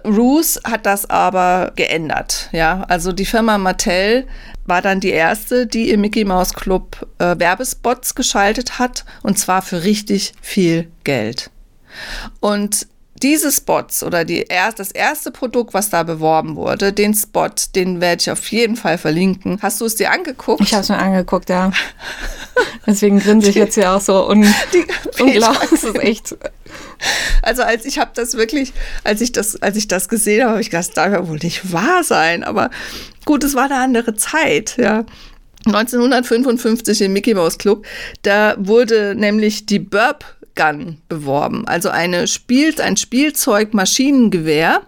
Ruth 0.05 0.61
hat 0.65 0.87
das 0.87 1.09
aber 1.09 1.73
geändert. 1.77 2.49
Ja, 2.53 2.85
also 2.89 3.13
die 3.13 3.27
Firma 3.27 3.59
Mattel 3.59 4.27
war 4.65 4.83
dann 4.83 5.01
die 5.01 5.11
erste, 5.11 5.67
die 5.67 5.91
im 5.91 6.01
Mickey 6.01 6.25
Mouse 6.25 6.55
Club 6.55 7.07
äh, 7.19 7.39
Werbespots 7.39 8.15
geschaltet 8.15 8.79
hat 8.79 9.05
und 9.23 9.39
zwar 9.39 9.63
für 9.63 9.85
richtig 9.85 10.33
viel 10.41 10.91
Geld. 11.05 11.51
Und 12.41 12.87
diese 13.23 13.53
Spots 13.53 14.03
oder 14.03 14.25
die 14.25 14.43
erst, 14.43 14.79
das 14.79 14.91
erste 14.91 15.31
Produkt, 15.31 15.75
was 15.75 15.91
da 15.91 16.03
beworben 16.03 16.57
wurde, 16.57 16.93
den 16.93 17.15
Spot, 17.15 17.49
den 17.75 18.01
werde 18.01 18.21
ich 18.21 18.31
auf 18.31 18.51
jeden 18.51 18.77
Fall 18.77 18.99
verlinken. 18.99 19.59
Hast 19.63 19.81
du 19.81 19.85
es 19.85 19.97
dir 19.97 20.11
angeguckt? 20.11 20.63
Ich 20.63 20.73
habe 20.73 20.83
es 20.83 20.89
mir 20.89 20.99
angeguckt, 20.99 21.51
ja. 21.51 21.71
Deswegen 22.87 23.21
grinse 23.21 23.51
ich 23.51 23.57
jetzt 23.57 23.75
hier 23.75 23.93
auch 23.93 24.01
so 24.01 24.29
un 24.29 24.43
unglaublich. 25.21 25.71
Das 25.71 25.85
ist 25.85 25.99
echt. 25.99 26.37
Also 27.43 27.63
als 27.63 27.85
ich 27.85 27.99
habe 27.99 28.11
das 28.15 28.35
wirklich, 28.35 28.73
als 29.05 29.21
ich 29.21 29.33
das, 29.33 29.61
als 29.63 29.77
ich 29.77 29.89
das 29.89 30.09
gesehen 30.09 30.43
habe, 30.43 30.53
habe 30.53 30.61
ich 30.61 30.71
gedacht, 30.71 30.89
das 30.89 30.95
darf 30.95 31.13
ja 31.13 31.29
wohl 31.29 31.39
nicht 31.43 31.73
wahr 31.73 32.03
sein. 32.05 32.45
Aber 32.45 32.71
gut, 33.25 33.45
es 33.45 33.55
war 33.55 33.65
eine 33.65 33.77
andere 33.77 34.15
Zeit, 34.15 34.77
ja. 34.77 35.05
1955 35.67 37.03
im 37.03 37.13
Mickey 37.13 37.35
Mouse 37.35 37.59
Club, 37.59 37.85
da 38.23 38.55
wurde 38.59 39.15
nämlich 39.15 39.67
die 39.67 39.79
Burp 39.79 40.25
Gun 40.61 40.99
beworben. 41.09 41.67
Also 41.67 41.89
eine 41.89 42.27
spielt 42.27 42.81
ein 42.81 42.99
Spielzeug 42.99 43.73
Maschinengewehr 43.73 44.83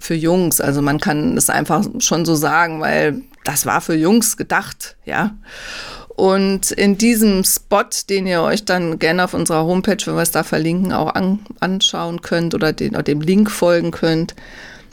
für 0.00 0.14
Jungs. 0.14 0.60
Also 0.60 0.82
man 0.82 0.98
kann 0.98 1.36
es 1.36 1.48
einfach 1.50 1.84
schon 2.00 2.24
so 2.24 2.34
sagen, 2.34 2.80
weil 2.80 3.22
das 3.44 3.64
war 3.64 3.80
für 3.80 3.94
Jungs 3.94 4.36
gedacht, 4.36 4.96
ja. 5.04 5.36
Und 6.08 6.72
in 6.72 6.98
diesem 6.98 7.44
Spot, 7.44 7.84
den 8.10 8.26
ihr 8.26 8.42
euch 8.42 8.64
dann 8.64 8.98
gerne 8.98 9.22
auf 9.22 9.34
unserer 9.34 9.64
Homepage, 9.64 10.04
wenn 10.04 10.16
wir 10.16 10.22
es 10.22 10.32
da 10.32 10.42
verlinken, 10.42 10.92
auch 10.92 11.14
an, 11.14 11.38
anschauen 11.60 12.20
könnt 12.22 12.54
oder, 12.56 12.72
den, 12.72 12.94
oder 12.94 13.04
dem 13.04 13.20
Link 13.20 13.52
folgen 13.52 13.92
könnt, 13.92 14.34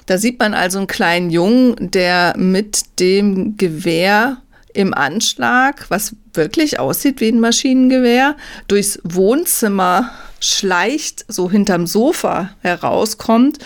da 0.05 0.19
sieht 0.19 0.37
man 0.37 0.53
also 0.53 0.77
einen 0.77 0.87
kleinen 0.87 1.31
Jungen, 1.31 1.75
der 1.79 2.35
mit 2.37 2.99
dem 2.99 3.57
Gewehr 3.57 4.37
im 4.75 4.93
Anschlag, 4.93 5.85
was 5.89 6.15
wirklich 6.33 6.79
aussieht 6.79 7.21
wie 7.21 7.29
ein 7.29 7.39
Maschinengewehr, 7.39 8.35
durchs 8.67 8.99
Wohnzimmer 9.03 10.11
schleicht, 10.39 11.25
so 11.27 11.49
hinterm 11.49 11.87
Sofa 11.87 12.51
herauskommt. 12.61 13.59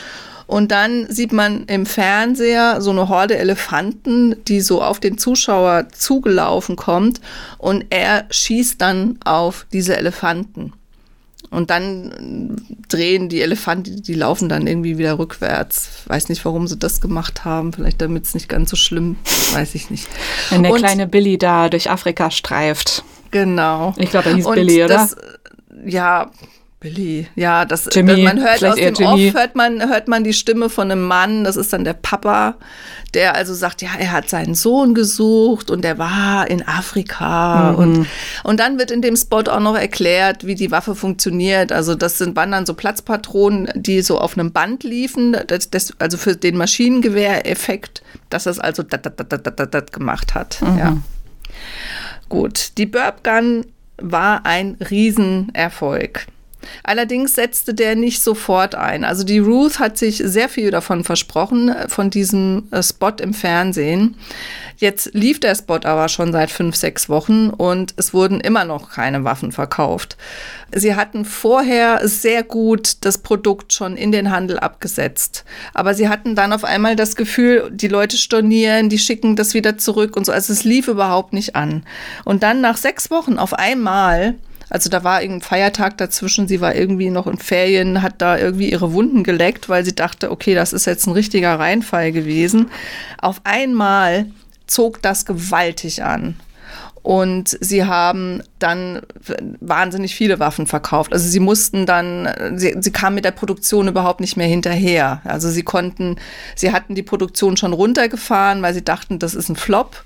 Und 0.48 0.72
dann 0.72 1.06
sieht 1.12 1.32
man 1.32 1.66
im 1.66 1.86
Fernseher 1.86 2.82
so 2.82 2.90
eine 2.90 3.08
Horde 3.08 3.38
Elefanten, 3.38 4.36
die 4.46 4.62
so 4.62 4.82
auf 4.82 5.00
den 5.00 5.20
Zuschauer 5.20 5.90
zugelaufen 5.90 6.76
kommt. 6.76 7.22
Und 7.60 7.86
er 7.92 8.26
schießt 8.32 8.82
dann 8.82 9.20
auf 9.24 9.68
diese 9.72 9.96
Elefanten. 9.96 10.74
Und 11.52 11.72
dann 11.72 12.58
drehen 12.90 13.28
die 13.28 13.42
Elefanten, 13.42 14.04
die 14.04 14.14
laufen 14.14 14.50
dann 14.50 14.68
irgendwie 14.68 14.98
wieder 15.00 15.18
rückwärts. 15.18 15.90
Weiß 16.06 16.30
nicht, 16.30 16.46
warum 16.46 16.68
sie 16.68 16.78
das 16.78 17.02
gemacht 17.02 17.44
haben. 17.44 17.74
Vielleicht 17.74 18.02
damit 18.02 18.26
es 18.26 18.34
nicht 18.36 18.50
ganz 18.50 18.70
so 18.70 18.76
schlimm, 18.76 19.16
weiß 19.54 19.74
ich 19.76 19.90
nicht. 19.90 20.08
Wenn 20.50 20.64
der 20.64 20.72
und, 20.74 20.80
kleine 20.80 21.08
Billy 21.08 21.38
da 21.38 21.70
durch 21.70 21.90
Afrika 21.90 22.30
streift. 22.30 23.04
Genau. 23.32 23.94
Ich 23.98 24.12
glaube, 24.12 24.30
er 24.30 24.36
hieß 24.36 24.46
und 24.46 24.56
Billy, 24.56 24.84
oder? 24.84 24.94
Das, 24.96 25.16
ja, 25.86 26.32
Billy, 26.82 27.28
ja, 27.36 27.66
das, 27.66 27.90
Jimmy, 27.92 28.24
man 28.24 28.40
hört 28.40 28.64
aus 28.64 28.76
dem 28.76 28.94
Jimmy. 28.94 29.28
Off 29.28 29.34
hört 29.34 29.56
man 29.56 29.90
hört 29.90 30.08
man 30.08 30.24
die 30.24 30.32
Stimme 30.32 30.70
von 30.70 30.90
einem 30.90 31.06
Mann, 31.06 31.44
das 31.44 31.58
ist 31.58 31.74
dann 31.74 31.84
der 31.84 31.94
Papa, 31.94 32.56
der 33.14 33.36
also 33.36 33.54
sagt, 33.54 33.82
ja, 33.82 33.90
er 34.00 34.14
hat 34.14 34.30
seinen 34.30 34.56
Sohn 34.56 34.94
gesucht 34.94 35.72
und 35.72 35.84
der 35.84 35.98
war 35.98 36.50
in 36.50 36.66
Afrika 36.66 37.74
mhm. 37.74 37.78
und 37.78 38.08
und 38.46 38.62
dann 38.62 38.80
wird 38.80 38.92
in 38.92 39.02
dem 39.02 39.18
Spot 39.18 39.42
auch 39.42 39.60
noch 39.60 39.76
erklärt, 39.78 40.48
wie 40.48 40.56
die 40.56 40.72
Waffe 40.72 40.96
funktioniert. 40.96 41.74
Also 41.74 41.96
das 41.96 42.18
sind 42.18 42.38
waren 42.38 42.52
dann 42.52 42.66
so 42.66 42.74
Platzpatronen, 42.74 43.70
die 43.76 44.02
so 44.02 44.18
auf 44.18 44.38
einem 44.38 44.54
Band 44.54 44.86
liefen, 44.86 45.36
das, 45.48 45.70
das, 45.70 45.94
also 46.00 46.18
für 46.18 46.38
den 46.38 46.56
Maschinengewehreffekt, 46.56 48.04
dass 48.30 48.46
das 48.46 48.58
also 48.58 48.84
dat, 48.84 49.06
dat, 49.06 49.20
dat, 49.20 49.34
dat, 49.34 49.60
dat, 49.60 49.74
dat 49.74 49.92
gemacht 49.92 50.34
hat. 50.34 50.62
Mhm. 50.62 50.78
Ja. 50.78 50.98
Gut, 52.30 52.78
die 52.78 52.86
Burp 52.86 53.22
Gun 53.26 53.66
war 53.98 54.46
ein 54.46 54.78
Riesenerfolg. 54.90 56.26
Allerdings 56.84 57.36
setzte 57.36 57.74
der 57.74 57.96
nicht 57.96 58.22
sofort 58.22 58.76
ein. 58.76 59.04
Also 59.04 59.24
die 59.24 59.40
Ruth 59.40 59.80
hat 59.80 59.98
sich 59.98 60.18
sehr 60.18 60.50
viel 60.50 60.72
davon 60.72 61.04
versprochen, 61.04 61.74
von 61.88 62.10
diesem 62.10 62.68
äh, 62.72 62.84
Spot 62.84 63.14
im 63.22 63.34
Fernsehen. 63.34 64.16
Jetzt 64.78 65.14
lief 65.14 65.42
der 65.42 65.56
Spot 65.56 65.80
aber 65.84 66.08
schon 66.08 66.32
seit 66.32 66.52
fünf, 66.52 66.76
sechs 66.76 67.10
Wochen 67.10 67.50
und 67.50 67.94
es 67.98 68.14
wurden 68.14 68.40
immer 68.40 68.64
noch 68.64 68.90
keine 68.90 69.26
Waffen 69.26 69.52
verkauft. 69.52 70.16
Sie 70.74 70.96
hatten 70.96 71.26
vorher 71.26 72.08
sehr 72.08 72.44
gut 72.44 72.98
das 73.02 73.18
Produkt 73.18 73.74
schon 73.74 73.98
in 73.98 74.14
den 74.14 74.32
Handel 74.32 74.58
abgesetzt. 74.58 75.44
Aber 75.74 75.94
sie 75.94 76.08
hatten 76.08 76.34
dann 76.34 76.54
auf 76.54 76.64
einmal 76.64 76.96
das 76.96 77.18
Gefühl, 77.18 77.70
die 77.74 77.90
Leute 77.90 78.16
stornieren, 78.16 78.88
die 78.88 79.00
schicken 79.00 79.36
das 79.36 79.54
wieder 79.54 79.78
zurück 79.78 80.16
und 80.16 80.26
so. 80.26 80.32
Also 80.32 80.54
es 80.54 80.64
lief 80.64 80.88
überhaupt 80.88 81.34
nicht 81.34 81.58
an. 81.58 81.84
Und 82.24 82.44
dann 82.44 82.62
nach 82.62 82.78
sechs 82.78 83.12
Wochen 83.12 83.38
auf 83.38 83.54
einmal 83.54 84.36
also 84.70 84.90
da 84.90 85.04
war 85.04 85.22
irgendein 85.22 85.48
Feiertag 85.48 85.98
dazwischen, 85.98 86.48
sie 86.48 86.62
war 86.62 86.76
irgendwie 86.76 87.10
noch 87.10 87.28
in 87.28 87.38
Ferien, 87.38 88.02
hat 88.02 88.16
da 88.22 88.38
irgendwie 88.38 88.72
ihre 88.72 88.94
Wunden 88.94 89.24
geleckt, 89.24 89.70
weil 89.70 89.84
sie 89.84 89.96
dachte, 89.96 90.32
okay, 90.32 90.56
das 90.56 90.74
ist 90.74 90.86
jetzt 90.86 91.08
ein 91.08 91.14
richtiger 91.14 91.58
Reinfall 91.60 92.12
gewesen. 92.12 92.70
Auf 93.20 93.42
einmal 93.44 94.28
zog 94.68 95.02
das 95.02 95.26
gewaltig 95.26 96.04
an. 96.04 96.36
Und 97.02 97.58
sie 97.62 97.86
haben 97.86 98.44
dann 98.60 99.02
wahnsinnig 99.62 100.14
viele 100.14 100.40
Waffen 100.40 100.68
verkauft. 100.68 101.14
Also 101.14 101.28
sie 101.28 101.40
mussten 101.40 101.86
dann, 101.86 102.30
sie, 102.56 102.76
sie 102.80 102.92
kamen 102.92 103.16
mit 103.16 103.26
der 103.26 103.32
Produktion 103.32 103.88
überhaupt 103.88 104.20
nicht 104.20 104.36
mehr 104.36 104.48
hinterher. 104.48 105.22
Also 105.24 105.50
sie 105.50 105.64
konnten, 105.64 106.18
sie 106.56 106.72
hatten 106.72 106.96
die 106.96 107.04
Produktion 107.04 107.58
schon 107.58 107.74
runtergefahren, 107.74 108.62
weil 108.62 108.74
sie 108.74 108.84
dachten, 108.84 109.18
das 109.18 109.34
ist 109.34 109.50
ein 109.50 109.56
Flop. 109.56 110.04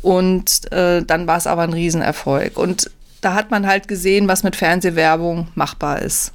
Und 0.00 0.72
äh, 0.72 1.02
dann 1.02 1.26
war 1.26 1.36
es 1.36 1.46
aber 1.46 1.62
ein 1.62 1.74
Riesenerfolg. 1.74 2.58
Und 2.58 2.90
da 3.22 3.32
hat 3.32 3.50
man 3.50 3.66
halt 3.66 3.88
gesehen, 3.88 4.28
was 4.28 4.42
mit 4.42 4.56
Fernsehwerbung 4.56 5.48
machbar 5.54 6.02
ist. 6.02 6.32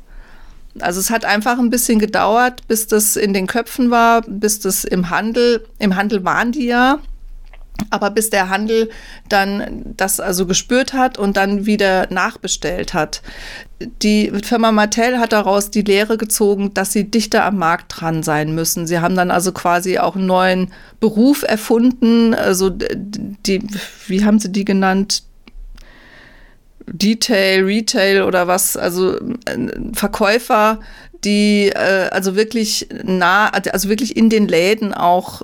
Also 0.79 0.99
es 0.99 1.09
hat 1.09 1.25
einfach 1.25 1.59
ein 1.59 1.69
bisschen 1.69 1.99
gedauert, 1.99 2.67
bis 2.67 2.87
das 2.87 3.15
in 3.15 3.33
den 3.33 3.47
Köpfen 3.47 3.91
war, 3.91 4.21
bis 4.21 4.59
das 4.59 4.83
im 4.83 5.09
Handel, 5.09 5.65
im 5.79 5.95
Handel 5.95 6.23
waren 6.23 6.51
die 6.51 6.65
ja, 6.65 6.99
aber 7.89 8.09
bis 8.09 8.29
der 8.29 8.49
Handel 8.49 8.89
dann 9.29 9.83
das 9.97 10.19
also 10.19 10.45
gespürt 10.45 10.93
hat 10.93 11.17
und 11.17 11.37
dann 11.37 11.65
wieder 11.65 12.07
nachbestellt 12.11 12.93
hat. 12.93 13.21
Die 14.01 14.31
Firma 14.43 14.71
Mattel 14.71 15.19
hat 15.19 15.33
daraus 15.33 15.69
die 15.69 15.81
Lehre 15.81 16.17
gezogen, 16.17 16.73
dass 16.73 16.91
sie 16.91 17.09
dichter 17.09 17.43
am 17.43 17.57
Markt 17.57 17.93
dran 17.99 18.23
sein 18.23 18.55
müssen. 18.55 18.87
Sie 18.87 18.99
haben 18.99 19.15
dann 19.15 19.29
also 19.29 19.51
quasi 19.51 19.99
auch 19.99 20.15
einen 20.15 20.25
neuen 20.25 20.73
Beruf 20.99 21.43
erfunden, 21.43 22.33
also 22.33 22.69
die, 22.71 23.67
wie 24.07 24.25
haben 24.25 24.39
sie 24.39 24.51
die 24.51 24.65
genannt? 24.65 25.23
Detail, 26.87 27.63
Retail 27.63 28.23
oder 28.23 28.47
was, 28.47 28.77
also 28.77 29.17
äh, 29.17 29.57
Verkäufer, 29.93 30.79
die 31.23 31.69
äh, 31.69 32.09
also 32.11 32.35
wirklich 32.35 32.87
nah, 33.03 33.49
also 33.49 33.89
wirklich 33.89 34.15
in 34.15 34.29
den 34.29 34.47
Läden 34.47 34.93
auch 34.93 35.41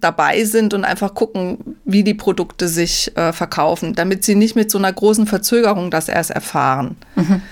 dabei 0.00 0.44
sind 0.44 0.74
und 0.74 0.84
einfach 0.84 1.14
gucken, 1.14 1.76
wie 1.84 2.02
die 2.02 2.14
Produkte 2.14 2.68
sich 2.68 3.16
äh, 3.16 3.32
verkaufen, 3.32 3.94
damit 3.94 4.24
sie 4.24 4.34
nicht 4.34 4.56
mit 4.56 4.70
so 4.70 4.78
einer 4.78 4.92
großen 4.92 5.26
Verzögerung 5.26 5.90
das 5.90 6.08
erst 6.08 6.30
erfahren. 6.30 6.96
Mhm. 7.14 7.42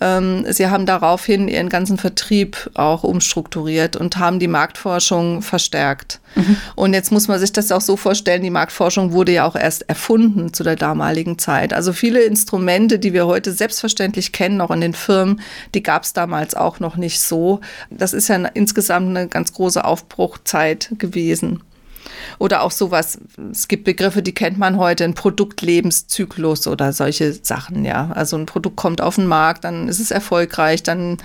Ähm, 0.00 0.46
sie 0.50 0.68
haben 0.68 0.86
daraufhin 0.86 1.48
ihren 1.48 1.68
ganzen 1.68 1.98
Vertrieb 1.98 2.70
auch 2.74 3.04
umstrukturiert 3.04 3.96
und 3.96 4.16
haben 4.16 4.38
die 4.38 4.48
Marktforschung 4.48 5.42
verstärkt. 5.42 6.20
Mhm. 6.34 6.56
Und 6.74 6.94
jetzt 6.94 7.12
muss 7.12 7.28
man 7.28 7.38
sich 7.38 7.52
das 7.52 7.70
auch 7.72 7.80
so 7.80 7.96
vorstellen, 7.96 8.42
die 8.42 8.50
Marktforschung 8.50 9.12
wurde 9.12 9.32
ja 9.32 9.46
auch 9.46 9.56
erst 9.56 9.88
erfunden 9.88 10.54
zu 10.54 10.62
der 10.62 10.76
damaligen 10.76 11.38
Zeit. 11.38 11.72
Also 11.72 11.92
viele 11.92 12.20
Instrumente, 12.20 12.98
die 12.98 13.12
wir 13.12 13.26
heute 13.26 13.52
selbstverständlich 13.52 14.32
kennen, 14.32 14.60
auch 14.60 14.70
in 14.70 14.80
den 14.80 14.94
Firmen, 14.94 15.40
die 15.74 15.82
gab 15.82 16.04
es 16.04 16.12
damals 16.12 16.54
auch 16.54 16.80
noch 16.80 16.96
nicht 16.96 17.20
so. 17.20 17.60
Das 17.90 18.12
ist 18.12 18.28
ja 18.28 18.36
insgesamt 18.54 19.08
eine 19.10 19.28
ganz 19.28 19.52
große 19.52 19.84
Aufbruchzeit 19.84 20.90
gewesen. 20.98 21.62
Oder 22.38 22.62
auch 22.62 22.70
sowas, 22.70 23.18
es 23.50 23.68
gibt 23.68 23.84
Begriffe, 23.84 24.22
die 24.22 24.34
kennt 24.34 24.58
man 24.58 24.78
heute, 24.78 25.04
ein 25.04 25.14
Produktlebenszyklus 25.14 26.66
oder 26.66 26.92
solche 26.92 27.32
Sachen, 27.32 27.84
ja. 27.84 28.10
Also 28.14 28.36
ein 28.36 28.46
Produkt 28.46 28.76
kommt 28.76 29.00
auf 29.00 29.16
den 29.16 29.26
Markt, 29.26 29.64
dann 29.64 29.88
ist 29.88 30.00
es 30.00 30.10
erfolgreich, 30.10 30.82
dann 30.82 31.18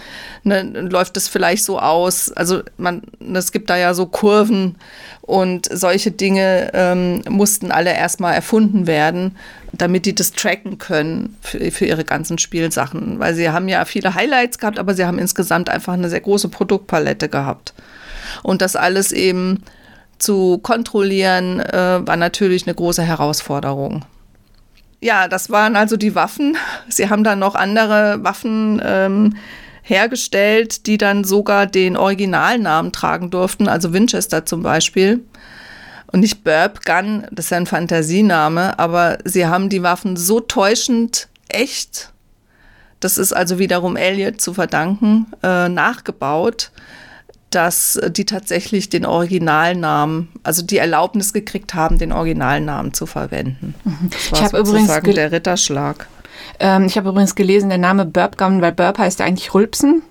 ne, 0.44 0.64
läuft 0.64 1.18
es 1.18 1.28
vielleicht 1.28 1.64
so 1.64 1.80
aus. 1.80 2.32
Also 2.32 2.62
man, 2.78 3.04
es 3.34 3.52
gibt 3.52 3.70
da 3.70 3.78
ja 3.78 3.94
so 3.94 4.06
Kurven 4.06 4.76
und 5.22 5.68
solche 5.72 6.12
Dinge 6.12 6.72
ähm, 6.74 7.22
mussten 7.28 7.72
alle 7.72 7.94
erstmal 7.94 8.36
erfunden 8.36 8.86
werden, 8.86 9.36
damit 9.74 10.06
die 10.06 10.14
das 10.14 10.34
tracken 10.34 10.78
können 10.78 11.36
für, 11.42 11.72
für 11.72 11.86
ihre 11.86 12.04
ganzen 12.04 12.38
Spielsachen. 12.38 13.20
Weil 13.20 13.34
sie 13.34 13.50
haben 13.50 13.68
ja 13.68 13.86
viele 13.86 14.14
Highlights 14.14 14.60
gehabt, 14.60 14.78
aber 14.78 14.94
sie 14.94 15.06
haben 15.06 15.18
insgesamt 15.18 15.70
einfach 15.70 15.94
eine 15.94 16.10
sehr 16.10 16.22
große 16.22 16.50
Produktpalette 16.50 17.28
gehabt. 17.28 17.74
Und 18.44 18.62
das 18.62 18.76
alles 18.76 19.12
eben 19.12 19.64
zu 20.18 20.60
kontrollieren, 20.60 21.60
äh, 21.60 22.06
war 22.06 22.16
natürlich 22.16 22.66
eine 22.68 22.76
große 22.76 23.04
Herausforderung. 23.04 24.06
Ja, 25.02 25.28
das 25.28 25.50
waren 25.50 25.76
also 25.76 25.98
die 25.98 26.16
Waffen. 26.16 26.58
Sie 26.90 27.10
haben 27.10 27.24
dann 27.24 27.40
noch 27.40 27.56
andere 27.56 28.24
Waffen 28.24 28.82
ähm, 28.84 29.36
hergestellt, 29.84 30.88
die 30.88 30.98
dann 30.98 31.24
sogar 31.24 31.68
den 31.68 31.96
Originalnamen 31.96 32.92
tragen 32.92 33.30
durften, 33.30 33.68
also 33.68 33.94
Winchester 33.94 34.46
zum 34.46 34.64
Beispiel. 34.64 35.24
Und 36.12 36.22
nicht 36.22 36.44
Burp 36.44 36.84
Gun, 36.86 37.28
das 37.32 37.46
ist 37.46 37.52
ja 37.52 37.58
ein 37.58 37.66
Fantasiename, 37.66 38.80
aber 38.80 39.18
sie 39.26 39.46
haben 39.46 39.70
die 39.70 39.84
Waffen 39.84 40.18
so 40.18 40.40
täuschend 40.40 41.28
echt, 41.50 42.12
das 43.00 43.18
ist 43.18 43.34
also 43.34 43.60
wiederum 43.60 43.98
Elliot 43.98 44.42
zu 44.42 44.54
verdanken, 44.54 45.28
äh, 45.44 45.70
nachgebaut, 45.70 46.72
dass 47.56 48.00
die 48.10 48.26
tatsächlich 48.26 48.90
den 48.90 49.06
Originalnamen, 49.06 50.28
also 50.44 50.62
die 50.62 50.78
Erlaubnis 50.78 51.32
gekriegt 51.32 51.74
haben, 51.74 51.98
den 51.98 52.12
Originalnamen 52.12 52.94
zu 52.94 53.06
verwenden. 53.06 53.76
Mhm. 53.84 54.10
Das 54.10 54.32
war 54.32 54.62
ich 54.62 54.68
übrigens 54.68 55.02
der 55.02 55.32
Ritterschlag. 55.32 56.08
Ähm, 56.60 56.86
ich 56.86 56.98
habe 56.98 57.10
übrigens 57.10 57.36
gelesen, 57.36 57.70
der 57.70 57.78
Name 57.78 58.06
Burp 58.06 58.38
Gun, 58.38 58.62
weil 58.62 58.74
Burp 58.74 58.98
heißt 58.98 59.20
ja 59.20 59.26
eigentlich 59.26 59.54
Rülpsen. 59.54 60.04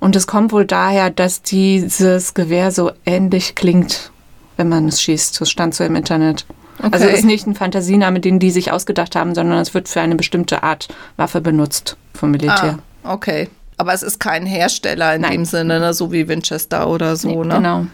Und 0.00 0.16
es 0.16 0.26
kommt 0.26 0.52
wohl 0.52 0.66
daher, 0.66 1.10
dass 1.10 1.42
dieses 1.42 2.34
Gewehr 2.34 2.72
so 2.72 2.92
ähnlich 3.06 3.54
klingt, 3.54 4.10
wenn 4.56 4.68
man 4.68 4.88
es 4.88 5.00
schießt. 5.00 5.40
Das 5.40 5.48
stand 5.48 5.74
so 5.74 5.84
im 5.84 5.96
Internet. 5.96 6.44
Okay. 6.78 6.88
Also 6.90 7.06
es 7.06 7.20
ist 7.20 7.24
nicht 7.24 7.46
ein 7.46 7.54
Fantasiename, 7.54 8.20
den 8.20 8.38
die 8.38 8.50
sich 8.50 8.72
ausgedacht 8.72 9.16
haben, 9.16 9.34
sondern 9.34 9.58
es 9.58 9.72
wird 9.72 9.88
für 9.88 10.00
eine 10.00 10.16
bestimmte 10.16 10.62
Art 10.62 10.88
Waffe 11.16 11.40
benutzt 11.40 11.96
vom 12.14 12.32
Militär. 12.32 12.78
Ah, 13.02 13.14
okay. 13.14 13.48
Aber 13.82 13.94
es 13.94 14.04
ist 14.04 14.20
kein 14.20 14.46
Hersteller 14.46 15.16
in 15.16 15.22
Nein. 15.22 15.32
dem 15.32 15.44
Sinne, 15.44 15.80
ne? 15.80 15.92
so 15.92 16.12
wie 16.12 16.28
Winchester 16.28 16.86
oder 16.86 17.16
so. 17.16 17.42
Nee, 17.42 17.48
ne? 17.48 17.54
Genau. 17.56 17.86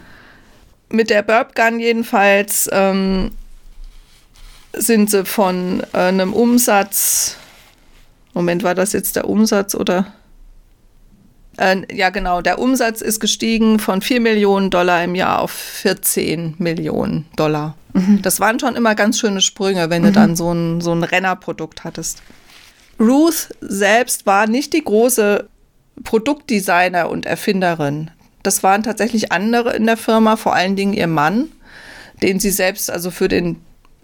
Mit 0.91 1.09
der 1.09 1.23
Burp 1.23 1.55
Gun 1.55 1.79
jedenfalls 1.79 2.69
ähm, 2.71 3.31
sind 4.73 5.09
sie 5.09 5.25
von 5.25 5.81
äh, 5.93 5.97
einem 5.97 6.33
Umsatz. 6.33 7.37
Moment, 8.35 8.61
war 8.61 8.75
das 8.75 8.93
jetzt 8.93 9.15
der 9.15 9.27
Umsatz 9.27 9.73
oder? 9.73 10.13
Äh, 11.57 11.91
ja, 11.91 12.11
genau. 12.11 12.41
Der 12.41 12.59
Umsatz 12.59 13.01
ist 13.01 13.19
gestiegen 13.19 13.79
von 13.79 14.03
4 14.03 14.21
Millionen 14.21 14.69
Dollar 14.69 15.03
im 15.03 15.15
Jahr 15.15 15.39
auf 15.39 15.49
14 15.49 16.53
Millionen 16.59 17.25
Dollar. 17.35 17.75
Mhm. 17.93 18.21
Das 18.21 18.39
waren 18.39 18.59
schon 18.59 18.75
immer 18.75 18.93
ganz 18.93 19.17
schöne 19.17 19.41
Sprünge, 19.41 19.89
wenn 19.89 20.03
mhm. 20.03 20.05
du 20.05 20.11
dann 20.11 20.35
so 20.35 20.53
ein, 20.53 20.81
so 20.81 20.91
ein 20.91 21.01
Rennerprodukt 21.01 21.83
hattest. 21.83 22.21
Ruth 22.99 23.49
selbst 23.59 24.27
war 24.27 24.45
nicht 24.45 24.73
die 24.73 24.83
große 24.83 25.49
Produktdesigner 26.03 27.09
und 27.09 27.25
Erfinderin. 27.25 28.11
Das 28.43 28.63
waren 28.63 28.83
tatsächlich 28.83 29.31
andere 29.31 29.75
in 29.75 29.85
der 29.85 29.97
Firma, 29.97 30.35
vor 30.35 30.53
allen 30.53 30.75
Dingen 30.75 30.93
ihr 30.93 31.07
Mann, 31.07 31.49
den 32.21 32.39
sie 32.39 32.51
selbst 32.51 32.89
also 32.89 33.11
für 33.11 33.27
den 33.27 33.57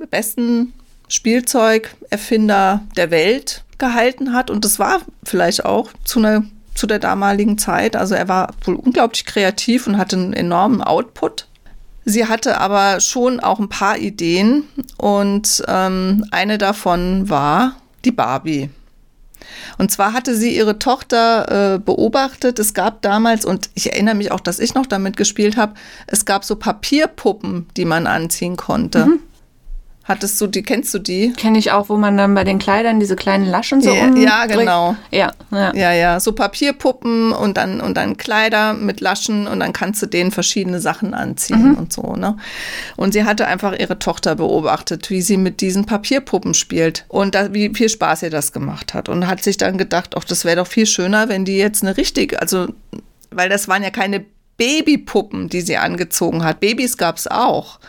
besten 0.09 0.73
Spielzeugerfinder 1.07 2.81
der 2.97 3.11
Welt 3.11 3.63
gehalten 3.77 4.33
hat. 4.33 4.49
Und 4.49 4.65
das 4.65 4.79
war 4.79 5.01
vielleicht 5.23 5.65
auch 5.65 5.91
zu 6.03 6.19
einer 6.19 6.43
zu 6.75 6.87
der 6.87 6.99
damaligen 6.99 7.57
Zeit. 7.57 7.95
Also 7.95 8.15
er 8.15 8.27
war 8.27 8.53
wohl 8.65 8.75
unglaublich 8.75 9.25
kreativ 9.25 9.87
und 9.87 9.97
hatte 9.97 10.17
einen 10.17 10.33
enormen 10.33 10.81
Output. 10.81 11.47
Sie 12.03 12.27
hatte 12.27 12.59
aber 12.59 12.99
schon 12.99 13.39
auch 13.39 13.59
ein 13.59 13.69
paar 13.69 13.97
Ideen 13.97 14.63
und 14.97 15.63
ähm, 15.67 16.25
eine 16.29 16.59
davon 16.59 17.29
war 17.29 17.77
die 18.03 18.11
Barbie. 18.11 18.69
Und 19.77 19.91
zwar 19.91 20.13
hatte 20.13 20.35
sie 20.35 20.55
ihre 20.55 20.79
Tochter 20.79 21.75
äh, 21.75 21.79
beobachtet. 21.79 22.59
Es 22.59 22.73
gab 22.73 23.01
damals, 23.01 23.45
und 23.45 23.69
ich 23.73 23.91
erinnere 23.91 24.15
mich 24.15 24.31
auch, 24.31 24.39
dass 24.39 24.59
ich 24.59 24.73
noch 24.73 24.85
damit 24.85 25.17
gespielt 25.17 25.57
habe, 25.57 25.73
es 26.07 26.25
gab 26.25 26.45
so 26.45 26.55
Papierpuppen, 26.55 27.67
die 27.77 27.85
man 27.85 28.07
anziehen 28.07 28.55
konnte. 28.55 29.05
Mhm. 29.05 29.19
Hattest 30.07 30.39
du 30.39 30.45
die, 30.45 30.61
kennst 30.61 30.93
du 30.93 30.99
die? 30.99 31.33
Kenne 31.33 31.57
ich 31.57 31.71
auch, 31.71 31.89
wo 31.89 31.97
man 31.97 32.15
dann 32.15 32.35
bei 32.35 32.43
den 32.43 32.59
Kleidern 32.59 32.99
diese 32.99 33.15
kleinen 33.15 33.47
Laschen 33.47 33.81
so 33.81 33.91
ja, 33.91 34.13
Ja, 34.15 34.45
genau. 34.45 34.95
Ja, 35.09 35.31
ja, 35.49 35.73
ja. 35.73 35.93
Ja, 35.93 36.19
So 36.19 36.33
Papierpuppen 36.33 37.31
und 37.31 37.57
dann, 37.57 37.81
und 37.81 37.97
dann 37.97 38.15
Kleider 38.15 38.75
mit 38.75 39.01
Laschen 39.01 39.47
und 39.47 39.59
dann 39.59 39.73
kannst 39.73 40.03
du 40.03 40.05
denen 40.05 40.29
verschiedene 40.29 40.79
Sachen 40.79 41.15
anziehen 41.15 41.71
mhm. 41.71 41.75
und 41.75 41.91
so, 41.91 42.15
ne? 42.15 42.37
Und 42.95 43.13
sie 43.13 43.23
hatte 43.23 43.47
einfach 43.47 43.73
ihre 43.79 43.97
Tochter 43.97 44.35
beobachtet, 44.35 45.09
wie 45.09 45.23
sie 45.23 45.37
mit 45.37 45.59
diesen 45.59 45.85
Papierpuppen 45.85 46.53
spielt 46.53 47.05
und 47.07 47.33
da, 47.33 47.51
wie 47.55 47.73
viel 47.73 47.89
Spaß 47.89 48.21
ihr 48.21 48.29
das 48.29 48.51
gemacht 48.51 48.93
hat. 48.93 49.09
Und 49.09 49.25
hat 49.25 49.41
sich 49.41 49.57
dann 49.57 49.79
gedacht, 49.79 50.13
ach, 50.15 50.23
das 50.23 50.45
wäre 50.45 50.57
doch 50.57 50.67
viel 50.67 50.85
schöner, 50.85 51.29
wenn 51.29 51.45
die 51.45 51.57
jetzt 51.57 51.81
eine 51.81 51.97
richtige, 51.97 52.39
also, 52.39 52.67
weil 53.31 53.49
das 53.49 53.67
waren 53.67 53.81
ja 53.81 53.89
keine 53.89 54.23
Babypuppen, 54.57 55.49
die 55.49 55.61
sie 55.61 55.77
angezogen 55.77 56.43
hat. 56.43 56.59
Babys 56.59 56.95
gab 56.97 57.17
es 57.17 57.25
auch 57.25 57.79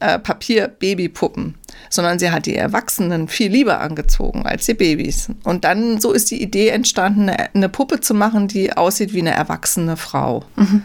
äh, 0.00 0.18
Papier-Babypuppen, 0.18 1.54
sondern 1.90 2.18
sie 2.18 2.30
hat 2.30 2.46
die 2.46 2.56
Erwachsenen 2.56 3.28
viel 3.28 3.50
lieber 3.50 3.80
angezogen 3.80 4.44
als 4.44 4.66
die 4.66 4.74
Babys. 4.74 5.28
Und 5.44 5.64
dann 5.64 6.00
so 6.00 6.12
ist 6.12 6.30
die 6.30 6.42
Idee 6.42 6.68
entstanden, 6.68 7.30
eine 7.30 7.68
Puppe 7.68 8.00
zu 8.00 8.14
machen, 8.14 8.48
die 8.48 8.76
aussieht 8.76 9.12
wie 9.12 9.20
eine 9.20 9.34
erwachsene 9.34 9.96
Frau. 9.96 10.44
Mhm. 10.56 10.82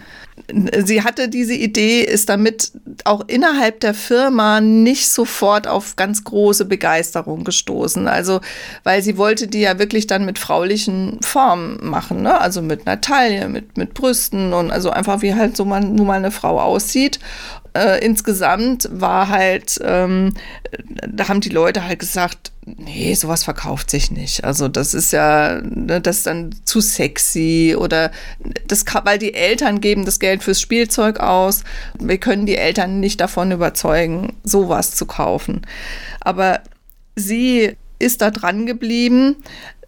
Sie 0.85 1.03
hatte 1.03 1.29
diese 1.29 1.53
Idee, 1.53 2.01
ist 2.01 2.29
damit 2.29 2.71
auch 3.03 3.21
innerhalb 3.27 3.79
der 3.81 3.93
Firma 3.93 4.61
nicht 4.61 5.09
sofort 5.09 5.67
auf 5.67 5.95
ganz 5.97 6.23
große 6.23 6.65
Begeisterung 6.65 7.43
gestoßen. 7.43 8.07
Also, 8.07 8.39
weil 8.83 9.01
sie 9.03 9.17
wollte 9.17 9.47
die 9.47 9.59
ja 9.59 9.77
wirklich 9.77 10.07
dann 10.07 10.25
mit 10.25 10.39
fraulichen 10.39 11.19
Formen 11.21 11.77
machen, 11.81 12.23
ne? 12.23 12.39
Also 12.39 12.61
mit 12.61 12.87
einer 12.87 13.01
Taille, 13.01 13.49
mit, 13.49 13.77
mit 13.77 13.93
Brüsten 13.93 14.53
und 14.53 14.71
also 14.71 14.89
einfach 14.89 15.21
wie 15.21 15.35
halt 15.35 15.57
so 15.57 15.65
man 15.65 15.95
nun 15.95 16.07
mal 16.07 16.17
eine 16.17 16.31
Frau 16.31 16.59
aussieht 16.59 17.19
äh, 17.73 18.03
insgesamt 18.03 18.89
war 18.91 19.29
halt, 19.29 19.79
ähm, 19.83 20.33
da 21.07 21.29
haben 21.29 21.41
die 21.41 21.49
Leute 21.49 21.85
halt 21.85 21.99
gesagt, 21.99 22.51
nee, 22.65 23.13
sowas 23.13 23.43
verkauft 23.43 23.89
sich 23.89 24.11
nicht. 24.11 24.43
Also 24.43 24.67
das 24.67 24.93
ist 24.93 25.13
ja, 25.13 25.61
ne, 25.61 26.01
das 26.01 26.17
ist 26.17 26.27
dann 26.27 26.53
zu 26.65 26.81
sexy 26.81 27.75
oder 27.77 28.11
das, 28.67 28.83
weil 29.03 29.19
die 29.19 29.33
Eltern 29.33 29.79
geben 29.79 30.05
das 30.05 30.19
Geld 30.19 30.43
fürs 30.43 30.59
Spielzeug 30.59 31.19
aus. 31.19 31.63
Wir 31.97 32.17
können 32.17 32.45
die 32.45 32.57
Eltern 32.57 32.99
nicht 32.99 33.21
davon 33.21 33.51
überzeugen, 33.51 34.35
sowas 34.43 34.95
zu 34.95 35.05
kaufen. 35.05 35.61
Aber 36.19 36.59
sie 37.15 37.77
ist 37.99 38.21
da 38.21 38.31
dran 38.31 38.65
geblieben. 38.65 39.37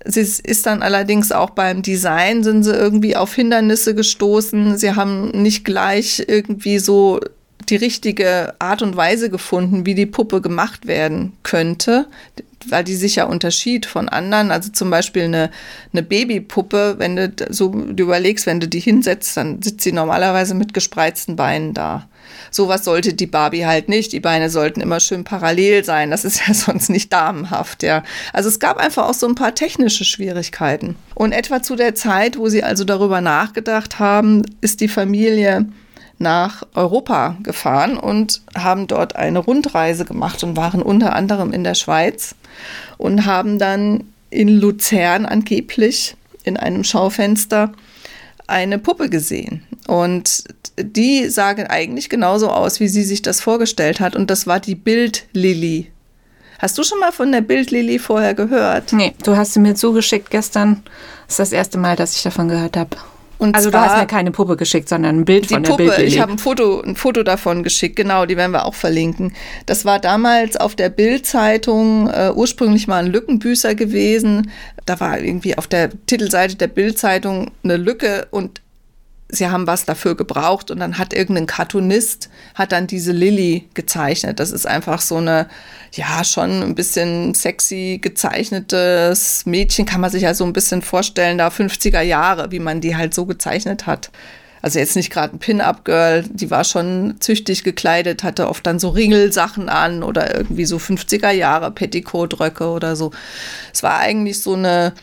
Sie 0.05 0.21
ist 0.21 0.65
dann 0.65 0.83
allerdings 0.83 1.31
auch 1.31 1.51
beim 1.51 1.81
Design, 1.81 2.43
sind 2.43 2.63
sie 2.63 2.73
irgendwie 2.73 3.15
auf 3.15 3.33
Hindernisse 3.33 3.95
gestoßen. 3.95 4.77
Sie 4.77 4.95
haben 4.95 5.29
nicht 5.29 5.63
gleich 5.65 6.23
irgendwie 6.27 6.79
so 6.79 7.19
die 7.69 7.75
richtige 7.75 8.53
Art 8.59 8.81
und 8.81 8.95
Weise 8.95 9.29
gefunden, 9.29 9.85
wie 9.85 9.95
die 9.95 10.05
Puppe 10.05 10.41
gemacht 10.41 10.87
werden 10.87 11.33
könnte, 11.43 12.07
weil 12.69 12.83
die 12.83 12.95
sich 12.95 13.15
ja 13.15 13.25
unterschied 13.25 13.85
von 13.85 14.09
anderen. 14.09 14.51
Also 14.51 14.71
zum 14.71 14.89
Beispiel 14.89 15.23
eine, 15.23 15.51
eine 15.91 16.03
Babypuppe, 16.03 16.95
wenn 16.97 17.15
du 17.15 17.33
so 17.49 17.73
überlegst, 17.73 18.45
wenn 18.45 18.59
du 18.59 18.67
die 18.67 18.79
hinsetzt, 18.79 19.35
dann 19.37 19.61
sitzt 19.61 19.81
sie 19.81 19.91
normalerweise 19.91 20.55
mit 20.55 20.73
gespreizten 20.73 21.35
Beinen 21.35 21.73
da. 21.73 22.07
Sowas 22.51 22.85
sollte 22.85 23.13
die 23.13 23.25
Barbie 23.25 23.65
halt 23.65 23.89
nicht. 23.89 24.13
Die 24.13 24.19
Beine 24.19 24.49
sollten 24.49 24.81
immer 24.81 24.99
schön 24.99 25.23
parallel 25.23 25.83
sein. 25.83 26.11
Das 26.11 26.23
ist 26.23 26.41
ja 26.47 26.53
sonst 26.53 26.89
nicht 26.89 27.11
damenhaft, 27.11 27.83
ja. 27.83 28.03
Also 28.31 28.49
es 28.49 28.59
gab 28.59 28.77
einfach 28.77 29.09
auch 29.09 29.13
so 29.13 29.27
ein 29.27 29.35
paar 29.35 29.55
technische 29.55 30.05
Schwierigkeiten. 30.05 30.95
Und 31.15 31.31
etwa 31.31 31.61
zu 31.61 31.75
der 31.75 31.95
Zeit, 31.95 32.37
wo 32.37 32.49
sie 32.49 32.63
also 32.63 32.83
darüber 32.83 33.21
nachgedacht 33.21 33.99
haben, 33.99 34.43
ist 34.61 34.81
die 34.81 34.87
Familie 34.87 35.65
nach 36.19 36.63
Europa 36.73 37.37
gefahren 37.43 37.97
und 37.97 38.41
haben 38.55 38.87
dort 38.87 39.15
eine 39.15 39.39
Rundreise 39.39 40.05
gemacht 40.05 40.43
und 40.43 40.55
waren 40.55 40.81
unter 40.81 41.13
anderem 41.13 41.51
in 41.53 41.63
der 41.63 41.75
Schweiz 41.75 42.35
und 42.97 43.25
haben 43.25 43.59
dann 43.59 44.05
in 44.29 44.47
Luzern 44.47 45.25
angeblich 45.25 46.15
in 46.43 46.57
einem 46.57 46.83
Schaufenster 46.83 47.71
eine 48.47 48.79
Puppe 48.79 49.09
gesehen. 49.09 49.63
Und 49.87 50.43
die 50.77 51.29
sah 51.29 51.49
eigentlich 51.49 52.09
genauso 52.09 52.49
aus, 52.49 52.79
wie 52.79 52.87
sie 52.87 53.03
sich 53.03 53.21
das 53.21 53.41
vorgestellt 53.41 53.99
hat. 53.99 54.15
Und 54.15 54.29
das 54.29 54.47
war 54.47 54.59
die 54.59 54.75
Bildlilly. 54.75 55.91
Hast 56.59 56.77
du 56.77 56.83
schon 56.83 56.99
mal 56.99 57.11
von 57.11 57.31
der 57.31 57.41
Bildlilly 57.41 57.99
vorher 57.99 58.33
gehört? 58.33 58.93
Nee, 58.93 59.13
du 59.23 59.35
hast 59.35 59.53
sie 59.53 59.59
mir 59.59 59.75
zugeschickt 59.75 60.29
gestern. 60.29 60.83
Das 61.25 61.33
ist 61.33 61.39
das 61.39 61.51
erste 61.51 61.77
Mal, 61.77 61.95
dass 61.95 62.15
ich 62.15 62.23
davon 62.23 62.47
gehört 62.47 62.77
habe. 62.77 62.97
Und 63.43 63.55
also 63.55 63.69
du 63.69 63.79
hast 63.79 63.97
mir 63.97 64.07
keine 64.07 64.31
Puppe 64.31 64.55
geschickt, 64.55 64.87
sondern 64.87 65.19
ein 65.19 65.25
Bild 65.25 65.47
von 65.47 65.63
der 65.63 65.71
Puppe, 65.71 66.03
Ich 66.03 66.19
habe 66.19 66.31
ein 66.31 66.37
Foto, 66.37 66.81
ein 66.81 66.95
Foto 66.95 67.23
davon 67.23 67.61
geschickt, 67.63 67.97
genau, 67.97 68.25
die 68.25 68.37
werden 68.37 68.53
wir 68.53 68.65
auch 68.65 68.73
verlinken. 68.73 69.33
Das 69.65 69.83
war 69.83 69.99
damals 69.99 70.55
auf 70.55 70.75
der 70.75 70.89
Bild-Zeitung 70.89 72.09
äh, 72.09 72.31
ursprünglich 72.33 72.87
mal 72.87 73.03
ein 73.03 73.11
Lückenbüßer 73.11 73.75
gewesen. 73.75 74.49
Da 74.85 74.99
war 74.99 75.19
irgendwie 75.19 75.57
auf 75.57 75.67
der 75.67 75.89
Titelseite 76.05 76.55
der 76.55 76.67
Bild-Zeitung 76.67 77.51
eine 77.63 77.77
Lücke 77.77 78.27
und 78.31 78.61
sie 79.33 79.49
haben 79.49 79.67
was 79.67 79.85
dafür 79.85 80.15
gebraucht 80.15 80.71
und 80.71 80.79
dann 80.79 80.97
hat 80.97 81.13
irgendein 81.13 81.47
Cartoonist 81.47 82.29
hat 82.55 82.71
dann 82.71 82.87
diese 82.87 83.11
Lilly 83.11 83.67
gezeichnet. 83.73 84.39
Das 84.39 84.51
ist 84.51 84.67
einfach 84.67 85.01
so 85.01 85.17
eine, 85.17 85.47
ja, 85.91 86.23
schon 86.23 86.61
ein 86.61 86.75
bisschen 86.75 87.33
sexy 87.33 87.99
gezeichnetes 88.01 89.45
Mädchen, 89.45 89.85
kann 89.85 90.01
man 90.01 90.11
sich 90.11 90.23
ja 90.23 90.33
so 90.33 90.45
ein 90.45 90.53
bisschen 90.53 90.81
vorstellen, 90.81 91.37
da 91.37 91.47
50er 91.47 92.01
Jahre, 92.01 92.51
wie 92.51 92.59
man 92.59 92.79
die 92.79 92.95
halt 92.95 93.13
so 93.13 93.25
gezeichnet 93.25 93.87
hat. 93.87 94.11
Also 94.61 94.79
jetzt 94.79 94.95
nicht 94.95 95.11
gerade 95.11 95.35
ein 95.35 95.39
Pin-Up-Girl, 95.39 96.23
die 96.29 96.49
war 96.49 96.63
schon 96.63 97.15
züchtig 97.19 97.65
gekleidet, 97.65 98.23
hatte 98.23 98.47
oft 98.47 98.65
dann 98.65 98.79
so 98.79 98.89
Ringelsachen 98.89 99.67
an 99.67 100.03
oder 100.03 100.35
irgendwie 100.37 100.65
so 100.65 100.77
50er 100.77 101.31
Jahre 101.31 101.71
Petticoat-Röcke 101.71 102.69
oder 102.69 102.95
so. 102.95 103.11
Es 103.73 103.83
war 103.83 103.97
eigentlich 103.97 104.41
so 104.41 104.53
eine 104.53 104.93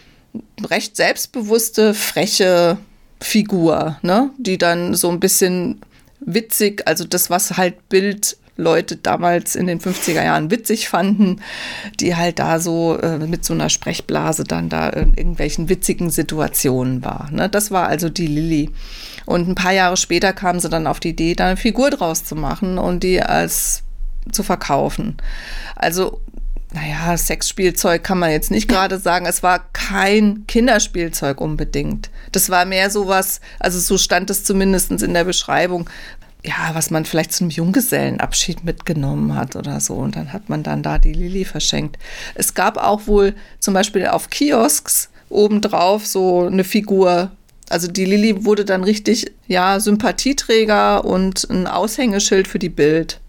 recht 0.71 0.97
selbstbewusste, 0.97 1.93
freche 1.93 2.79
Figur, 3.21 3.99
ne? 4.03 4.31
die 4.39 4.59
dann 4.59 4.95
so 4.95 5.11
ein 5.11 5.21
bisschen 5.21 5.81
witzig, 6.21 6.87
also 6.87 7.05
das, 7.05 7.31
was 7.31 7.57
halt 7.57 7.89
Bildleute 7.89 8.97
damals 8.97 9.57
in 9.57 9.67
den 9.67 9.81
50er 9.81 10.25
Jahren 10.25 10.51
witzig 10.51 10.89
fanden, 10.89 11.41
die 11.99 12.17
halt 12.17 12.39
da 12.39 12.59
so 12.59 12.99
äh, 12.99 13.19
mit 13.19 13.45
so 13.45 13.55
einer 13.55 13.69
Sprechblase 13.69 14.45
dann 14.45 14.69
da 14.69 14.89
in 14.89 15.15
irgendwelchen 15.15 15.69
witzigen 15.69 16.11
Situationen 16.11 17.05
war. 17.05 17.29
Ne? 17.31 17.49
Das 17.49 17.71
war 17.71 17.89
also 17.89 18.09
die 18.09 18.27
Lilly. 18.27 18.71
Und 19.27 19.49
ein 19.49 19.55
paar 19.55 19.73
Jahre 19.73 19.97
später 19.97 20.33
kamen 20.33 20.61
sie 20.61 20.69
dann 20.69 20.87
auf 20.87 21.01
die 21.01 21.11
Idee, 21.11 21.35
da 21.35 21.47
eine 21.47 21.57
Figur 21.57 21.91
draus 21.91 22.25
zu 22.25 22.35
machen 22.35 22.79
und 22.79 23.03
die 23.03 23.23
als 23.23 23.83
zu 24.33 24.43
verkaufen. 24.43 25.17
Also 25.77 26.21
naja, 26.73 27.17
Sexspielzeug 27.17 28.05
kann 28.05 28.19
man 28.19 28.31
jetzt 28.31 28.51
nicht 28.51 28.69
gerade 28.69 28.99
sagen. 28.99 29.27
Es 29.27 29.43
war 29.43 29.67
kein 29.73 30.45
Kinderspielzeug 30.47 31.41
unbedingt. 31.41 32.11
Das 32.33 32.51
war 32.51 32.65
mehr 32.65 32.91
sowas, 32.91 33.41
also 33.59 33.79
so 33.79 33.99
stand 33.99 34.31
es 34.31 34.45
zumindest 34.45 34.91
in 34.91 35.15
der 35.15 35.25
Beschreibung, 35.25 35.91
ja, 36.45 36.71
was 36.73 36.91
man 36.91 37.05
vielleicht 37.05 37.33
zum 37.33 37.51
Junggesellenabschied 37.51 38.65
mitgenommen 38.65 39.35
hat 39.35 39.57
oder 39.57 39.81
so. 39.81 39.95
Und 39.95 40.17
dann 40.17 40.33
hat 40.33 40.49
man 40.49 40.63
dann 40.63 40.83
da 40.83 40.99
die 40.99 41.13
Lilly 41.13 41.45
verschenkt. 41.45 41.99
Es 42.35 42.55
gab 42.55 42.77
auch 42.77 43.07
wohl 43.07 43.35
zum 43.59 43.75
Beispiel 43.75 44.07
auf 44.07 44.31
Kiosks 44.31 45.11
obendrauf 45.29 46.07
so 46.07 46.47
eine 46.47 46.65
Figur. 46.65 47.31
Also 47.69 47.89
die 47.89 48.05
Lilly 48.05 48.45
wurde 48.45 48.65
dann 48.65 48.85
richtig, 48.85 49.33
ja, 49.47 49.79
Sympathieträger 49.81 51.05
und 51.05 51.49
ein 51.51 51.67
Aushängeschild 51.67 52.49
für 52.49 52.59
die 52.59 52.69
Bild 52.69 53.21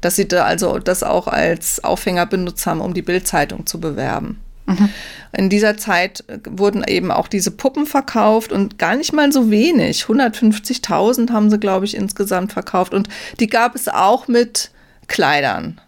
dass 0.00 0.16
sie 0.16 0.28
da 0.28 0.44
also 0.44 0.78
das 0.78 1.02
auch 1.02 1.26
als 1.26 1.82
Aufhänger 1.82 2.26
benutzt 2.26 2.66
haben, 2.66 2.80
um 2.80 2.94
die 2.94 3.02
Bildzeitung 3.02 3.66
zu 3.66 3.80
bewerben. 3.80 4.40
Mhm. 4.66 4.90
In 5.32 5.48
dieser 5.48 5.76
Zeit 5.76 6.24
wurden 6.44 6.84
eben 6.86 7.10
auch 7.10 7.26
diese 7.26 7.50
Puppen 7.50 7.86
verkauft 7.86 8.52
und 8.52 8.78
gar 8.78 8.96
nicht 8.96 9.12
mal 9.12 9.32
so 9.32 9.50
wenig. 9.50 10.04
150.000 10.04 11.30
haben 11.30 11.50
sie, 11.50 11.58
glaube 11.58 11.86
ich, 11.86 11.96
insgesamt 11.96 12.52
verkauft. 12.52 12.92
Und 12.92 13.08
die 13.40 13.46
gab 13.46 13.74
es 13.74 13.88
auch 13.88 14.28
mit 14.28 14.70
Kleidern. 15.06 15.80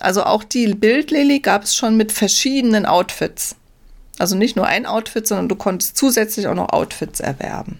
Also 0.00 0.24
auch 0.24 0.42
die 0.42 0.74
Bildlily 0.74 1.40
gab 1.40 1.62
es 1.64 1.74
schon 1.74 1.96
mit 1.96 2.10
verschiedenen 2.10 2.84
Outfits. 2.84 3.56
Also 4.18 4.36
nicht 4.36 4.56
nur 4.56 4.66
ein 4.66 4.86
Outfit, 4.86 5.26
sondern 5.26 5.48
du 5.48 5.56
konntest 5.56 5.96
zusätzlich 5.96 6.46
auch 6.48 6.54
noch 6.54 6.72
Outfits 6.72 7.20
erwerben. 7.20 7.78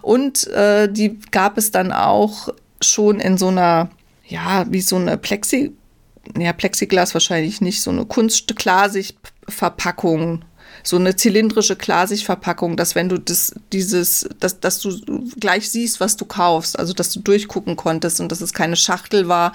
Und 0.00 0.46
äh, 0.48 0.90
die 0.90 1.18
gab 1.30 1.58
es 1.58 1.70
dann 1.70 1.92
auch 1.92 2.48
schon 2.80 3.20
in 3.20 3.36
so 3.36 3.48
einer 3.48 3.90
ja, 4.28 4.64
wie 4.70 4.80
so 4.80 4.96
eine 4.96 5.18
Plexi, 5.18 5.72
ja, 6.36 6.52
Plexiglas 6.52 7.14
wahrscheinlich 7.14 7.60
nicht, 7.60 7.82
so 7.82 7.90
eine 7.90 8.04
Kunstklarsichtverpackung, 8.04 10.44
so 10.82 10.96
eine 10.96 11.16
zylindrische 11.16 11.76
Klarsichtverpackung, 11.76 12.76
dass 12.76 12.94
wenn 12.94 13.08
du 13.08 13.18
das, 13.18 13.54
dieses, 13.72 14.28
dass, 14.38 14.60
dass 14.60 14.80
du 14.80 15.00
gleich 15.40 15.70
siehst, 15.70 16.00
was 16.00 16.16
du 16.16 16.24
kaufst, 16.24 16.78
also 16.78 16.92
dass 16.92 17.10
du 17.10 17.20
durchgucken 17.20 17.76
konntest 17.76 18.20
und 18.20 18.30
dass 18.30 18.40
es 18.40 18.52
keine 18.52 18.76
Schachtel 18.76 19.28
war, 19.28 19.52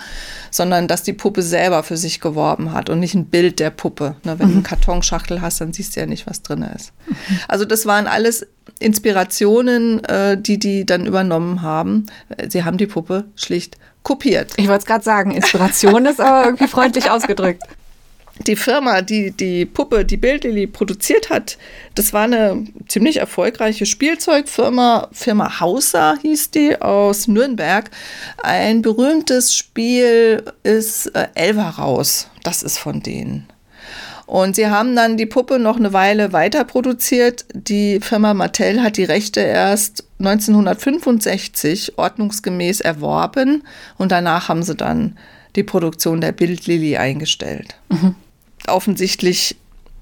sondern 0.52 0.88
dass 0.88 1.04
die 1.04 1.14
Puppe 1.14 1.42
selber 1.42 1.84
für 1.84 1.98
sich 1.98 2.20
geworben 2.20 2.74
hat 2.74 2.90
und 2.90 3.00
nicht 3.00 3.16
ein 3.16 3.26
Bild 3.26 3.60
der 3.60 3.70
Puppe. 3.70 4.16
Ne, 4.24 4.38
wenn 4.40 4.48
mhm. 4.48 4.52
du 4.52 4.58
eine 4.58 4.64
Kartonschachtel 4.64 5.42
hast, 5.42 5.62
dann 5.62 5.74
siehst 5.74 5.96
du 5.96 6.02
ja 6.02 6.08
nicht, 6.08 6.28
was 6.28 6.42
drin 6.42 6.64
ist. 6.76 6.92
Mhm. 7.08 7.16
Also 7.48 7.66
das 7.66 7.86
waren 7.86 8.08
alles 8.08 8.46
Inspirationen, 8.80 10.04
äh, 10.06 10.40
die 10.40 10.58
die 10.58 10.86
dann 10.86 11.06
übernommen 11.06 11.62
haben. 11.62 12.06
Sie 12.48 12.64
haben 12.64 12.78
die 12.78 12.88
Puppe 12.88 13.26
schlicht 13.36 13.78
kopiert. 14.04 14.52
Ich 14.58 14.68
wollte 14.68 14.80
es 14.80 14.86
gerade 14.86 15.04
sagen, 15.04 15.32
Inspiration 15.32 16.06
ist 16.06 16.22
aber 16.22 16.46
irgendwie 16.46 16.68
freundlich 16.68 17.10
ausgedrückt. 17.10 17.64
Die 18.48 18.56
Firma, 18.56 19.04
die 19.04 19.30
die 19.30 19.66
Puppe, 19.66 20.06
die 20.06 20.18
Bildlily 20.18 20.66
produziert 20.66 21.30
hat, 21.30 21.58
das 21.94 22.14
war 22.14 22.24
eine 22.24 22.66
ziemlich 22.88 23.18
erfolgreiche 23.18 23.86
Spielzeugfirma. 23.86 25.10
Firma 25.12 25.60
Hauser 25.60 26.18
hieß 26.22 26.50
die 26.50 26.82
aus 26.82 27.28
Nürnberg. 27.28 27.92
Ein 28.42 28.82
berühmtes 28.82 29.56
Spiel 29.56 30.44
ist 30.64 31.08
äh, 31.16 31.28
Elva 31.36 31.70
raus. 31.70 32.28
Das 32.44 32.64
ist 32.64 32.80
von 32.80 33.02
denen. 33.04 33.53
Und 34.34 34.56
sie 34.56 34.66
haben 34.66 34.96
dann 34.96 35.16
die 35.16 35.28
Puppe 35.28 35.60
noch 35.60 35.76
eine 35.76 35.94
Weile 35.94 36.34
weiter 36.34 36.64
produziert. 36.64 37.46
Die 37.54 38.00
Firma 38.00 38.34
Mattel 38.34 38.82
hat 38.82 38.98
die 38.98 39.04
Rechte 39.04 39.42
erst 39.42 40.06
1965 40.18 42.00
ordnungsgemäß 42.00 42.82
erworben 42.82 43.62
und 44.00 44.12
danach 44.12 44.50
haben 44.50 44.64
sie 44.64 44.74
dann 44.74 45.20
die 45.56 45.62
Produktion 45.62 46.20
der 46.20 46.32
Bildlilly 46.32 46.98
eingestellt. 46.98 47.76
Mhm. 47.90 48.16
Offensichtlich 48.66 49.56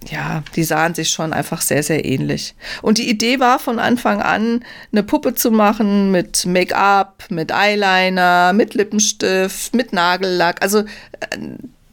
ja, 0.09 0.43
die 0.55 0.63
sahen 0.63 0.95
sich 0.95 1.09
schon 1.09 1.33
einfach 1.33 1.59
sehr, 1.59 1.83
sehr 1.83 2.05
ähnlich. 2.05 2.55
Und 2.81 2.99
die 2.99 3.09
Idee 3.09 3.41
war 3.41 3.59
von 3.59 3.79
Anfang 3.79 4.21
an, 4.21 4.63
eine 4.93 5.03
Puppe 5.03 5.35
zu 5.35 5.51
machen 5.51 6.09
mit 6.09 6.45
Make-up, 6.45 7.25
mit 7.29 7.51
Eyeliner, 7.51 8.53
mit 8.53 8.75
Lippenstift, 8.75 9.75
mit 9.75 9.91
Nagellack. 9.91 10.63
Also 10.63 10.79
äh, 10.79 10.85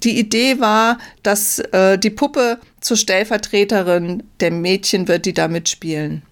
die 0.04 0.18
Idee 0.18 0.60
war, 0.60 0.98
dass 1.22 1.58
äh, 1.58 1.98
die 1.98 2.10
Puppe 2.10 2.58
zur 2.80 2.96
Stellvertreterin 2.96 4.22
der 4.40 4.50
Mädchen 4.50 5.08
wird, 5.08 5.26
die 5.26 5.34
da 5.34 5.48
mitspielen. 5.48 6.22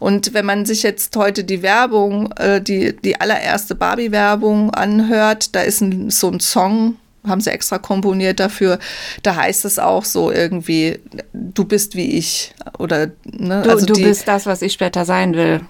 Und 0.00 0.34
wenn 0.34 0.46
man 0.46 0.66
sich 0.66 0.82
jetzt 0.82 1.16
heute 1.16 1.44
die 1.44 1.62
Werbung, 1.62 2.32
äh, 2.32 2.60
die, 2.60 2.94
die 2.96 3.20
allererste 3.20 3.74
Barbie-Werbung 3.74 4.70
anhört, 4.70 5.54
da 5.54 5.62
ist 5.62 5.80
ein, 5.80 6.10
so 6.10 6.30
ein 6.30 6.40
Song, 6.40 6.96
haben 7.26 7.40
sie 7.40 7.50
extra 7.50 7.78
komponiert 7.78 8.40
dafür. 8.40 8.78
Da 9.22 9.36
heißt 9.36 9.64
es 9.64 9.78
auch 9.78 10.04
so 10.04 10.30
irgendwie, 10.30 10.98
du 11.32 11.64
bist 11.64 11.94
wie 11.94 12.18
ich. 12.18 12.52
Oder, 12.78 13.08
ne? 13.24 13.62
Du, 13.62 13.70
also 13.70 13.86
du 13.86 13.94
die, 13.94 14.02
bist 14.02 14.26
das, 14.26 14.46
was 14.46 14.60
ich 14.62 14.72
später 14.72 15.04
sein 15.04 15.34
will. 15.34 15.60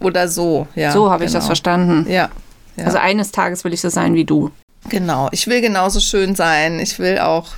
Oder 0.00 0.28
so, 0.28 0.66
ja. 0.74 0.92
So 0.92 1.10
habe 1.10 1.24
genau. 1.24 1.26
ich 1.26 1.32
das 1.32 1.44
genau. 1.44 1.46
verstanden. 1.46 2.10
Ja, 2.10 2.30
ja. 2.76 2.84
Also 2.84 2.98
eines 2.98 3.30
Tages 3.30 3.62
will 3.64 3.74
ich 3.74 3.80
so 3.80 3.90
sein 3.90 4.14
wie 4.14 4.24
du. 4.24 4.50
Genau, 4.88 5.28
ich 5.32 5.46
will 5.46 5.60
genauso 5.60 6.00
schön 6.00 6.34
sein. 6.34 6.80
Ich 6.80 6.98
will 6.98 7.18
auch 7.18 7.48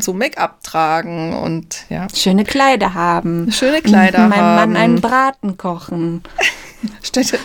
so 0.00 0.12
Make-up 0.12 0.62
tragen 0.62 1.34
und 1.34 1.84
ja. 1.90 2.06
Schöne 2.14 2.44
Kleider 2.44 2.94
haben. 2.94 3.52
Schöne 3.52 3.82
Kleider 3.82 4.26
Meinem 4.28 4.40
haben. 4.40 4.72
Mann 4.72 4.76
einen 4.76 5.00
Braten 5.00 5.56
kochen. 5.58 6.22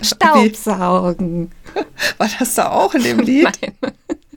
Staubsaugen. 0.02 1.52
War 2.18 2.30
das 2.40 2.56
da 2.56 2.72
auch 2.72 2.94
in 2.94 3.04
dem 3.04 3.20
Lied? 3.20 3.44
Nein, 3.62 3.92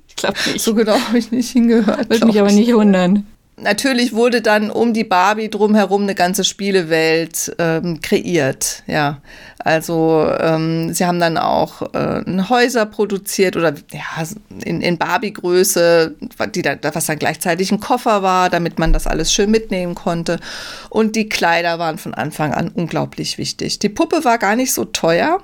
ich 0.09 0.17
glaube 0.17 0.39
nicht. 0.47 0.61
So 0.61 0.75
genau 0.75 0.99
habe 0.99 1.19
ich 1.19 1.31
nicht 1.31 1.51
hingehört. 1.51 2.11
Würde 2.11 2.27
mich 2.27 2.41
aber 2.41 2.53
nicht 2.53 2.75
wundern. 2.75 3.27
Natürlich 3.63 4.13
wurde 4.13 4.43
dann 4.43 4.71
um 4.71 4.95
die 4.95 5.05
Barbie 5.05 5.51
drumherum 5.51 6.03
eine 6.03 6.15
ganze 6.15 6.45
Spielewelt 6.45 7.55
ähm, 7.59 8.01
kreiert. 8.01 8.83
Ja, 8.87 9.21
also 9.59 10.27
ähm, 10.39 10.93
sie 10.95 11.05
haben 11.05 11.21
dann 11.21 11.37
auch 11.37 11.83
äh, 11.95 12.23
Häuser 12.49 12.87
produziert 12.87 13.57
oder 13.57 13.75
ja 13.93 14.25
in, 14.65 14.81
in 14.81 14.99
Barbie-Größe, 14.99 16.17
da, 16.63 16.95
was 16.95 17.07
dann 17.07 17.19
gleichzeitig 17.19 17.71
ein 17.71 17.81
Koffer 17.81 18.23
war, 18.23 18.49
damit 18.51 18.79
man 18.79 18.93
das 18.93 19.07
alles 19.07 19.33
schön 19.33 19.51
mitnehmen 19.51 19.95
konnte. 19.95 20.39
Und 20.89 21.15
die 21.15 21.29
Kleider 21.29 21.79
waren 21.79 21.99
von 21.99 22.15
Anfang 22.15 22.55
an 22.55 22.69
unglaublich 22.69 23.37
wichtig. 23.37 23.79
Die 23.79 23.89
Puppe 23.89 24.25
war 24.25 24.39
gar 24.39 24.57
nicht 24.57 24.73
so 24.73 24.85
teuer, 24.87 25.39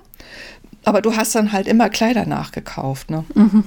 aber 0.85 1.03
du 1.03 1.17
hast 1.17 1.35
dann 1.35 1.53
halt 1.53 1.69
immer 1.69 1.91
Kleider 1.91 2.27
nachgekauft. 2.27 3.11
Ne? 3.11 3.25
Mhm. 3.35 3.65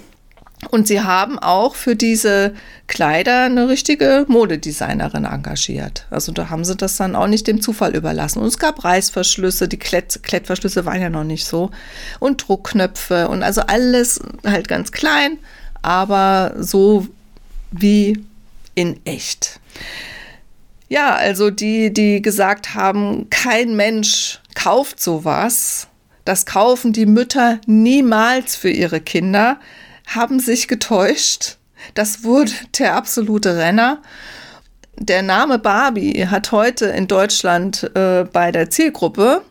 Und 0.72 0.88
sie 0.88 1.02
haben 1.02 1.40
auch 1.40 1.76
für 1.76 1.96
diese 1.96 2.54
Kleider 2.88 3.46
eine 3.46 3.70
richtige 3.70 4.26
Modedesignerin 4.28 5.24
engagiert. 5.24 6.06
Also 6.10 6.34
da 6.34 6.50
haben 6.50 6.66
sie 6.66 6.76
das 6.76 6.98
dann 6.98 7.16
auch 7.16 7.28
nicht 7.28 7.48
dem 7.48 7.62
Zufall 7.62 7.96
überlassen. 7.96 8.40
Und 8.40 8.48
es 8.48 8.58
gab 8.58 8.84
Reißverschlüsse, 8.84 9.70
die 9.70 9.80
Klett 9.80 10.22
Klettverschlüsse 10.22 10.86
waren 10.86 11.02
ja 11.02 11.10
noch 11.10 11.24
nicht 11.24 11.46
so. 11.46 11.72
Und 12.20 12.48
Druckknöpfe 12.48 13.30
und 13.30 13.42
also 13.42 13.62
alles 13.62 14.20
halt 14.46 14.68
ganz 14.68 14.92
klein, 14.92 15.38
aber 15.82 16.56
so 16.58 17.08
wie 17.72 18.22
in 18.76 19.00
echt. 19.06 19.62
Ja, 20.90 21.16
also 21.16 21.52
die, 21.52 21.94
die 21.94 22.22
gesagt 22.22 22.74
haben, 22.74 23.30
kein 23.30 23.78
Mensch 23.78 24.40
kauft 24.56 25.00
sowas. 25.00 25.88
Das 26.26 26.46
kaufen 26.46 26.92
die 26.92 27.06
Mütter 27.06 27.60
niemals 27.66 28.56
für 28.56 28.70
ihre 28.70 29.00
Kinder 29.00 29.58
haben 30.16 30.40
sich 30.40 30.68
getäuscht. 30.68 31.58
Das 31.94 32.24
wurde 32.24 32.52
der 32.78 32.96
absolute 32.96 33.58
Renner. 33.58 34.02
Der 34.98 35.22
Name 35.22 35.60
Barbie 35.60 36.28
hat 36.28 36.52
heute 36.52 36.88
in 36.88 37.08
Deutschland 37.08 37.90
äh, 37.96 38.26
bei 38.26 38.52
der 38.52 38.70
Zielgruppe 38.70 39.44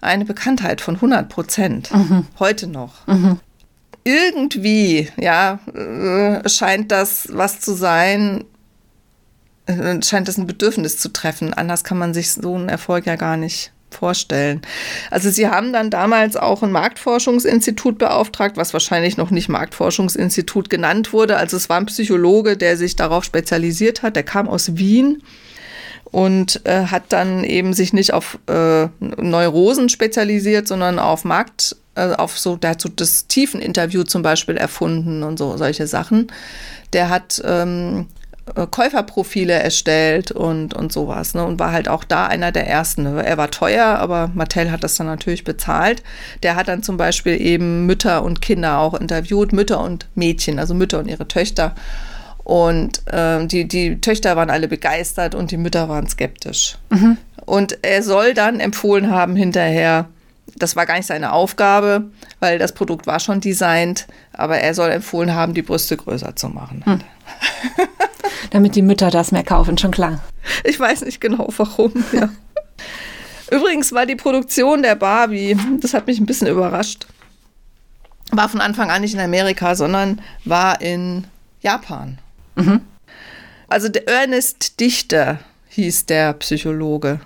eine 0.00 0.24
Bekanntheit 0.24 0.80
von 0.80 0.96
100 0.96 1.28
Prozent. 1.28 1.94
Mhm. 1.94 2.26
Heute 2.38 2.66
noch. 2.66 3.06
Mhm. 3.06 3.38
Irgendwie, 4.04 5.10
ja, 5.16 5.60
äh, 5.74 6.48
scheint 6.48 6.90
das 6.90 7.28
was 7.30 7.60
zu 7.60 7.74
sein, 7.74 8.44
äh, 9.66 10.02
scheint 10.02 10.28
das 10.28 10.38
ein 10.38 10.46
Bedürfnis 10.46 10.98
zu 10.98 11.12
treffen. 11.12 11.52
Anders 11.52 11.84
kann 11.84 11.98
man 11.98 12.14
sich 12.14 12.32
so 12.32 12.54
einen 12.54 12.68
Erfolg 12.68 13.06
ja 13.06 13.16
gar 13.16 13.36
nicht 13.36 13.72
vorstellen. 13.90 14.62
Also 15.10 15.30
Sie 15.30 15.48
haben 15.48 15.72
dann 15.72 15.90
damals 15.90 16.36
auch 16.36 16.62
ein 16.62 16.72
Marktforschungsinstitut 16.72 17.98
beauftragt, 17.98 18.56
was 18.56 18.72
wahrscheinlich 18.72 19.16
noch 19.16 19.30
nicht 19.30 19.48
Marktforschungsinstitut 19.48 20.70
genannt 20.70 21.12
wurde. 21.12 21.36
Also 21.36 21.56
es 21.56 21.68
war 21.68 21.78
ein 21.78 21.86
Psychologe, 21.86 22.56
der 22.56 22.76
sich 22.76 22.96
darauf 22.96 23.24
spezialisiert 23.24 24.02
hat. 24.02 24.16
Der 24.16 24.22
kam 24.22 24.48
aus 24.48 24.76
Wien 24.76 25.22
und 26.10 26.64
äh, 26.64 26.86
hat 26.86 27.04
dann 27.10 27.44
eben 27.44 27.72
sich 27.74 27.92
nicht 27.92 28.12
auf 28.12 28.38
äh, 28.46 28.88
Neurosen 29.00 29.88
spezialisiert, 29.88 30.66
sondern 30.66 30.98
auf 30.98 31.24
Markt, 31.24 31.76
äh, 31.94 32.12
auf 32.14 32.38
so, 32.38 32.58
so 32.78 32.88
das 32.88 33.26
Tiefeninterview 33.26 34.04
zum 34.04 34.22
Beispiel 34.22 34.56
erfunden 34.56 35.22
und 35.22 35.38
so 35.38 35.56
solche 35.56 35.86
Sachen. 35.86 36.28
Der 36.92 37.10
hat 37.10 37.42
ähm, 37.44 38.00
äh, 38.00 38.17
Käuferprofile 38.70 39.54
erstellt 39.54 40.30
und, 40.30 40.74
und 40.74 40.92
sowas. 40.92 41.34
Ne? 41.34 41.44
Und 41.44 41.58
war 41.58 41.72
halt 41.72 41.88
auch 41.88 42.04
da 42.04 42.26
einer 42.26 42.52
der 42.52 42.66
ersten. 42.66 43.02
Ne? 43.02 43.24
Er 43.24 43.36
war 43.36 43.50
teuer, 43.50 43.86
aber 43.86 44.30
Mattel 44.34 44.70
hat 44.70 44.84
das 44.84 44.96
dann 44.96 45.06
natürlich 45.06 45.44
bezahlt. 45.44 46.02
Der 46.42 46.56
hat 46.56 46.68
dann 46.68 46.82
zum 46.82 46.96
Beispiel 46.96 47.40
eben 47.40 47.86
Mütter 47.86 48.22
und 48.22 48.42
Kinder 48.42 48.78
auch 48.78 48.94
interviewt, 48.94 49.52
Mütter 49.52 49.80
und 49.80 50.06
Mädchen, 50.14 50.58
also 50.58 50.74
Mütter 50.74 50.98
und 50.98 51.08
ihre 51.08 51.28
Töchter. 51.28 51.74
Und 52.44 53.02
äh, 53.12 53.46
die, 53.46 53.68
die 53.68 54.00
Töchter 54.00 54.34
waren 54.36 54.50
alle 54.50 54.68
begeistert 54.68 55.34
und 55.34 55.50
die 55.50 55.58
Mütter 55.58 55.88
waren 55.88 56.06
skeptisch. 56.06 56.78
Mhm. 56.88 57.18
Und 57.44 57.78
er 57.82 58.02
soll 58.02 58.34
dann 58.34 58.60
empfohlen 58.60 59.10
haben 59.10 59.36
hinterher, 59.36 60.06
das 60.56 60.76
war 60.76 60.86
gar 60.86 60.96
nicht 60.96 61.06
seine 61.06 61.32
Aufgabe, 61.32 62.04
weil 62.40 62.58
das 62.58 62.72
Produkt 62.72 63.06
war 63.06 63.20
schon 63.20 63.40
designt, 63.40 64.06
aber 64.38 64.58
er 64.58 64.72
soll 64.72 64.90
empfohlen 64.90 65.34
haben, 65.34 65.52
die 65.52 65.62
Brüste 65.62 65.96
größer 65.96 66.34
zu 66.36 66.48
machen. 66.48 66.82
Hm. 66.86 67.00
Damit 68.50 68.76
die 68.76 68.82
Mütter 68.82 69.10
das 69.10 69.32
mehr 69.32 69.44
kaufen, 69.44 69.76
schon 69.76 69.90
klar. 69.90 70.20
Ich 70.64 70.78
weiß 70.80 71.02
nicht 71.02 71.20
genau 71.20 71.48
warum, 71.56 71.92
ja. 72.12 72.30
Übrigens 73.50 73.92
war 73.92 74.06
die 74.06 74.14
Produktion 74.14 74.82
der 74.82 74.94
Barbie, 74.94 75.56
das 75.80 75.92
hat 75.92 76.06
mich 76.06 76.20
ein 76.20 76.26
bisschen 76.26 76.48
überrascht, 76.48 77.06
war 78.30 78.48
von 78.48 78.60
Anfang 78.60 78.90
an 78.90 79.02
nicht 79.02 79.14
in 79.14 79.20
Amerika, 79.20 79.74
sondern 79.74 80.20
war 80.44 80.80
in 80.80 81.26
Japan. 81.60 82.18
Mhm. 82.54 82.82
Also 83.66 83.88
der 83.88 84.06
Ernest 84.06 84.80
Dichter 84.80 85.40
hieß 85.70 86.06
der 86.06 86.34
Psychologe 86.34 87.20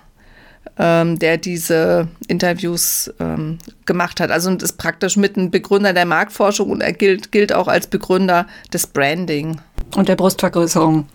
ähm, 0.77 1.19
der 1.19 1.37
diese 1.37 2.07
Interviews 2.27 3.13
ähm, 3.19 3.59
gemacht 3.85 4.19
hat. 4.19 4.31
Also 4.31 4.49
und 4.49 4.63
ist 4.63 4.77
praktisch 4.77 5.17
mit 5.17 5.37
ein 5.37 5.51
Begründer 5.51 5.93
der 5.93 6.05
Marktforschung 6.05 6.69
und 6.69 6.81
er 6.81 6.93
gilt, 6.93 7.31
gilt 7.31 7.53
auch 7.53 7.67
als 7.67 7.87
Begründer 7.87 8.47
des 8.71 8.87
Branding. 8.87 9.61
Und 9.95 10.09
der 10.09 10.15
Brustvergrößerung. 10.15 11.07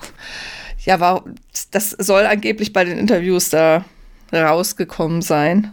Ja, 0.85 1.01
war, 1.01 1.25
das 1.73 1.91
soll 1.91 2.25
angeblich 2.27 2.73
bei 2.73 2.85
den 2.85 2.99
Interviews 2.99 3.51
da 3.51 3.85
rausgekommen 4.33 5.23
sein. 5.23 5.73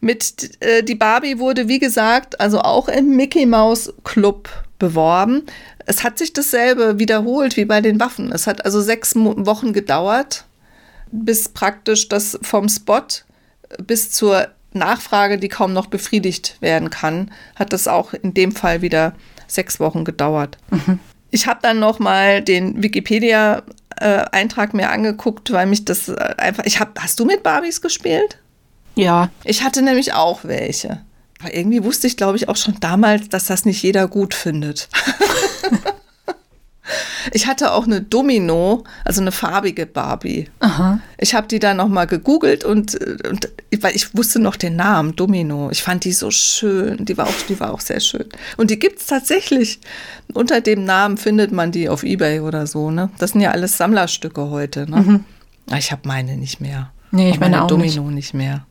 Mit 0.00 0.56
äh, 0.60 0.82
die 0.82 0.94
Barbie 0.94 1.38
wurde, 1.38 1.68
wie 1.68 1.78
gesagt, 1.78 2.40
also 2.40 2.60
auch 2.60 2.88
im 2.88 3.16
Mickey 3.16 3.44
Mouse 3.44 3.92
Club 4.04 4.48
beworben. 4.78 5.42
Es 5.86 6.02
hat 6.04 6.18
sich 6.18 6.32
dasselbe 6.32 6.98
wiederholt 6.98 7.56
wie 7.56 7.64
bei 7.64 7.80
den 7.80 8.00
Waffen. 8.00 8.32
Es 8.32 8.46
hat 8.46 8.64
also 8.64 8.80
sechs 8.80 9.14
Wochen 9.14 9.72
gedauert, 9.72 10.46
bis 11.12 11.48
praktisch 11.48 12.08
das 12.08 12.38
vom 12.42 12.68
Spot 12.68 13.06
bis 13.86 14.10
zur 14.10 14.48
Nachfrage, 14.72 15.38
die 15.38 15.48
kaum 15.48 15.72
noch 15.72 15.86
befriedigt 15.86 16.56
werden 16.60 16.90
kann, 16.90 17.30
hat 17.54 17.72
das 17.72 17.86
auch 17.88 18.14
in 18.14 18.34
dem 18.34 18.52
Fall 18.52 18.82
wieder 18.82 19.14
sechs 19.46 19.78
Wochen 19.80 20.04
gedauert. 20.04 20.58
Mhm. 20.70 20.98
Ich 21.30 21.46
habe 21.46 21.60
dann 21.62 21.78
noch 21.78 21.98
mal 21.98 22.42
den 22.42 22.82
Wikipedia-Eintrag 22.82 24.74
mir 24.74 24.90
angeguckt, 24.90 25.52
weil 25.52 25.66
mich 25.66 25.84
das 25.84 26.08
äh, 26.08 26.34
einfach. 26.38 26.64
Ich 26.64 26.80
hab, 26.80 26.98
hast 27.00 27.20
du 27.20 27.24
mit 27.24 27.42
Barbies 27.42 27.80
gespielt? 27.80 28.38
Ja. 28.94 29.30
Ich 29.44 29.62
hatte 29.62 29.82
nämlich 29.82 30.12
auch 30.12 30.40
welche. 30.44 31.00
Aber 31.40 31.54
irgendwie 31.54 31.82
wusste 31.84 32.06
ich, 32.06 32.16
glaube 32.16 32.36
ich, 32.36 32.48
auch 32.48 32.56
schon 32.56 32.76
damals, 32.80 33.28
dass 33.28 33.46
das 33.46 33.64
nicht 33.64 33.82
jeder 33.82 34.08
gut 34.08 34.34
findet. 34.34 34.88
Ich 37.32 37.46
hatte 37.46 37.72
auch 37.72 37.84
eine 37.84 38.02
Domino, 38.02 38.82
also 39.04 39.20
eine 39.20 39.30
farbige 39.30 39.86
Barbie. 39.86 40.48
Aha. 40.58 40.98
Ich 41.18 41.34
habe 41.34 41.46
die 41.46 41.60
dann 41.60 41.76
noch 41.76 41.88
mal 41.88 42.06
gegoogelt 42.06 42.64
und, 42.64 42.98
und 43.28 43.48
weil 43.80 43.94
ich 43.94 44.16
wusste 44.16 44.40
noch 44.40 44.56
den 44.56 44.76
Namen 44.76 45.14
Domino. 45.14 45.70
Ich 45.70 45.82
fand 45.82 46.04
die 46.04 46.12
so 46.12 46.30
schön. 46.30 47.04
Die 47.04 47.16
war 47.16 47.26
auch, 47.26 47.42
die 47.48 47.58
war 47.60 47.72
auch 47.72 47.80
sehr 47.80 48.00
schön. 48.00 48.26
Und 48.56 48.70
die 48.70 48.78
gibt 48.78 49.00
es 49.00 49.06
tatsächlich. 49.06 49.80
Unter 50.34 50.60
dem 50.60 50.84
Namen 50.84 51.16
findet 51.18 51.52
man 51.52 51.70
die 51.70 51.88
auf 51.88 52.02
Ebay 52.02 52.40
oder 52.40 52.66
so. 52.66 52.90
Ne? 52.90 53.10
Das 53.18 53.30
sind 53.30 53.40
ja 53.42 53.52
alles 53.52 53.76
Sammlerstücke 53.76 54.50
heute. 54.50 54.90
Ne? 54.90 54.96
Mhm. 54.96 55.24
Ah, 55.70 55.78
ich 55.78 55.92
habe 55.92 56.02
meine 56.06 56.36
nicht 56.36 56.60
mehr. 56.60 56.90
Nee, 57.12 57.30
ich 57.30 57.38
meine, 57.38 57.56
meine 57.56 57.64
auch 57.64 57.68
Domino 57.68 58.02
nicht. 58.04 58.14
nicht 58.14 58.34
mehr. 58.34 58.66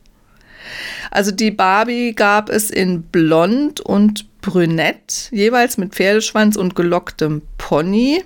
Also 1.10 1.30
die 1.30 1.50
Barbie 1.50 2.14
gab 2.14 2.48
es 2.48 2.70
in 2.70 3.02
Blond 3.02 3.80
und 3.80 4.26
Brünett, 4.40 5.28
jeweils 5.30 5.78
mit 5.78 5.94
Pferdeschwanz 5.94 6.56
und 6.56 6.74
gelocktem 6.74 7.42
Pony. 7.58 8.24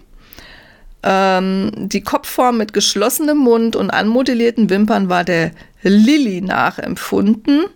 Ähm, 1.03 1.71
die 1.75 2.01
Kopfform 2.01 2.59
mit 2.59 2.73
geschlossenem 2.73 3.39
Mund 3.39 3.77
und 3.77 3.91
anmodellierten 3.91 4.71
Wimpern 4.71 5.09
war 5.09 5.25
der 5.25 5.53
Lilly 5.83 6.41
nachempfunden 6.41 7.67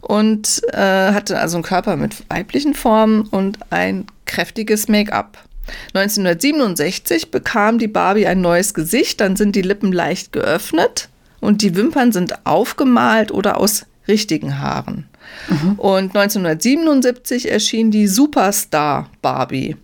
und 0.00 0.62
äh, 0.72 1.12
hatte 1.12 1.38
also 1.38 1.56
einen 1.56 1.64
Körper 1.64 1.96
mit 1.96 2.28
weiblichen 2.28 2.74
Formen 2.74 3.22
und 3.22 3.58
ein 3.70 4.06
kräftiges 4.26 4.88
Make-up. 4.88 5.38
1967 5.94 7.30
bekam 7.30 7.78
die 7.78 7.88
Barbie 7.88 8.26
ein 8.26 8.40
neues 8.40 8.74
Gesicht, 8.74 9.20
dann 9.20 9.36
sind 9.36 9.56
die 9.56 9.62
Lippen 9.62 9.92
leicht 9.92 10.32
geöffnet 10.32 11.08
und 11.40 11.62
die 11.62 11.74
Wimpern 11.74 12.12
sind 12.12 12.46
aufgemalt 12.46 13.32
oder 13.32 13.58
aus 13.58 13.86
richtigen 14.08 14.60
Haaren. 14.60 15.08
Mhm. 15.48 15.72
Und 15.78 16.16
1977 16.16 17.50
erschien 17.50 17.90
die 17.90 18.06
Superstar 18.06 19.10
Barbie. 19.22 19.76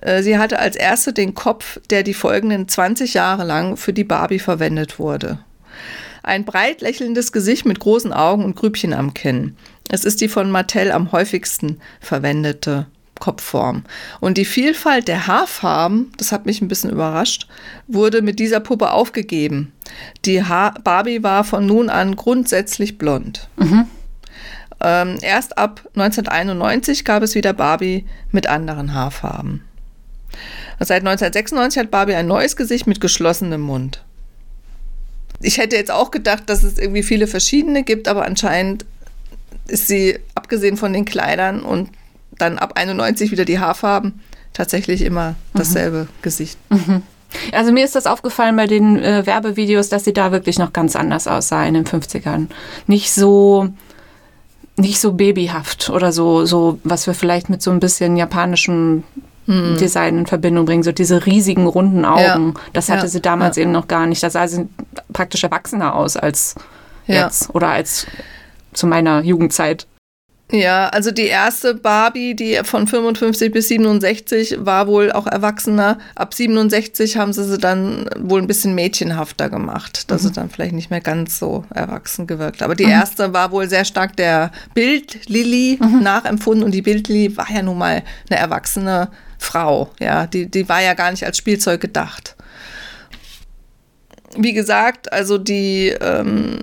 Äh, 0.00 0.22
sie 0.22 0.38
hatte 0.38 0.58
als 0.58 0.76
erste 0.76 1.12
den 1.12 1.34
Kopf, 1.34 1.80
der 1.90 2.02
die 2.02 2.14
folgenden 2.14 2.68
20 2.68 3.14
Jahre 3.14 3.44
lang 3.44 3.76
für 3.76 3.92
die 3.92 4.04
Barbie 4.04 4.38
verwendet 4.38 4.98
wurde. 4.98 5.38
Ein 6.22 6.44
breit 6.44 6.80
lächelndes 6.80 7.32
Gesicht 7.32 7.64
mit 7.64 7.80
großen 7.80 8.12
Augen 8.12 8.44
und 8.44 8.56
Grübchen 8.56 8.92
am 8.92 9.14
Kinn. 9.14 9.56
Es 9.88 10.04
ist 10.04 10.20
die 10.20 10.28
von 10.28 10.50
Mattel 10.50 10.92
am 10.92 11.12
häufigsten 11.12 11.80
verwendete 12.00 12.86
Kopfform. 13.20 13.84
Und 14.18 14.36
die 14.36 14.44
Vielfalt 14.44 15.06
der 15.06 15.28
Haarfarben, 15.28 16.12
das 16.16 16.32
hat 16.32 16.46
mich 16.46 16.60
ein 16.60 16.68
bisschen 16.68 16.90
überrascht, 16.90 17.46
wurde 17.86 18.22
mit 18.22 18.40
dieser 18.40 18.58
Puppe 18.58 18.90
aufgegeben. 18.90 19.72
Die 20.24 20.42
ha 20.42 20.74
Barbie 20.82 21.22
war 21.22 21.44
von 21.44 21.64
nun 21.64 21.88
an 21.88 22.16
grundsätzlich 22.16 22.98
blond. 22.98 23.48
Mhm. 23.56 23.86
Ähm, 24.82 25.18
erst 25.20 25.58
ab 25.58 25.82
1991 25.94 27.04
gab 27.04 27.22
es 27.22 27.34
wieder 27.34 27.52
Barbie 27.52 28.06
mit 28.32 28.48
anderen 28.48 28.94
Haarfarben. 28.94 29.62
Seit 30.78 31.00
1996 31.00 31.78
hat 31.78 31.90
Barbie 31.90 32.14
ein 32.14 32.26
neues 32.26 32.56
Gesicht 32.56 32.86
mit 32.86 33.00
geschlossenem 33.00 33.60
Mund. 33.60 34.02
Ich 35.42 35.58
hätte 35.58 35.76
jetzt 35.76 35.90
auch 35.90 36.10
gedacht, 36.10 36.44
dass 36.46 36.62
es 36.62 36.78
irgendwie 36.78 37.02
viele 37.02 37.26
verschiedene 37.26 37.82
gibt, 37.82 38.08
aber 38.08 38.24
anscheinend 38.24 38.86
ist 39.66 39.88
sie, 39.88 40.18
abgesehen 40.34 40.76
von 40.76 40.92
den 40.92 41.04
Kleidern 41.04 41.62
und 41.62 41.90
dann 42.40 42.58
ab 42.58 42.72
91 42.74 43.30
wieder 43.30 43.44
die 43.44 43.58
Haarfarben, 43.58 44.20
tatsächlich 44.52 45.02
immer 45.02 45.34
dasselbe 45.54 46.02
mhm. 46.02 46.22
Gesicht. 46.22 46.58
Mhm. 46.70 47.02
Also 47.52 47.72
mir 47.72 47.84
ist 47.84 47.94
das 47.94 48.06
aufgefallen 48.06 48.56
bei 48.56 48.66
den 48.66 48.98
äh, 48.98 49.24
Werbevideos, 49.24 49.88
dass 49.88 50.04
sie 50.04 50.12
da 50.12 50.32
wirklich 50.32 50.58
noch 50.58 50.72
ganz 50.72 50.96
anders 50.96 51.28
aussah 51.28 51.64
in 51.64 51.74
den 51.74 51.86
50ern. 51.86 52.48
Nicht 52.86 53.12
so 53.12 53.68
nicht 54.76 55.00
so 55.00 55.12
babyhaft 55.12 55.90
oder 55.90 56.10
so 56.10 56.46
so 56.46 56.78
was 56.84 57.06
wir 57.06 57.14
vielleicht 57.14 57.50
mit 57.50 57.62
so 57.62 57.70
ein 57.70 57.80
bisschen 57.80 58.16
japanischem 58.16 59.04
hm. 59.46 59.76
Design 59.78 60.18
in 60.18 60.26
Verbindung 60.26 60.64
bringen, 60.64 60.82
so 60.82 60.92
diese 60.92 61.26
riesigen 61.26 61.66
runden 61.66 62.04
Augen. 62.04 62.54
Ja. 62.54 62.62
Das 62.72 62.88
hatte 62.88 63.02
ja. 63.02 63.08
sie 63.08 63.20
damals 63.20 63.56
ja. 63.56 63.62
eben 63.62 63.72
noch 63.72 63.88
gar 63.88 64.06
nicht. 64.06 64.22
Da 64.22 64.30
sah 64.30 64.46
sie 64.46 64.68
praktisch 65.12 65.42
erwachsener 65.44 65.94
aus 65.94 66.16
als 66.16 66.54
jetzt 67.06 67.54
oder 67.54 67.68
als 67.68 68.06
zu 68.72 68.86
meiner 68.86 69.22
Jugendzeit. 69.22 69.86
Ja, 70.52 70.88
also 70.88 71.10
die 71.12 71.26
erste 71.26 71.74
Barbie, 71.74 72.34
die 72.34 72.60
von 72.64 72.86
55 72.86 73.52
bis 73.52 73.68
67 73.68 74.56
war 74.60 74.86
wohl 74.86 75.12
auch 75.12 75.26
erwachsener. 75.26 75.98
Ab 76.16 76.34
67 76.34 77.16
haben 77.16 77.32
sie 77.32 77.44
sie 77.44 77.58
dann 77.58 78.08
wohl 78.18 78.40
ein 78.40 78.46
bisschen 78.46 78.74
mädchenhafter 78.74 79.48
gemacht, 79.48 80.10
dass 80.10 80.22
mhm. 80.22 80.28
sie 80.28 80.32
dann 80.34 80.50
vielleicht 80.50 80.72
nicht 80.72 80.90
mehr 80.90 81.00
ganz 81.00 81.38
so 81.38 81.64
erwachsen 81.72 82.26
gewirkt. 82.26 82.62
Aber 82.62 82.74
die 82.74 82.86
mhm. 82.86 82.90
erste 82.90 83.32
war 83.32 83.52
wohl 83.52 83.68
sehr 83.68 83.84
stark 83.84 84.16
der 84.16 84.50
Bild-Lilly 84.74 85.78
mhm. 85.80 86.02
nachempfunden 86.02 86.64
und 86.64 86.72
die 86.72 86.82
Bild-Lilly 86.82 87.36
war 87.36 87.50
ja 87.50 87.62
nun 87.62 87.78
mal 87.78 88.02
eine 88.28 88.38
erwachsene 88.38 89.08
Frau. 89.38 89.90
Ja, 90.00 90.26
die, 90.26 90.50
die 90.50 90.68
war 90.68 90.82
ja 90.82 90.94
gar 90.94 91.12
nicht 91.12 91.24
als 91.24 91.38
Spielzeug 91.38 91.80
gedacht. 91.80 92.36
Wie 94.36 94.52
gesagt, 94.52 95.12
also 95.12 95.38
die 95.38 95.88
ähm, 96.00 96.58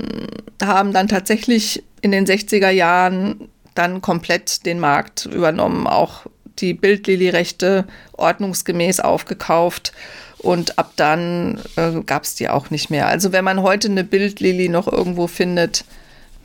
haben 0.62 0.94
dann 0.94 1.08
tatsächlich 1.08 1.84
in 2.02 2.12
den 2.12 2.26
60er 2.26 2.70
Jahren 2.70 3.50
dann 3.78 4.02
komplett 4.02 4.66
den 4.66 4.80
Markt 4.80 5.26
übernommen, 5.26 5.88
auch 5.88 6.26
die 6.60 6.74
Bildlili-Rechte 6.74 7.86
ordnungsgemäß 8.14 9.00
aufgekauft 9.00 9.94
und 10.40 10.78
ab 10.80 10.94
dann 10.96 11.60
äh, 11.76 12.02
gab 12.06 12.24
es 12.24 12.36
die 12.36 12.50
auch 12.50 12.70
nicht 12.70 12.90
mehr. 12.90 13.08
Also 13.08 13.32
wenn 13.32 13.44
man 13.44 13.62
heute 13.62 13.90
eine 13.90 14.04
Bildlili 14.04 14.70
noch 14.70 14.88
irgendwo 14.92 15.28
findet, 15.28 15.86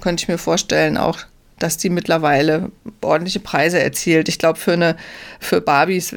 könnte 0.00 0.22
ich 0.22 0.28
mir 0.28 0.38
vorstellen, 0.38 0.96
auch 0.96 1.18
dass 1.62 1.76
die 1.76 1.90
mittlerweile 1.90 2.72
ordentliche 3.00 3.38
Preise 3.38 3.80
erzielt. 3.80 4.28
Ich 4.28 4.38
glaube, 4.38 4.58
für 4.58 4.72
eine, 4.72 4.96
für 5.38 5.60
Barbies, 5.60 6.14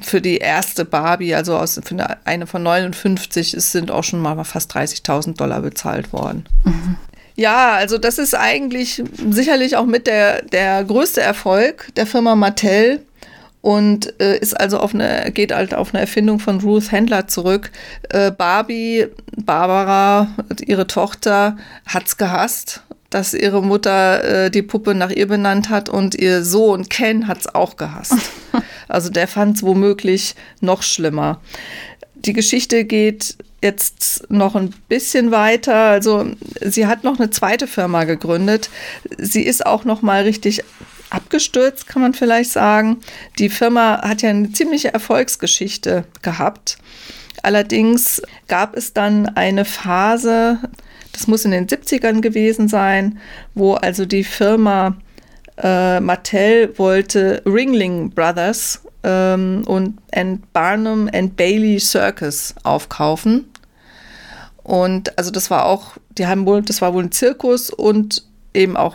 für 0.00 0.20
die 0.20 0.38
erste 0.38 0.84
Barbie, 0.84 1.34
also 1.34 1.56
aus, 1.56 1.80
für 1.84 1.94
eine, 1.94 2.26
eine 2.26 2.46
von 2.46 2.62
59, 2.64 3.54
es 3.54 3.70
sind 3.70 3.92
auch 3.92 4.02
schon 4.02 4.20
mal 4.20 4.42
fast 4.44 4.74
30.000 4.74 5.36
Dollar 5.36 5.60
bezahlt 5.60 6.12
worden. 6.12 6.46
Mhm. 6.64 6.96
Ja, 7.34 7.72
also 7.72 7.98
das 7.98 8.18
ist 8.18 8.34
eigentlich 8.34 9.02
sicherlich 9.30 9.76
auch 9.76 9.86
mit 9.86 10.06
der, 10.06 10.42
der 10.42 10.84
größte 10.84 11.20
Erfolg 11.20 11.88
der 11.96 12.06
Firma 12.06 12.34
Mattel 12.34 13.00
und 13.62 14.20
äh, 14.20 14.38
ist 14.38 14.58
also 14.58 14.78
auf 14.78 14.92
eine, 14.92 15.30
geht 15.32 15.52
halt 15.52 15.72
auf 15.72 15.94
eine 15.94 16.00
Erfindung 16.00 16.40
von 16.40 16.60
Ruth 16.60 16.92
Handler 16.92 17.28
zurück. 17.28 17.70
Äh, 18.10 18.32
Barbie, 18.32 19.06
Barbara, 19.36 20.28
ihre 20.66 20.88
Tochter, 20.88 21.56
hat's 21.86 22.16
gehasst, 22.16 22.82
dass 23.08 23.34
ihre 23.34 23.62
Mutter 23.62 24.24
äh, 24.46 24.50
die 24.50 24.62
Puppe 24.62 24.94
nach 24.94 25.10
ihr 25.10 25.28
benannt 25.28 25.70
hat 25.70 25.88
und 25.88 26.16
ihr 26.16 26.44
Sohn 26.44 26.88
Ken 26.88 27.28
hat's 27.28 27.46
auch 27.46 27.76
gehasst. 27.76 28.16
also 28.88 29.10
der 29.10 29.28
fand's 29.28 29.62
womöglich 29.62 30.34
noch 30.60 30.82
schlimmer. 30.82 31.40
Die 32.14 32.32
Geschichte 32.32 32.84
geht 32.84 33.36
jetzt 33.62 34.30
noch 34.30 34.54
ein 34.54 34.74
bisschen 34.88 35.30
weiter. 35.30 35.74
Also 35.74 36.26
sie 36.60 36.86
hat 36.86 37.04
noch 37.04 37.18
eine 37.18 37.30
zweite 37.30 37.66
Firma 37.66 38.04
gegründet. 38.04 38.70
Sie 39.18 39.42
ist 39.42 39.64
auch 39.64 39.84
noch 39.84 40.02
mal 40.02 40.22
richtig 40.22 40.62
abgestürzt, 41.10 41.86
kann 41.86 42.02
man 42.02 42.14
vielleicht 42.14 42.50
sagen. 42.50 42.98
Die 43.38 43.48
Firma 43.48 44.00
hat 44.02 44.22
ja 44.22 44.30
eine 44.30 44.52
ziemliche 44.52 44.92
Erfolgsgeschichte 44.92 46.04
gehabt. 46.22 46.78
Allerdings 47.42 48.22
gab 48.48 48.76
es 48.76 48.92
dann 48.92 49.28
eine 49.36 49.64
Phase, 49.64 50.58
das 51.12 51.26
muss 51.26 51.44
in 51.44 51.50
den 51.50 51.66
70ern 51.66 52.20
gewesen 52.20 52.68
sein, 52.68 53.18
wo 53.54 53.74
also 53.74 54.06
die 54.06 54.24
Firma 54.24 54.96
äh, 55.62 56.00
Mattel 56.00 56.76
wollte 56.78 57.42
Ringling 57.44 58.10
Brothers 58.10 58.80
ähm, 59.02 59.64
und 59.66 59.98
and 60.14 60.52
Barnum 60.52 61.10
and 61.12 61.36
Bailey 61.36 61.78
Circus 61.78 62.54
aufkaufen. 62.62 63.51
Und 64.64 65.16
also 65.18 65.30
das 65.30 65.50
war 65.50 65.66
auch, 65.66 65.96
die 66.16 66.26
haben 66.26 66.46
wohl, 66.46 66.62
das 66.62 66.80
war 66.80 66.94
wohl 66.94 67.04
ein 67.04 67.12
Zirkus 67.12 67.70
und 67.70 68.24
eben 68.54 68.76
auch, 68.76 68.94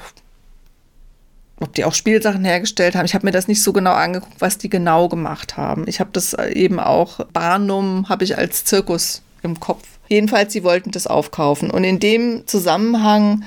ob 1.59 1.73
die 1.73 1.83
auch 1.83 1.93
Spielsachen 1.93 2.45
hergestellt 2.45 2.95
haben. 2.95 3.05
Ich 3.05 3.15
habe 3.15 3.25
mir 3.25 3.31
das 3.31 3.47
nicht 3.47 3.61
so 3.61 3.73
genau 3.73 3.93
angeguckt, 3.93 4.39
was 4.39 4.57
die 4.57 4.69
genau 4.69 5.09
gemacht 5.09 5.57
haben. 5.57 5.85
Ich 5.87 5.99
habe 5.99 6.11
das 6.13 6.33
eben 6.33 6.79
auch, 6.79 7.25
Barnum 7.33 8.07
habe 8.09 8.23
ich 8.23 8.37
als 8.37 8.63
Zirkus 8.63 9.21
im 9.43 9.59
Kopf. 9.59 9.83
Jedenfalls, 10.07 10.53
sie 10.53 10.63
wollten 10.63 10.91
das 10.91 11.07
aufkaufen. 11.07 11.69
Und 11.69 11.83
in 11.83 11.99
dem 11.99 12.47
Zusammenhang 12.47 13.43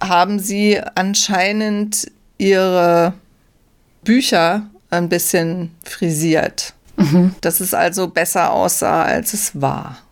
haben 0.00 0.38
sie 0.38 0.80
anscheinend 0.94 2.10
ihre 2.38 3.12
Bücher 4.02 4.62
ein 4.90 5.08
bisschen 5.08 5.74
frisiert. 5.84 6.72
Mhm. 6.96 7.34
Dass 7.40 7.60
es 7.60 7.74
also 7.74 8.08
besser 8.08 8.52
aussah, 8.52 9.02
als 9.02 9.34
es 9.34 9.60
war 9.60 10.03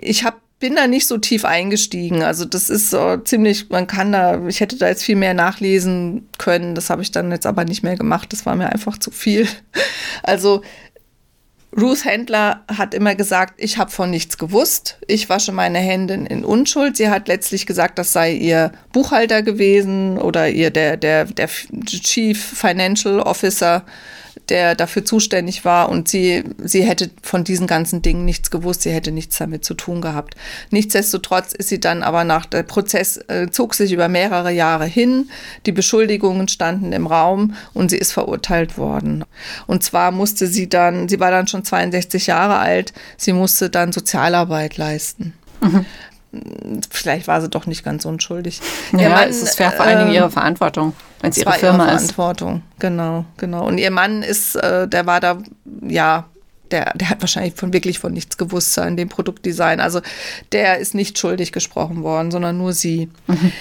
ich 0.00 0.24
hab, 0.24 0.40
bin 0.58 0.74
da 0.74 0.86
nicht 0.86 1.06
so 1.06 1.18
tief 1.18 1.44
eingestiegen. 1.44 2.22
Also 2.22 2.44
das 2.44 2.68
ist 2.68 2.90
so 2.90 3.16
ziemlich, 3.18 3.70
man 3.70 3.86
kann 3.86 4.12
da, 4.12 4.46
ich 4.46 4.60
hätte 4.60 4.76
da 4.76 4.88
jetzt 4.88 5.04
viel 5.04 5.16
mehr 5.16 5.34
nachlesen 5.34 6.28
können. 6.38 6.74
Das 6.74 6.90
habe 6.90 7.02
ich 7.02 7.12
dann 7.12 7.30
jetzt 7.30 7.46
aber 7.46 7.64
nicht 7.64 7.82
mehr 7.82 7.96
gemacht. 7.96 8.32
Das 8.32 8.44
war 8.44 8.56
mir 8.56 8.70
einfach 8.70 8.98
zu 8.98 9.10
viel. 9.10 9.46
Also 10.24 10.62
Ruth 11.76 12.04
Händler 12.04 12.64
hat 12.66 12.94
immer 12.94 13.14
gesagt, 13.14 13.54
ich 13.58 13.78
habe 13.78 13.90
von 13.90 14.10
nichts 14.10 14.38
gewusst. 14.38 14.98
Ich 15.06 15.28
wasche 15.28 15.52
meine 15.52 15.78
Hände 15.78 16.14
in 16.14 16.44
Unschuld. 16.44 16.96
Sie 16.96 17.08
hat 17.08 17.28
letztlich 17.28 17.66
gesagt, 17.66 17.98
das 17.98 18.12
sei 18.12 18.32
ihr 18.32 18.72
Buchhalter 18.92 19.42
gewesen 19.42 20.18
oder 20.18 20.48
ihr 20.48 20.70
der, 20.70 20.96
der, 20.96 21.26
der 21.26 21.48
Chief 21.86 22.42
Financial 22.42 23.20
Officer 23.20 23.84
der 24.48 24.74
dafür 24.74 25.04
zuständig 25.04 25.64
war 25.64 25.88
und 25.88 26.08
sie, 26.08 26.44
sie 26.58 26.82
hätte 26.82 27.10
von 27.22 27.44
diesen 27.44 27.66
ganzen 27.66 28.02
Dingen 28.02 28.24
nichts 28.24 28.50
gewusst, 28.50 28.82
sie 28.82 28.90
hätte 28.90 29.12
nichts 29.12 29.38
damit 29.38 29.64
zu 29.64 29.74
tun 29.74 30.00
gehabt. 30.00 30.34
Nichtsdestotrotz 30.70 31.52
ist 31.52 31.68
sie 31.68 31.80
dann 31.80 32.02
aber 32.02 32.24
nach 32.24 32.46
der 32.46 32.62
Prozess 32.62 33.18
äh, 33.28 33.48
zog 33.50 33.74
sich 33.74 33.92
über 33.92 34.08
mehrere 34.08 34.50
Jahre 34.52 34.86
hin, 34.86 35.30
die 35.66 35.72
Beschuldigungen 35.72 36.48
standen 36.48 36.92
im 36.92 37.06
Raum 37.06 37.54
und 37.74 37.90
sie 37.90 37.98
ist 37.98 38.12
verurteilt 38.12 38.78
worden. 38.78 39.24
Und 39.66 39.82
zwar 39.82 40.10
musste 40.10 40.46
sie 40.46 40.68
dann, 40.68 41.08
sie 41.08 41.20
war 41.20 41.30
dann 41.30 41.46
schon 41.46 41.64
62 41.64 42.26
Jahre 42.26 42.58
alt, 42.58 42.92
sie 43.16 43.32
musste 43.32 43.70
dann 43.70 43.92
Sozialarbeit 43.92 44.76
leisten. 44.76 45.34
Mhm 45.60 45.84
vielleicht 46.90 47.26
war 47.26 47.40
sie 47.40 47.48
doch 47.48 47.66
nicht 47.66 47.84
ganz 47.84 48.04
unschuldig. 48.04 48.60
Ja, 48.92 49.08
Mann, 49.08 49.28
es 49.28 49.42
ist 49.42 49.56
vor 49.56 49.80
allen 49.80 49.98
Dingen 49.98 50.12
ihre 50.12 50.30
Verantwortung, 50.30 50.94
wenn 51.20 51.30
es 51.30 51.38
ihre 51.38 51.52
Firma 51.52 51.86
ihre 51.86 51.96
ist. 51.96 52.12
Verantwortung, 52.12 52.62
genau, 52.78 53.24
genau. 53.36 53.66
Und 53.66 53.78
ihr 53.78 53.90
Mann 53.90 54.22
ist, 54.22 54.56
äh, 54.56 54.86
der 54.86 55.06
war 55.06 55.20
da, 55.20 55.38
ja, 55.82 56.26
der, 56.70 56.92
der 56.94 57.10
hat 57.10 57.20
wahrscheinlich 57.20 57.54
von 57.54 57.72
wirklich 57.72 57.98
von 57.98 58.12
nichts 58.12 58.36
gewusst 58.36 58.76
in 58.78 58.96
dem 58.96 59.08
Produktdesign. 59.08 59.80
Also 59.80 60.00
der 60.52 60.78
ist 60.78 60.94
nicht 60.94 61.18
schuldig 61.18 61.52
gesprochen 61.52 62.02
worden, 62.02 62.30
sondern 62.30 62.58
nur 62.58 62.72
sie. 62.72 63.08
Mhm. 63.26 63.52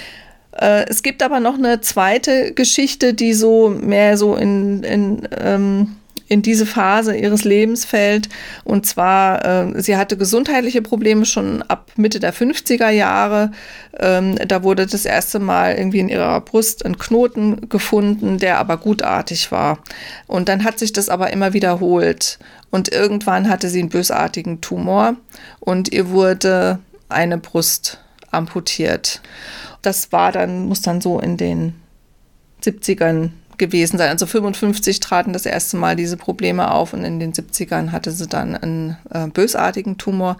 Äh, 0.51 0.85
es 0.89 1.03
gibt 1.03 1.23
aber 1.23 1.39
noch 1.39 1.55
eine 1.55 1.81
zweite 1.81 2.53
Geschichte, 2.53 3.13
die 3.13 3.33
so 3.33 3.69
mehr 3.69 4.17
so 4.17 4.35
in, 4.35 4.83
in 4.83 5.27
ähm, 5.39 5.95
in 6.27 6.41
diese 6.41 6.65
Phase 6.65 7.15
ihres 7.15 7.43
Lebens 7.43 7.85
fällt. 7.85 8.29
Und 8.63 8.85
zwar, 8.85 9.45
äh, 9.45 9.81
sie 9.81 9.97
hatte 9.97 10.17
gesundheitliche 10.17 10.81
Probleme 10.81 11.25
schon 11.25 11.61
ab 11.63 11.91
Mitte 11.95 12.19
der 12.19 12.33
50er 12.33 12.89
Jahre. 12.89 13.51
Ähm, 13.99 14.35
da 14.47 14.63
wurde 14.63 14.85
das 14.85 15.05
erste 15.05 15.39
Mal 15.39 15.75
irgendwie 15.75 15.99
in 15.99 16.09
ihrer 16.09 16.41
Brust 16.41 16.85
ein 16.85 16.97
Knoten 16.97 17.69
gefunden, 17.69 18.37
der 18.37 18.59
aber 18.59 18.77
gutartig 18.77 19.51
war. 19.51 19.79
Und 20.27 20.49
dann 20.49 20.63
hat 20.63 20.79
sich 20.79 20.93
das 20.93 21.09
aber 21.09 21.31
immer 21.31 21.53
wiederholt. 21.53 22.39
Und 22.69 22.91
irgendwann 22.91 23.49
hatte 23.49 23.69
sie 23.69 23.79
einen 23.79 23.89
bösartigen 23.89 24.59
Tumor 24.61 25.15
und 25.59 25.93
ihr 25.93 26.09
wurde 26.09 26.79
eine 27.07 27.37
Brust 27.37 27.99
amputiert. 28.31 29.21
Das 29.81 30.11
war 30.11 30.33
dann, 30.33 30.65
muss 30.65 30.81
dann 30.81 30.99
so 30.99 31.19
in 31.19 31.37
den 31.37 31.75
70ern 32.63 33.29
gewesen 33.57 33.97
sein. 33.97 34.09
Also 34.09 34.25
55 34.25 34.99
traten 34.99 35.33
das 35.33 35.45
erste 35.45 35.77
Mal 35.77 35.95
diese 35.95 36.17
Probleme 36.17 36.71
auf 36.71 36.93
und 36.93 37.03
in 37.03 37.19
den 37.19 37.33
70ern 37.33 37.91
hatte 37.91 38.11
sie 38.11 38.27
dann 38.27 38.55
einen 38.55 38.97
äh, 39.11 39.27
bösartigen 39.27 39.97
Tumor. 39.97 40.37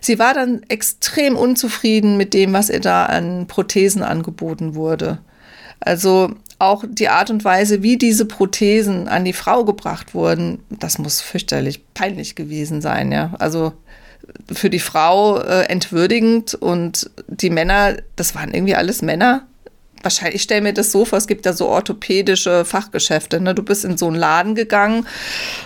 Sie 0.00 0.18
war 0.18 0.34
dann 0.34 0.62
extrem 0.68 1.36
unzufrieden 1.36 2.16
mit 2.16 2.34
dem, 2.34 2.52
was 2.52 2.70
ihr 2.70 2.80
da 2.80 3.06
an 3.06 3.46
Prothesen 3.46 4.02
angeboten 4.02 4.74
wurde. 4.74 5.18
Also 5.80 6.30
auch 6.58 6.84
die 6.88 7.08
Art 7.08 7.30
und 7.30 7.44
Weise, 7.44 7.82
wie 7.82 7.98
diese 7.98 8.24
Prothesen 8.24 9.08
an 9.08 9.24
die 9.24 9.32
Frau 9.32 9.64
gebracht 9.64 10.14
wurden, 10.14 10.60
das 10.70 10.98
muss 10.98 11.20
fürchterlich 11.20 11.82
peinlich 11.94 12.36
gewesen 12.36 12.80
sein, 12.80 13.12
ja. 13.12 13.34
Also 13.38 13.72
für 14.50 14.70
die 14.70 14.78
Frau 14.78 15.38
äh, 15.38 15.64
entwürdigend 15.64 16.54
und 16.54 17.10
die 17.26 17.50
Männer, 17.50 17.96
das 18.16 18.34
waren 18.34 18.54
irgendwie 18.54 18.74
alles 18.74 19.02
Männer, 19.02 19.46
wahrscheinlich, 20.04 20.36
ich 20.36 20.42
stelle 20.42 20.60
mir 20.60 20.72
das 20.72 20.92
so 20.92 21.04
vor, 21.04 21.18
es 21.18 21.26
gibt 21.26 21.46
da 21.46 21.52
so 21.52 21.68
orthopädische 21.68 22.64
Fachgeschäfte. 22.64 23.40
Ne? 23.40 23.54
Du 23.54 23.62
bist 23.62 23.84
in 23.84 23.96
so 23.96 24.06
einen 24.06 24.16
Laden 24.16 24.54
gegangen 24.54 25.06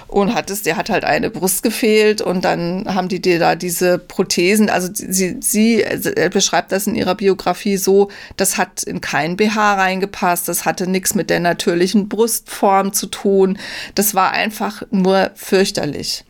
und 0.06 0.34
hattest, 0.34 0.66
dir 0.66 0.76
hat 0.76 0.88
halt 0.90 1.04
eine 1.04 1.30
Brust 1.30 1.62
gefehlt 1.62 2.20
und 2.22 2.44
dann 2.44 2.86
haben 2.94 3.08
die 3.08 3.20
dir 3.20 3.38
da 3.38 3.54
diese 3.54 3.98
Prothesen, 3.98 4.70
also 4.70 4.88
sie, 4.92 5.36
sie 5.40 5.84
beschreibt 6.32 6.72
das 6.72 6.86
in 6.86 6.94
ihrer 6.94 7.14
Biografie 7.14 7.76
so, 7.76 8.10
das 8.36 8.56
hat 8.56 8.82
in 8.82 9.00
kein 9.00 9.36
BH 9.36 9.74
reingepasst, 9.74 10.48
das 10.48 10.64
hatte 10.64 10.86
nichts 10.86 11.14
mit 11.14 11.28
der 11.30 11.40
natürlichen 11.40 12.08
Brustform 12.08 12.92
zu 12.92 13.06
tun. 13.06 13.58
Das 13.94 14.14
war 14.14 14.32
einfach 14.32 14.82
nur 14.90 15.30
fürchterlich. 15.34 16.24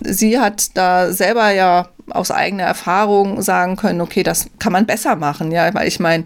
Sie 0.00 0.38
hat 0.38 0.76
da 0.76 1.12
selber 1.12 1.50
ja 1.50 1.88
aus 2.10 2.30
eigener 2.30 2.64
Erfahrung 2.64 3.42
sagen 3.42 3.76
können, 3.76 4.00
okay, 4.00 4.22
das 4.22 4.46
kann 4.58 4.72
man 4.72 4.86
besser 4.86 5.16
machen. 5.16 5.52
Ja, 5.52 5.72
weil 5.74 5.88
ich 5.88 6.00
meine, 6.00 6.24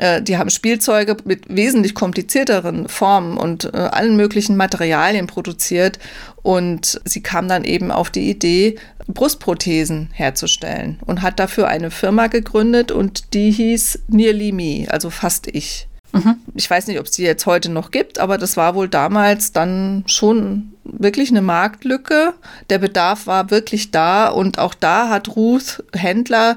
äh, 0.00 0.22
die 0.22 0.38
haben 0.38 0.48
Spielzeuge 0.48 1.16
mit 1.24 1.54
wesentlich 1.54 1.94
komplizierteren 1.94 2.88
Formen 2.88 3.36
und 3.36 3.72
äh, 3.74 3.76
allen 3.76 4.16
möglichen 4.16 4.56
Materialien 4.56 5.26
produziert. 5.26 5.98
Und 6.42 7.00
sie 7.04 7.22
kam 7.22 7.48
dann 7.48 7.64
eben 7.64 7.90
auf 7.90 8.08
die 8.08 8.30
Idee, 8.30 8.78
Brustprothesen 9.06 10.08
herzustellen 10.12 10.98
und 11.04 11.20
hat 11.20 11.38
dafür 11.38 11.68
eine 11.68 11.90
Firma 11.90 12.28
gegründet 12.28 12.92
und 12.92 13.34
die 13.34 13.50
hieß 13.50 14.04
Nearly 14.08 14.52
Me, 14.52 14.86
also 14.88 15.10
fast 15.10 15.48
ich. 15.48 15.86
Mhm. 16.12 16.36
Ich 16.54 16.70
weiß 16.70 16.86
nicht, 16.86 16.98
ob 16.98 17.06
es 17.06 17.12
die 17.12 17.22
jetzt 17.22 17.44
heute 17.44 17.70
noch 17.70 17.90
gibt, 17.90 18.18
aber 18.18 18.38
das 18.38 18.56
war 18.56 18.74
wohl 18.74 18.88
damals 18.88 19.52
dann 19.52 20.04
schon 20.06 20.72
wirklich 20.84 21.30
eine 21.30 21.42
Marktlücke. 21.42 22.32
Der 22.70 22.78
Bedarf 22.78 23.26
war 23.26 23.50
wirklich 23.50 23.90
da 23.90 24.28
und 24.28 24.58
auch 24.58 24.74
da 24.74 25.08
hat 25.10 25.36
Ruth 25.36 25.84
Händler 25.92 26.56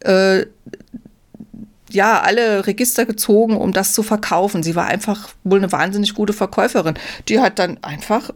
äh, 0.00 0.46
ja, 1.90 2.20
alle 2.20 2.66
Register 2.66 3.06
gezogen, 3.06 3.56
um 3.56 3.72
das 3.72 3.92
zu 3.92 4.02
verkaufen. 4.02 4.62
Sie 4.62 4.74
war 4.74 4.86
einfach 4.86 5.30
wohl 5.44 5.58
eine 5.58 5.72
wahnsinnig 5.72 6.14
gute 6.14 6.32
Verkäuferin. 6.32 6.94
Die 7.28 7.40
hat 7.40 7.58
dann 7.58 7.78
einfach 7.82 8.30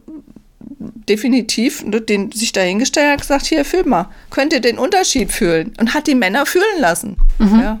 definitiv 1.09 1.83
ne, 1.83 2.01
den, 2.01 2.31
sich 2.31 2.51
dahingestellt 2.51 3.13
und 3.13 3.21
gesagt, 3.21 3.45
hier, 3.45 3.65
fühl 3.65 3.85
mal, 3.85 4.09
könnt 4.29 4.53
ihr 4.53 4.61
den 4.61 4.77
Unterschied 4.77 5.31
fühlen? 5.31 5.73
Und 5.79 5.93
hat 5.93 6.07
die 6.07 6.15
Männer 6.15 6.45
fühlen 6.45 6.79
lassen. 6.79 7.17
Mhm. 7.39 7.59
Ja. 7.59 7.79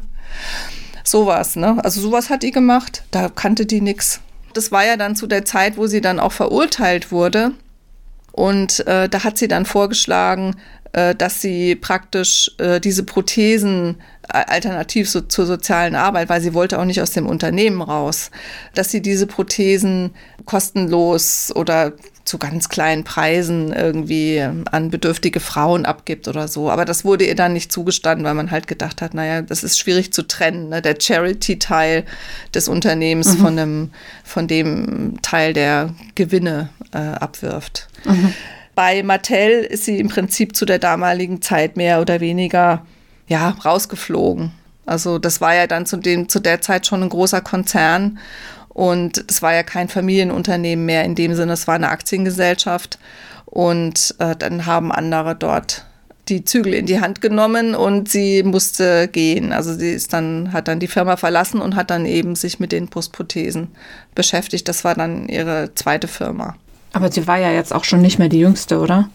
Sowas, 1.03 1.55
ne? 1.55 1.77
Also 1.83 2.01
sowas 2.01 2.29
hat 2.29 2.43
die 2.43 2.51
gemacht, 2.51 3.03
da 3.11 3.29
kannte 3.29 3.65
die 3.65 3.81
nichts. 3.81 4.21
Das 4.53 4.71
war 4.71 4.85
ja 4.85 4.97
dann 4.97 5.15
zu 5.15 5.27
der 5.27 5.45
Zeit, 5.45 5.77
wo 5.77 5.87
sie 5.87 6.01
dann 6.01 6.19
auch 6.19 6.31
verurteilt 6.31 7.11
wurde. 7.11 7.51
Und 8.31 8.85
äh, 8.87 9.07
da 9.07 9.23
hat 9.23 9.37
sie 9.37 9.47
dann 9.47 9.65
vorgeschlagen, 9.65 10.55
äh, 10.93 11.13
dass 11.13 11.41
sie 11.41 11.75
praktisch 11.75 12.51
äh, 12.57 12.79
diese 12.79 13.03
Prothesen 13.03 13.97
alternativ 14.27 15.09
so 15.09 15.21
zur 15.21 15.45
sozialen 15.45 15.95
Arbeit, 15.95 16.29
weil 16.29 16.41
sie 16.41 16.53
wollte 16.53 16.79
auch 16.79 16.85
nicht 16.85 17.01
aus 17.01 17.11
dem 17.11 17.27
Unternehmen 17.27 17.81
raus, 17.81 18.31
dass 18.73 18.91
sie 18.91 19.01
diese 19.01 19.27
Prothesen 19.27 20.11
kostenlos 20.45 21.51
oder 21.55 21.93
zu 22.25 22.39
ganz 22.39 22.69
kleinen 22.69 23.03
Preisen 23.03 23.71
irgendwie 23.71 24.43
an 24.71 24.89
bedürftige 24.89 25.39
Frauen 25.39 25.85
abgibt 25.85 26.27
oder 26.27 26.47
so. 26.47 26.71
Aber 26.71 26.83
das 26.83 27.05
wurde 27.05 27.23
ihr 27.25 27.35
dann 27.35 27.53
nicht 27.53 27.71
zugestanden, 27.71 28.25
weil 28.25 28.33
man 28.33 28.49
halt 28.49 28.67
gedacht 28.67 29.03
hat, 29.03 29.13
naja, 29.13 29.43
das 29.43 29.63
ist 29.63 29.77
schwierig 29.77 30.11
zu 30.11 30.23
trennen, 30.23 30.69
ne? 30.69 30.81
der 30.81 30.95
Charity-Teil 30.99 32.03
des 32.53 32.67
Unternehmens 32.67 33.35
mhm. 33.35 33.41
von, 33.41 33.55
dem, 33.55 33.91
von 34.23 34.47
dem 34.47 35.19
Teil, 35.21 35.53
der 35.53 35.93
Gewinne 36.15 36.69
äh, 36.93 36.97
abwirft. 36.97 37.87
Mhm. 38.05 38.33
Bei 38.73 39.03
Mattel 39.03 39.63
ist 39.63 39.85
sie 39.85 39.99
im 39.99 40.09
Prinzip 40.09 40.55
zu 40.55 40.65
der 40.65 40.79
damaligen 40.79 41.41
Zeit 41.43 41.77
mehr 41.77 42.01
oder 42.01 42.19
weniger 42.19 42.85
ja, 43.27 43.49
rausgeflogen. 43.49 44.51
Also 44.85 45.17
das 45.17 45.41
war 45.41 45.55
ja 45.55 45.67
dann 45.67 45.85
zu, 45.85 45.97
dem, 45.97 46.29
zu 46.29 46.39
der 46.39 46.61
Zeit 46.61 46.85
schon 46.85 47.03
ein 47.03 47.09
großer 47.09 47.41
Konzern 47.41 48.19
und 48.69 49.23
es 49.29 49.41
war 49.41 49.53
ja 49.53 49.63
kein 49.63 49.87
Familienunternehmen 49.87 50.85
mehr 50.85 51.05
in 51.05 51.15
dem 51.15 51.33
Sinne, 51.33 51.53
es 51.53 51.67
war 51.67 51.75
eine 51.75 51.89
Aktiengesellschaft 51.89 52.99
und 53.45 54.15
äh, 54.19 54.35
dann 54.35 54.65
haben 54.65 54.91
andere 54.91 55.35
dort 55.35 55.85
die 56.29 56.43
Zügel 56.43 56.73
in 56.73 56.85
die 56.85 56.99
Hand 56.99 57.21
genommen 57.21 57.75
und 57.75 58.09
sie 58.09 58.43
musste 58.43 59.07
gehen. 59.07 59.51
Also 59.51 59.73
sie 59.73 59.91
ist 59.91 60.11
dann, 60.13 60.51
hat 60.53 60.67
dann 60.67 60.79
die 60.79 60.87
Firma 60.87 61.17
verlassen 61.17 61.61
und 61.61 61.75
hat 61.75 61.91
dann 61.91 62.05
eben 62.05 62.35
sich 62.35 62.59
mit 62.59 62.71
den 62.71 62.87
Brustprothesen 62.87 63.69
beschäftigt. 64.15 64.67
Das 64.67 64.83
war 64.83 64.95
dann 64.95 65.29
ihre 65.29 65.73
zweite 65.75 66.07
Firma. 66.07 66.55
Aber 66.93 67.11
sie 67.11 67.27
war 67.27 67.37
ja 67.37 67.51
jetzt 67.51 67.73
auch 67.73 67.83
schon 67.83 68.01
nicht 68.01 68.19
mehr 68.19 68.29
die 68.29 68.39
jüngste, 68.39 68.79
oder? 68.79 69.09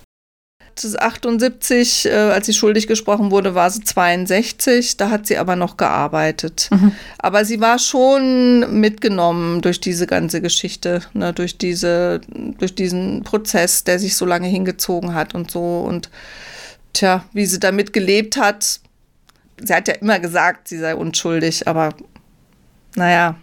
78, 0.98 2.06
äh, 2.06 2.10
als 2.10 2.46
sie 2.46 2.52
schuldig 2.52 2.86
gesprochen 2.86 3.30
wurde, 3.30 3.54
war 3.54 3.70
sie 3.70 3.82
62. 3.82 4.96
Da 4.96 5.10
hat 5.10 5.26
sie 5.26 5.38
aber 5.38 5.56
noch 5.56 5.76
gearbeitet. 5.76 6.68
Mhm. 6.70 6.92
Aber 7.18 7.44
sie 7.44 7.60
war 7.60 7.78
schon 7.78 8.80
mitgenommen 8.80 9.60
durch 9.60 9.80
diese 9.80 10.06
ganze 10.06 10.40
Geschichte, 10.40 11.02
ne, 11.12 11.32
durch, 11.32 11.58
diese, 11.58 12.20
durch 12.58 12.74
diesen 12.74 13.22
Prozess, 13.22 13.84
der 13.84 13.98
sich 13.98 14.16
so 14.16 14.26
lange 14.26 14.48
hingezogen 14.48 15.14
hat 15.14 15.34
und 15.34 15.50
so. 15.50 15.80
Und 15.80 16.10
tja, 16.92 17.24
wie 17.32 17.46
sie 17.46 17.60
damit 17.60 17.92
gelebt 17.92 18.36
hat. 18.36 18.80
Sie 19.62 19.74
hat 19.74 19.88
ja 19.88 19.94
immer 19.94 20.18
gesagt, 20.18 20.68
sie 20.68 20.78
sei 20.78 20.94
unschuldig, 20.94 21.68
aber 21.68 21.90
naja, 22.96 23.36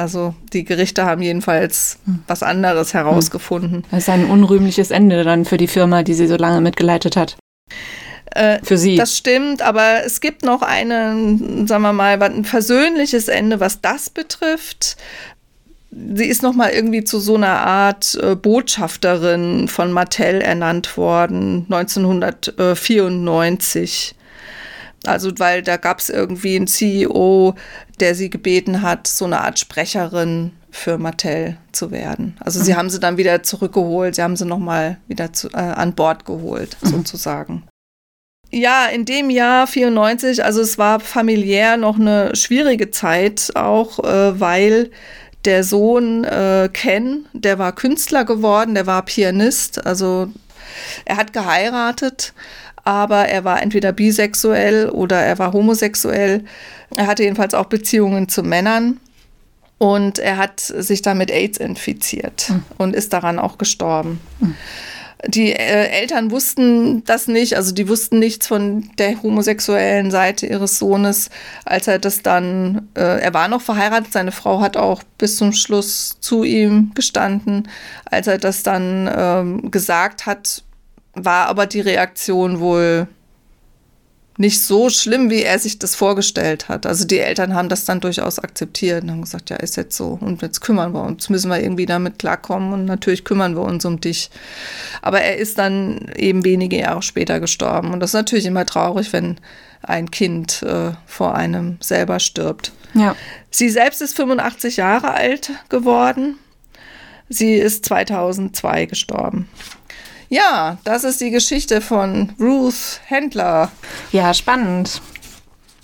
also 0.00 0.34
die 0.52 0.64
Gerichte 0.64 1.04
haben 1.04 1.22
jedenfalls 1.22 1.98
hm. 2.06 2.24
was 2.26 2.42
anderes 2.42 2.94
herausgefunden. 2.94 3.84
Das 3.90 4.04
ist 4.04 4.08
ein 4.08 4.24
unrühmliches 4.24 4.90
Ende 4.90 5.22
dann 5.24 5.44
für 5.44 5.58
die 5.58 5.68
Firma, 5.68 6.02
die 6.02 6.14
sie 6.14 6.26
so 6.26 6.36
lange 6.36 6.60
mitgeleitet 6.60 7.16
hat. 7.16 7.36
Äh, 8.32 8.58
für 8.62 8.78
sie. 8.78 8.96
Das 8.96 9.16
stimmt, 9.16 9.62
aber 9.62 10.04
es 10.04 10.20
gibt 10.20 10.44
noch 10.44 10.62
eine, 10.62 11.66
sagen 11.66 11.82
wir 11.82 11.92
mal, 11.92 12.22
ein 12.22 12.44
versöhnliches 12.44 13.26
Ende, 13.28 13.58
was 13.60 13.80
das 13.80 14.08
betrifft. 14.08 14.96
Sie 15.90 16.26
ist 16.26 16.42
noch 16.42 16.54
mal 16.54 16.70
irgendwie 16.70 17.02
zu 17.02 17.18
so 17.18 17.34
einer 17.34 17.66
Art 17.66 18.16
äh, 18.22 18.36
Botschafterin 18.36 19.66
von 19.68 19.90
Mattel 19.92 20.40
ernannt 20.40 20.96
worden, 20.96 21.66
1994. 21.68 24.14
Also, 25.04 25.30
weil 25.38 25.62
da 25.62 25.76
gab 25.76 26.00
es 26.00 26.10
irgendwie 26.10 26.56
einen 26.56 26.66
CEO, 26.66 27.54
der 28.00 28.14
sie 28.14 28.30
gebeten 28.30 28.82
hat, 28.82 29.06
so 29.06 29.24
eine 29.24 29.40
Art 29.40 29.58
Sprecherin 29.58 30.52
für 30.70 30.98
Mattel 30.98 31.56
zu 31.72 31.90
werden. 31.90 32.36
Also 32.40 32.60
mhm. 32.60 32.64
sie 32.64 32.76
haben 32.76 32.90
sie 32.90 33.00
dann 33.00 33.16
wieder 33.16 33.42
zurückgeholt, 33.42 34.14
sie 34.14 34.22
haben 34.22 34.36
sie 34.36 34.46
nochmal 34.46 34.98
wieder 35.08 35.32
zu, 35.32 35.48
äh, 35.48 35.56
an 35.56 35.94
Bord 35.94 36.24
geholt, 36.24 36.76
mhm. 36.80 36.88
sozusagen. 36.88 37.64
Ja, 38.52 38.86
in 38.86 39.04
dem 39.04 39.30
Jahr 39.30 39.66
94, 39.66 40.44
also 40.44 40.60
es 40.60 40.76
war 40.76 40.98
familiär 40.98 41.76
noch 41.76 41.98
eine 41.98 42.34
schwierige 42.34 42.90
Zeit, 42.90 43.52
auch 43.54 44.00
äh, 44.00 44.40
weil 44.40 44.90
der 45.44 45.62
Sohn 45.62 46.24
äh, 46.24 46.68
Ken, 46.72 47.26
der 47.32 47.58
war 47.58 47.74
Künstler 47.74 48.24
geworden, 48.24 48.74
der 48.74 48.86
war 48.86 49.04
Pianist, 49.04 49.86
also 49.86 50.28
er 51.04 51.16
hat 51.16 51.32
geheiratet, 51.32 52.34
aber 52.84 53.28
er 53.28 53.44
war 53.44 53.62
entweder 53.62 53.92
bisexuell 53.92 54.88
oder 54.88 55.20
er 55.20 55.38
war 55.38 55.52
homosexuell. 55.52 56.44
Er 56.96 57.06
hatte 57.06 57.22
jedenfalls 57.22 57.54
auch 57.54 57.66
Beziehungen 57.66 58.28
zu 58.28 58.42
Männern. 58.42 59.00
Und 59.78 60.18
er 60.18 60.36
hat 60.36 60.60
sich 60.60 61.00
dann 61.00 61.16
mit 61.16 61.30
AIDS 61.30 61.56
infiziert 61.56 62.50
mhm. 62.50 62.64
und 62.76 62.94
ist 62.94 63.14
daran 63.14 63.38
auch 63.38 63.56
gestorben. 63.56 64.20
Mhm. 64.38 64.54
Die 65.26 65.52
äh, 65.52 65.88
Eltern 65.88 66.30
wussten 66.30 67.04
das 67.04 67.28
nicht, 67.28 67.56
also 67.56 67.72
die 67.72 67.88
wussten 67.88 68.18
nichts 68.18 68.46
von 68.46 68.90
der 68.98 69.22
homosexuellen 69.22 70.10
Seite 70.10 70.46
ihres 70.46 70.78
Sohnes, 70.78 71.30
als 71.64 71.88
er 71.88 71.98
das 71.98 72.22
dann, 72.22 72.88
äh, 72.94 73.20
er 73.20 73.34
war 73.34 73.48
noch 73.48 73.60
verheiratet, 73.60 74.12
seine 74.12 74.32
Frau 74.32 74.60
hat 74.60 74.76
auch 74.76 75.02
bis 75.18 75.36
zum 75.36 75.52
Schluss 75.52 76.18
zu 76.20 76.44
ihm 76.44 76.92
gestanden. 76.94 77.68
Als 78.04 78.26
er 78.26 78.38
das 78.38 78.62
dann 78.62 79.10
ähm, 79.14 79.70
gesagt 79.70 80.26
hat, 80.26 80.62
war 81.24 81.46
aber 81.46 81.66
die 81.66 81.80
Reaktion 81.80 82.60
wohl 82.60 83.08
nicht 84.38 84.62
so 84.62 84.88
schlimm, 84.88 85.28
wie 85.28 85.42
er 85.42 85.58
sich 85.58 85.78
das 85.78 85.94
vorgestellt 85.94 86.68
hat. 86.68 86.86
Also 86.86 87.04
die 87.04 87.18
Eltern 87.18 87.54
haben 87.54 87.68
das 87.68 87.84
dann 87.84 88.00
durchaus 88.00 88.38
akzeptiert 88.38 89.02
und 89.02 89.10
haben 89.10 89.20
gesagt, 89.20 89.50
ja, 89.50 89.56
ist 89.56 89.76
jetzt 89.76 89.96
so 89.96 90.18
und 90.18 90.40
jetzt 90.40 90.60
kümmern 90.60 90.92
wir 90.92 91.02
uns, 91.02 91.28
müssen 91.28 91.50
wir 91.50 91.60
irgendwie 91.60 91.84
damit 91.84 92.18
klarkommen 92.18 92.72
und 92.72 92.84
natürlich 92.86 93.24
kümmern 93.24 93.54
wir 93.54 93.62
uns 93.62 93.84
um 93.84 94.00
dich. 94.00 94.30
Aber 95.02 95.20
er 95.20 95.36
ist 95.36 95.58
dann 95.58 96.10
eben 96.16 96.44
wenige 96.44 96.78
Jahre 96.78 97.02
später 97.02 97.38
gestorben 97.38 97.92
und 97.92 98.00
das 98.00 98.10
ist 98.10 98.14
natürlich 98.14 98.46
immer 98.46 98.64
traurig, 98.64 99.12
wenn 99.12 99.36
ein 99.82 100.10
Kind 100.10 100.62
äh, 100.62 100.92
vor 101.04 101.34
einem 101.34 101.76
selber 101.80 102.18
stirbt. 102.18 102.72
Ja. 102.94 103.14
Sie 103.50 103.68
selbst 103.68 104.00
ist 104.00 104.16
85 104.16 104.78
Jahre 104.78 105.12
alt 105.12 105.50
geworden 105.68 106.36
Sie 107.32 107.54
ist 107.54 107.84
2002 107.86 108.86
gestorben. 108.86 109.48
Ja, 110.30 110.78
das 110.84 111.02
ist 111.02 111.20
die 111.20 111.30
Geschichte 111.30 111.80
von 111.80 112.32
Ruth 112.40 113.00
Händler. 113.04 113.70
Ja, 114.12 114.32
spannend. 114.32 115.02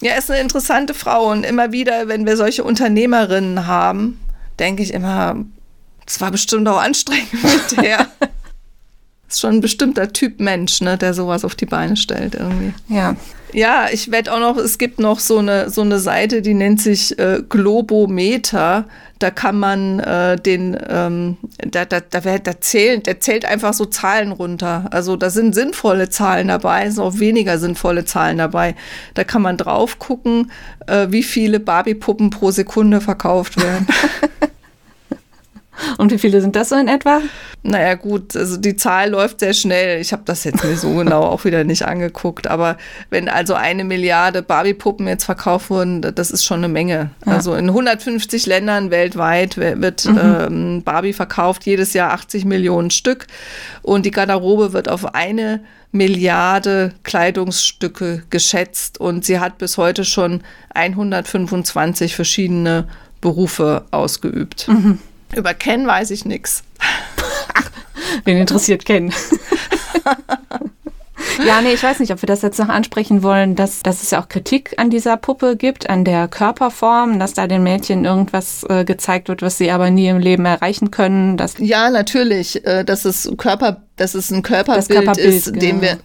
Ja, 0.01 0.15
ist 0.15 0.31
eine 0.31 0.41
interessante 0.41 0.95
Frau 0.95 1.33
und 1.33 1.45
immer 1.45 1.73
wieder, 1.73 2.07
wenn 2.07 2.27
wir 2.27 2.37
solche 2.37 2.63
Unternehmerinnen 2.63 3.67
haben, 3.67 4.21
denke 4.61 4.85
ich 4.85 4.95
immer, 4.95 5.45
es 6.07 6.21
war 6.21 6.31
bestimmt 6.31 6.69
auch 6.69 6.81
anstrengend 6.81 7.33
mit 7.43 7.85
der. 7.85 8.07
ist 9.29 9.41
schon 9.41 9.55
ein 9.55 9.61
bestimmter 9.61 10.13
Typ 10.13 10.39
Mensch, 10.39 10.81
ne, 10.81 10.97
der 10.97 11.13
sowas 11.13 11.45
auf 11.45 11.57
die 11.57 11.67
Beine 11.67 11.97
stellt 11.97 12.37
irgendwie. 12.37 12.73
Ja. 12.89 13.17
Ja, 13.53 13.87
ich 13.91 14.11
werde 14.13 14.33
auch 14.33 14.39
noch, 14.39 14.59
es 14.59 14.79
gibt 14.79 15.01
noch 15.01 15.19
so 15.19 15.39
eine, 15.39 15.71
so 15.71 15.81
eine 15.81 15.99
Seite, 15.99 16.43
die 16.43 16.55
nennt 16.55 16.81
sich 16.81 17.19
äh, 17.19 17.43
Globometer. 17.49 18.87
Da 19.19 19.31
kann 19.31 19.59
man 19.59 20.01
äh, 20.01 20.37
den, 20.37 20.77
ähm, 20.89 21.39
da, 21.59 21.85
da, 21.85 22.01
da, 22.01 22.21
da 22.21 22.61
zählt, 22.61 23.07
der 23.07 23.21
zählt 23.21 23.45
einfach 23.45 23.73
so 23.73 23.87
Zahlen 23.87 24.33
runter. 24.33 24.87
Also 24.91 25.17
da 25.17 25.31
sind 25.31 25.55
sinnvolle 25.55 26.11
Zahlen 26.11 26.49
dabei, 26.49 26.89
sind 26.91 27.03
auch 27.03 27.19
weniger 27.19 27.59
sinnvolle 27.59 28.05
Zahlen 28.05 28.39
dabei. 28.39 28.75
Da 29.15 29.25
kann 29.25 29.43
man 29.43 29.57
drauf 29.57 29.99
gucken, 29.99 30.51
äh, 30.87 31.07
wie 31.11 31.23
viele 31.23 31.61
Barbie-Puppen 31.61 32.31
pro 32.31 32.51
Sekunde 32.51 33.01
verkauft 33.01 33.61
werden. 33.61 33.87
Und 35.99 36.13
wie 36.13 36.19
viele 36.19 36.41
sind 36.41 36.57
das 36.57 36.71
so 36.71 36.77
in 36.77 36.89
etwa? 36.89 37.21
Naja 37.63 37.95
gut, 37.95 38.37
also 38.37 38.57
die 38.57 38.77
Zahl 38.77 39.11
läuft 39.11 39.41
sehr 39.41 39.53
schnell. 39.53 40.01
Ich 40.01 40.13
habe 40.13 40.23
das 40.25 40.45
jetzt 40.45 40.65
mir 40.65 40.77
so 40.77 40.95
genau 40.95 41.23
auch 41.23 41.45
wieder 41.45 41.65
nicht 41.65 41.85
angeguckt. 41.85 42.47
Aber 42.47 42.77
wenn 43.11 43.29
also 43.29 43.55
eine 43.55 43.85
Milliarde 43.85 44.43
Barbie-Puppen 44.43 45.07
jetzt 45.09 45.25
verkauft 45.25 45.71
wurden, 45.71 46.01
das 46.01 46.31
ist 46.31 46.45
schon 46.45 46.59
eine 46.59 46.69
Menge. 46.69 47.11
Ja. 47.25 47.33
Also 47.33 47.55
in 47.55 47.69
150 47.69 48.47
Ländern 48.47 48.91
weltweit 48.91 49.57
wird 49.57 50.05
mhm. 50.05 50.19
ähm, 50.19 50.83
Barbie 50.83 51.13
verkauft, 51.13 51.67
jedes 51.67 51.93
Jahr 51.93 52.13
80 52.13 52.45
Millionen 52.45 52.91
Stück. 52.91 53.27
Und 53.83 54.07
die 54.07 54.13
Garderobe 54.13 54.73
wird 54.73 54.89
auf 54.89 55.15
eine 55.15 55.61
Milliarde 55.93 56.93
Kleidungsstücke 57.03 58.23
geschätzt. 58.31 59.01
Und 59.01 59.25
sie 59.25 59.41
hat 59.41 59.59
bis 59.59 59.77
heute 59.77 60.05
schon 60.05 60.43
125 60.75 62.15
verschiedene 62.15 62.87
Berufe 63.21 63.87
ausgeübt. 63.91 64.69
Mhm. 64.69 65.01
Über 65.37 65.55
Ken 65.55 65.87
weiß 65.87 66.11
ich 66.11 66.25
nichts. 66.25 66.65
Wen 68.25 68.39
interessiert 68.39 68.85
Ken? 68.85 69.13
Ja, 71.45 71.61
nee, 71.61 71.75
ich 71.75 71.83
weiß 71.83 72.01
nicht, 72.01 72.13
ob 72.13 72.23
wir 72.23 72.27
das 72.27 72.43
jetzt 72.43 72.59
noch 72.59 72.69
ansprechen 72.69 73.23
wollen, 73.23 73.57
dass, 73.57 73.83
dass 73.83 74.03
es 74.03 74.11
ja 74.11 74.23
auch 74.23 74.29
Kritik 74.29 74.75
an 74.79 74.91
dieser 74.91 75.17
Puppe 75.17 75.57
gibt, 75.57 75.91
an 75.91 76.05
der 76.05 76.29
Körperform, 76.29 77.19
dass 77.19 77.35
da 77.35 77.47
den 77.47 77.63
Mädchen 77.63 78.05
irgendwas 78.05 78.65
äh, 78.69 78.85
gezeigt 78.85 79.29
wird, 79.29 79.43
was 79.43 79.59
sie 79.59 79.71
aber 79.71 79.91
nie 79.91 80.09
im 80.09 80.19
Leben 80.19 80.47
erreichen 80.47 80.91
können. 80.91 81.37
Dass 81.37 81.55
ja, 81.59 81.91
natürlich, 81.91 82.65
äh, 82.65 82.85
dass 82.85 83.05
es 83.05 83.31
Körper, 83.37 83.83
dass 83.97 84.15
es 84.15 84.31
ein 84.31 84.43
Körperbild, 84.43 84.89
Körperbild 84.89 85.27
ist, 85.27 85.47
genau. 85.47 85.59
dem 85.59 85.83
wir 85.83 85.99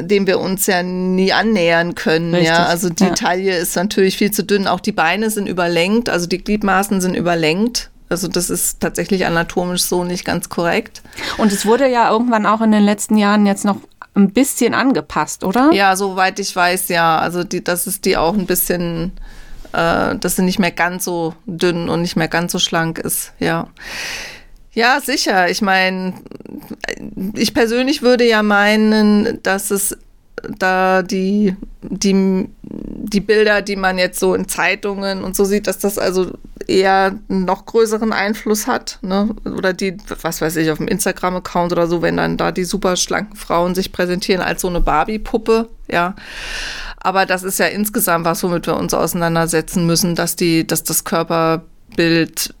dem 0.00 0.26
wir 0.26 0.40
uns 0.40 0.66
ja 0.66 0.82
nie 0.82 1.34
annähern 1.34 1.94
können. 1.94 2.34
Richtig, 2.34 2.48
ja, 2.48 2.64
also 2.64 2.88
die 2.88 3.04
ja. 3.04 3.10
Taille 3.10 3.58
ist 3.58 3.76
natürlich 3.76 4.16
viel 4.16 4.30
zu 4.30 4.42
dünn. 4.42 4.66
Auch 4.66 4.80
die 4.80 4.90
Beine 4.90 5.28
sind 5.28 5.46
überlenkt, 5.46 6.08
also 6.08 6.26
die 6.26 6.38
Gliedmaßen 6.38 7.02
sind 7.02 7.14
überlenkt. 7.14 7.90
Also 8.12 8.28
das 8.28 8.50
ist 8.50 8.80
tatsächlich 8.80 9.26
anatomisch 9.26 9.82
so 9.82 10.04
nicht 10.04 10.24
ganz 10.24 10.48
korrekt. 10.48 11.02
Und 11.38 11.52
es 11.52 11.66
wurde 11.66 11.88
ja 11.88 12.10
irgendwann 12.10 12.46
auch 12.46 12.60
in 12.60 12.70
den 12.70 12.84
letzten 12.84 13.16
Jahren 13.16 13.46
jetzt 13.46 13.64
noch 13.64 13.78
ein 14.14 14.32
bisschen 14.32 14.74
angepasst, 14.74 15.42
oder? 15.42 15.72
Ja, 15.72 15.96
soweit 15.96 16.38
ich 16.38 16.54
weiß, 16.54 16.88
ja. 16.88 17.18
Also 17.18 17.44
die, 17.44 17.64
das 17.64 17.86
ist 17.86 18.04
die 18.04 18.16
auch 18.16 18.34
ein 18.34 18.46
bisschen, 18.46 19.12
äh, 19.72 20.16
dass 20.16 20.36
sie 20.36 20.42
nicht 20.42 20.58
mehr 20.58 20.70
ganz 20.70 21.04
so 21.04 21.34
dünn 21.46 21.88
und 21.88 22.02
nicht 22.02 22.16
mehr 22.16 22.28
ganz 22.28 22.52
so 22.52 22.58
schlank 22.58 22.98
ist, 22.98 23.32
ja. 23.38 23.68
Ja, 24.74 25.00
sicher. 25.00 25.50
Ich 25.50 25.60
meine, 25.60 26.14
ich 27.34 27.52
persönlich 27.52 28.02
würde 28.02 28.26
ja 28.26 28.42
meinen, 28.42 29.42
dass 29.42 29.70
es 29.70 29.96
da 30.58 31.02
die, 31.02 31.56
die, 31.82 32.48
die 32.62 33.20
Bilder, 33.20 33.62
die 33.62 33.76
man 33.76 33.98
jetzt 33.98 34.18
so 34.18 34.34
in 34.34 34.48
Zeitungen 34.48 35.24
und 35.24 35.36
so 35.36 35.44
sieht, 35.44 35.66
dass 35.66 35.78
das 35.78 35.98
also 35.98 36.32
eher 36.66 37.18
einen 37.28 37.44
noch 37.44 37.66
größeren 37.66 38.12
Einfluss 38.12 38.66
hat. 38.66 38.98
Ne? 39.02 39.34
Oder 39.44 39.72
die, 39.72 39.96
was 40.20 40.40
weiß 40.40 40.56
ich, 40.56 40.70
auf 40.70 40.78
dem 40.78 40.88
Instagram-Account 40.88 41.72
oder 41.72 41.86
so, 41.86 42.02
wenn 42.02 42.16
dann 42.16 42.36
da 42.36 42.52
die 42.52 42.64
super 42.64 42.96
schlanken 42.96 43.36
Frauen 43.36 43.74
sich 43.74 43.92
präsentieren 43.92 44.42
als 44.42 44.62
so 44.62 44.68
eine 44.68 44.80
Barbie-Puppe, 44.80 45.68
ja. 45.90 46.14
Aber 46.98 47.26
das 47.26 47.42
ist 47.42 47.58
ja 47.58 47.66
insgesamt 47.66 48.24
was, 48.24 48.42
womit 48.44 48.66
wir 48.66 48.76
uns 48.76 48.94
auseinandersetzen 48.94 49.86
müssen, 49.86 50.14
dass 50.14 50.36
die, 50.36 50.66
dass 50.66 50.84
das 50.84 51.04
Körperbild 51.04 52.54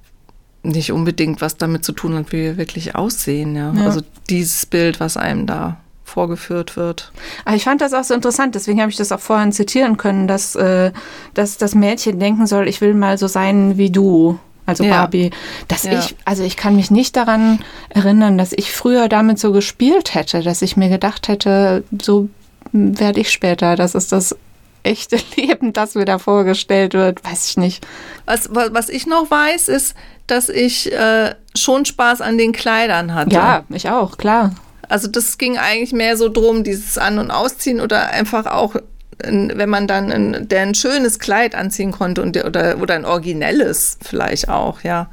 nicht 0.64 0.92
unbedingt 0.92 1.40
was 1.40 1.56
damit 1.56 1.84
zu 1.84 1.92
tun 1.92 2.14
hat, 2.14 2.32
wie 2.32 2.38
wir 2.38 2.56
wirklich 2.56 2.94
aussehen, 2.94 3.56
ja. 3.56 3.72
ja. 3.72 3.84
Also 3.84 4.00
dieses 4.28 4.66
Bild, 4.66 5.00
was 5.00 5.16
einem 5.16 5.46
da 5.46 5.81
vorgeführt 6.12 6.76
wird. 6.76 7.12
Aber 7.44 7.56
ich 7.56 7.64
fand 7.64 7.80
das 7.80 7.94
auch 7.94 8.04
so 8.04 8.14
interessant, 8.14 8.54
deswegen 8.54 8.80
habe 8.80 8.90
ich 8.90 8.96
das 8.96 9.12
auch 9.12 9.20
vorhin 9.20 9.52
zitieren 9.52 9.96
können, 9.96 10.28
dass, 10.28 10.54
äh, 10.54 10.92
dass 11.34 11.58
das 11.58 11.74
Mädchen 11.74 12.18
denken 12.18 12.46
soll, 12.46 12.68
ich 12.68 12.80
will 12.80 12.94
mal 12.94 13.18
so 13.18 13.26
sein 13.26 13.78
wie 13.78 13.90
du. 13.90 14.38
Also 14.64 14.84
ja. 14.84 15.00
Barbie, 15.00 15.32
dass 15.66 15.82
ja. 15.82 15.98
ich, 15.98 16.14
also 16.24 16.44
ich 16.44 16.56
kann 16.56 16.76
mich 16.76 16.90
nicht 16.92 17.16
daran 17.16 17.58
erinnern, 17.88 18.38
dass 18.38 18.52
ich 18.52 18.70
früher 18.70 19.08
damit 19.08 19.40
so 19.40 19.50
gespielt 19.50 20.14
hätte, 20.14 20.42
dass 20.42 20.62
ich 20.62 20.76
mir 20.76 20.88
gedacht 20.88 21.26
hätte, 21.26 21.82
so 22.00 22.28
werde 22.70 23.20
ich 23.20 23.32
später. 23.32 23.74
Das 23.74 23.96
ist 23.96 24.12
das 24.12 24.36
echte 24.82 25.18
Leben, 25.36 25.72
das 25.72 25.94
mir 25.94 26.04
da 26.04 26.18
vorgestellt 26.18 26.94
wird, 26.94 27.24
weiß 27.24 27.50
ich 27.50 27.56
nicht. 27.56 27.86
Was, 28.24 28.50
was 28.52 28.88
ich 28.88 29.06
noch 29.06 29.30
weiß, 29.30 29.68
ist, 29.68 29.94
dass 30.26 30.48
ich 30.48 30.92
äh, 30.92 31.34
schon 31.54 31.84
Spaß 31.84 32.20
an 32.20 32.38
den 32.38 32.52
Kleidern 32.52 33.14
hatte. 33.14 33.34
Ja, 33.34 33.64
ich 33.68 33.90
auch, 33.90 34.16
klar. 34.16 34.54
Also 34.92 35.08
das 35.08 35.38
ging 35.38 35.56
eigentlich 35.56 35.94
mehr 35.94 36.18
so 36.18 36.28
drum, 36.28 36.64
dieses 36.64 36.98
An- 36.98 37.18
und 37.18 37.30
Ausziehen 37.30 37.80
oder 37.80 38.10
einfach 38.10 38.44
auch, 38.44 38.76
wenn 39.24 39.70
man 39.70 39.86
dann 39.86 40.12
ein, 40.12 40.48
der 40.48 40.60
ein 40.60 40.74
schönes 40.74 41.18
Kleid 41.18 41.54
anziehen 41.54 41.92
konnte 41.92 42.20
und 42.20 42.36
der, 42.36 42.46
oder, 42.46 42.76
oder 42.76 42.94
ein 42.94 43.06
originelles 43.06 43.96
vielleicht 44.02 44.50
auch, 44.50 44.82
ja. 44.82 45.08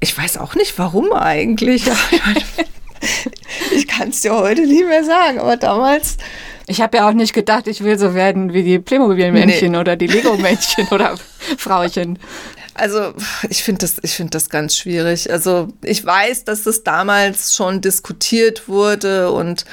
Ich 0.00 0.18
weiß 0.18 0.38
auch 0.38 0.56
nicht, 0.56 0.76
warum 0.76 1.12
eigentlich. 1.12 1.88
ich 3.76 3.86
kann 3.86 4.08
es 4.08 4.22
dir 4.22 4.34
heute 4.34 4.62
nicht 4.62 4.84
mehr 4.84 5.04
sagen, 5.04 5.38
aber 5.38 5.56
damals. 5.56 6.16
Ich 6.70 6.80
habe 6.80 6.98
ja 6.98 7.08
auch 7.08 7.14
nicht 7.14 7.32
gedacht, 7.32 7.66
ich 7.66 7.82
will 7.82 7.98
so 7.98 8.14
werden 8.14 8.52
wie 8.52 8.62
die 8.62 8.78
Playmobil-Männchen 8.78 9.72
nee. 9.72 9.78
oder 9.78 9.96
die 9.96 10.06
Lego-Männchen 10.06 10.86
oder 10.92 11.16
Frauchen. 11.58 12.16
Also 12.74 13.12
ich 13.48 13.64
finde 13.64 13.80
das, 13.80 13.96
ich 14.02 14.12
finde 14.12 14.30
das 14.30 14.50
ganz 14.50 14.76
schwierig. 14.76 15.32
Also 15.32 15.66
ich 15.82 16.06
weiß, 16.06 16.44
dass 16.44 16.62
das 16.62 16.84
damals 16.84 17.56
schon 17.56 17.80
diskutiert 17.80 18.68
wurde 18.68 19.32
und 19.32 19.64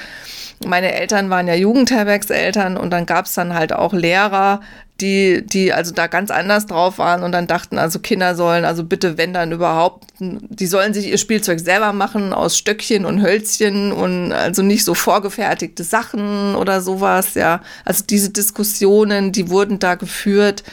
meine 0.65 0.93
Eltern 0.93 1.29
waren 1.29 1.47
ja 1.47 1.53
Jugendherbergseltern 1.53 2.77
und 2.77 2.89
dann 2.89 3.05
gab 3.05 3.25
es 3.25 3.33
dann 3.33 3.53
halt 3.53 3.73
auch 3.73 3.93
Lehrer, 3.93 4.61
die, 4.99 5.45
die 5.45 5.71
also 5.71 5.93
da 5.93 6.07
ganz 6.07 6.31
anders 6.31 6.65
drauf 6.65 6.97
waren 6.97 7.21
und 7.21 7.31
dann 7.31 7.45
dachten, 7.45 7.77
also 7.77 7.99
Kinder 7.99 8.35
sollen, 8.35 8.65
also 8.65 8.83
bitte, 8.83 9.17
wenn 9.17 9.33
dann 9.33 9.51
überhaupt, 9.51 10.05
die 10.19 10.65
sollen 10.65 10.93
sich 10.93 11.07
ihr 11.07 11.19
Spielzeug 11.19 11.59
selber 11.59 11.93
machen 11.93 12.33
aus 12.33 12.57
Stöckchen 12.57 13.05
und 13.05 13.21
Hölzchen 13.21 13.91
und 13.91 14.31
also 14.33 14.63
nicht 14.63 14.83
so 14.83 14.95
vorgefertigte 14.95 15.83
Sachen 15.83 16.55
oder 16.55 16.81
sowas, 16.81 17.35
ja. 17.35 17.61
Also 17.85 18.03
diese 18.09 18.31
Diskussionen, 18.31 19.31
die 19.31 19.49
wurden 19.49 19.77
da 19.77 19.95
geführt 19.95 20.63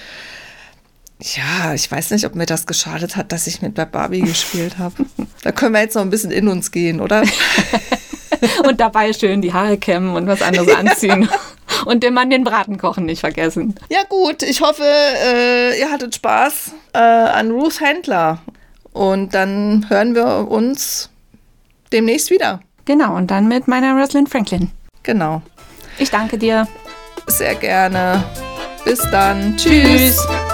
ja, 1.20 1.72
ich 1.72 1.90
weiß 1.90 2.10
nicht, 2.10 2.26
ob 2.26 2.34
mir 2.34 2.44
das 2.44 2.66
geschadet 2.66 3.16
hat, 3.16 3.32
dass 3.32 3.46
ich 3.46 3.62
mit 3.62 3.78
der 3.78 3.86
Barbie 3.86 4.20
gespielt 4.20 4.78
habe. 4.78 5.06
Da 5.42 5.52
können 5.52 5.74
wir 5.74 5.82
jetzt 5.82 5.94
noch 5.94 6.00
ein 6.00 6.08
bisschen 6.08 6.30
in 6.30 6.48
uns 6.48 6.70
gehen, 6.70 7.02
oder? 7.02 7.22
und 8.68 8.80
dabei 8.80 9.12
schön 9.12 9.42
die 9.42 9.52
Haare 9.52 9.76
kämmen 9.76 10.14
und 10.14 10.26
was 10.26 10.42
anderes 10.42 10.74
anziehen. 10.74 11.28
Und 11.86 12.02
den 12.02 12.14
Mann 12.14 12.30
den 12.30 12.44
Braten 12.44 12.78
kochen 12.78 13.06
nicht 13.06 13.20
vergessen. 13.20 13.74
Ja 13.90 14.04
gut, 14.08 14.42
ich 14.42 14.60
hoffe, 14.60 14.84
äh, 14.84 15.78
ihr 15.78 15.90
hattet 15.90 16.14
Spaß 16.14 16.72
äh, 16.92 16.98
an 16.98 17.50
Ruth 17.50 17.80
Händler. 17.80 18.38
Und 18.92 19.34
dann 19.34 19.86
hören 19.88 20.14
wir 20.14 20.50
uns 20.50 21.10
demnächst 21.92 22.30
wieder. 22.30 22.60
Genau, 22.84 23.16
und 23.16 23.30
dann 23.30 23.48
mit 23.48 23.66
meiner 23.66 23.98
Rosalind 24.00 24.28
Franklin. 24.28 24.70
Genau. 25.02 25.42
Ich 25.98 26.10
danke 26.10 26.38
dir. 26.38 26.68
Sehr 27.26 27.54
gerne. 27.54 28.22
Bis 28.84 29.00
dann. 29.10 29.56
Tschüss. 29.56 30.16
Tschüss. 30.16 30.53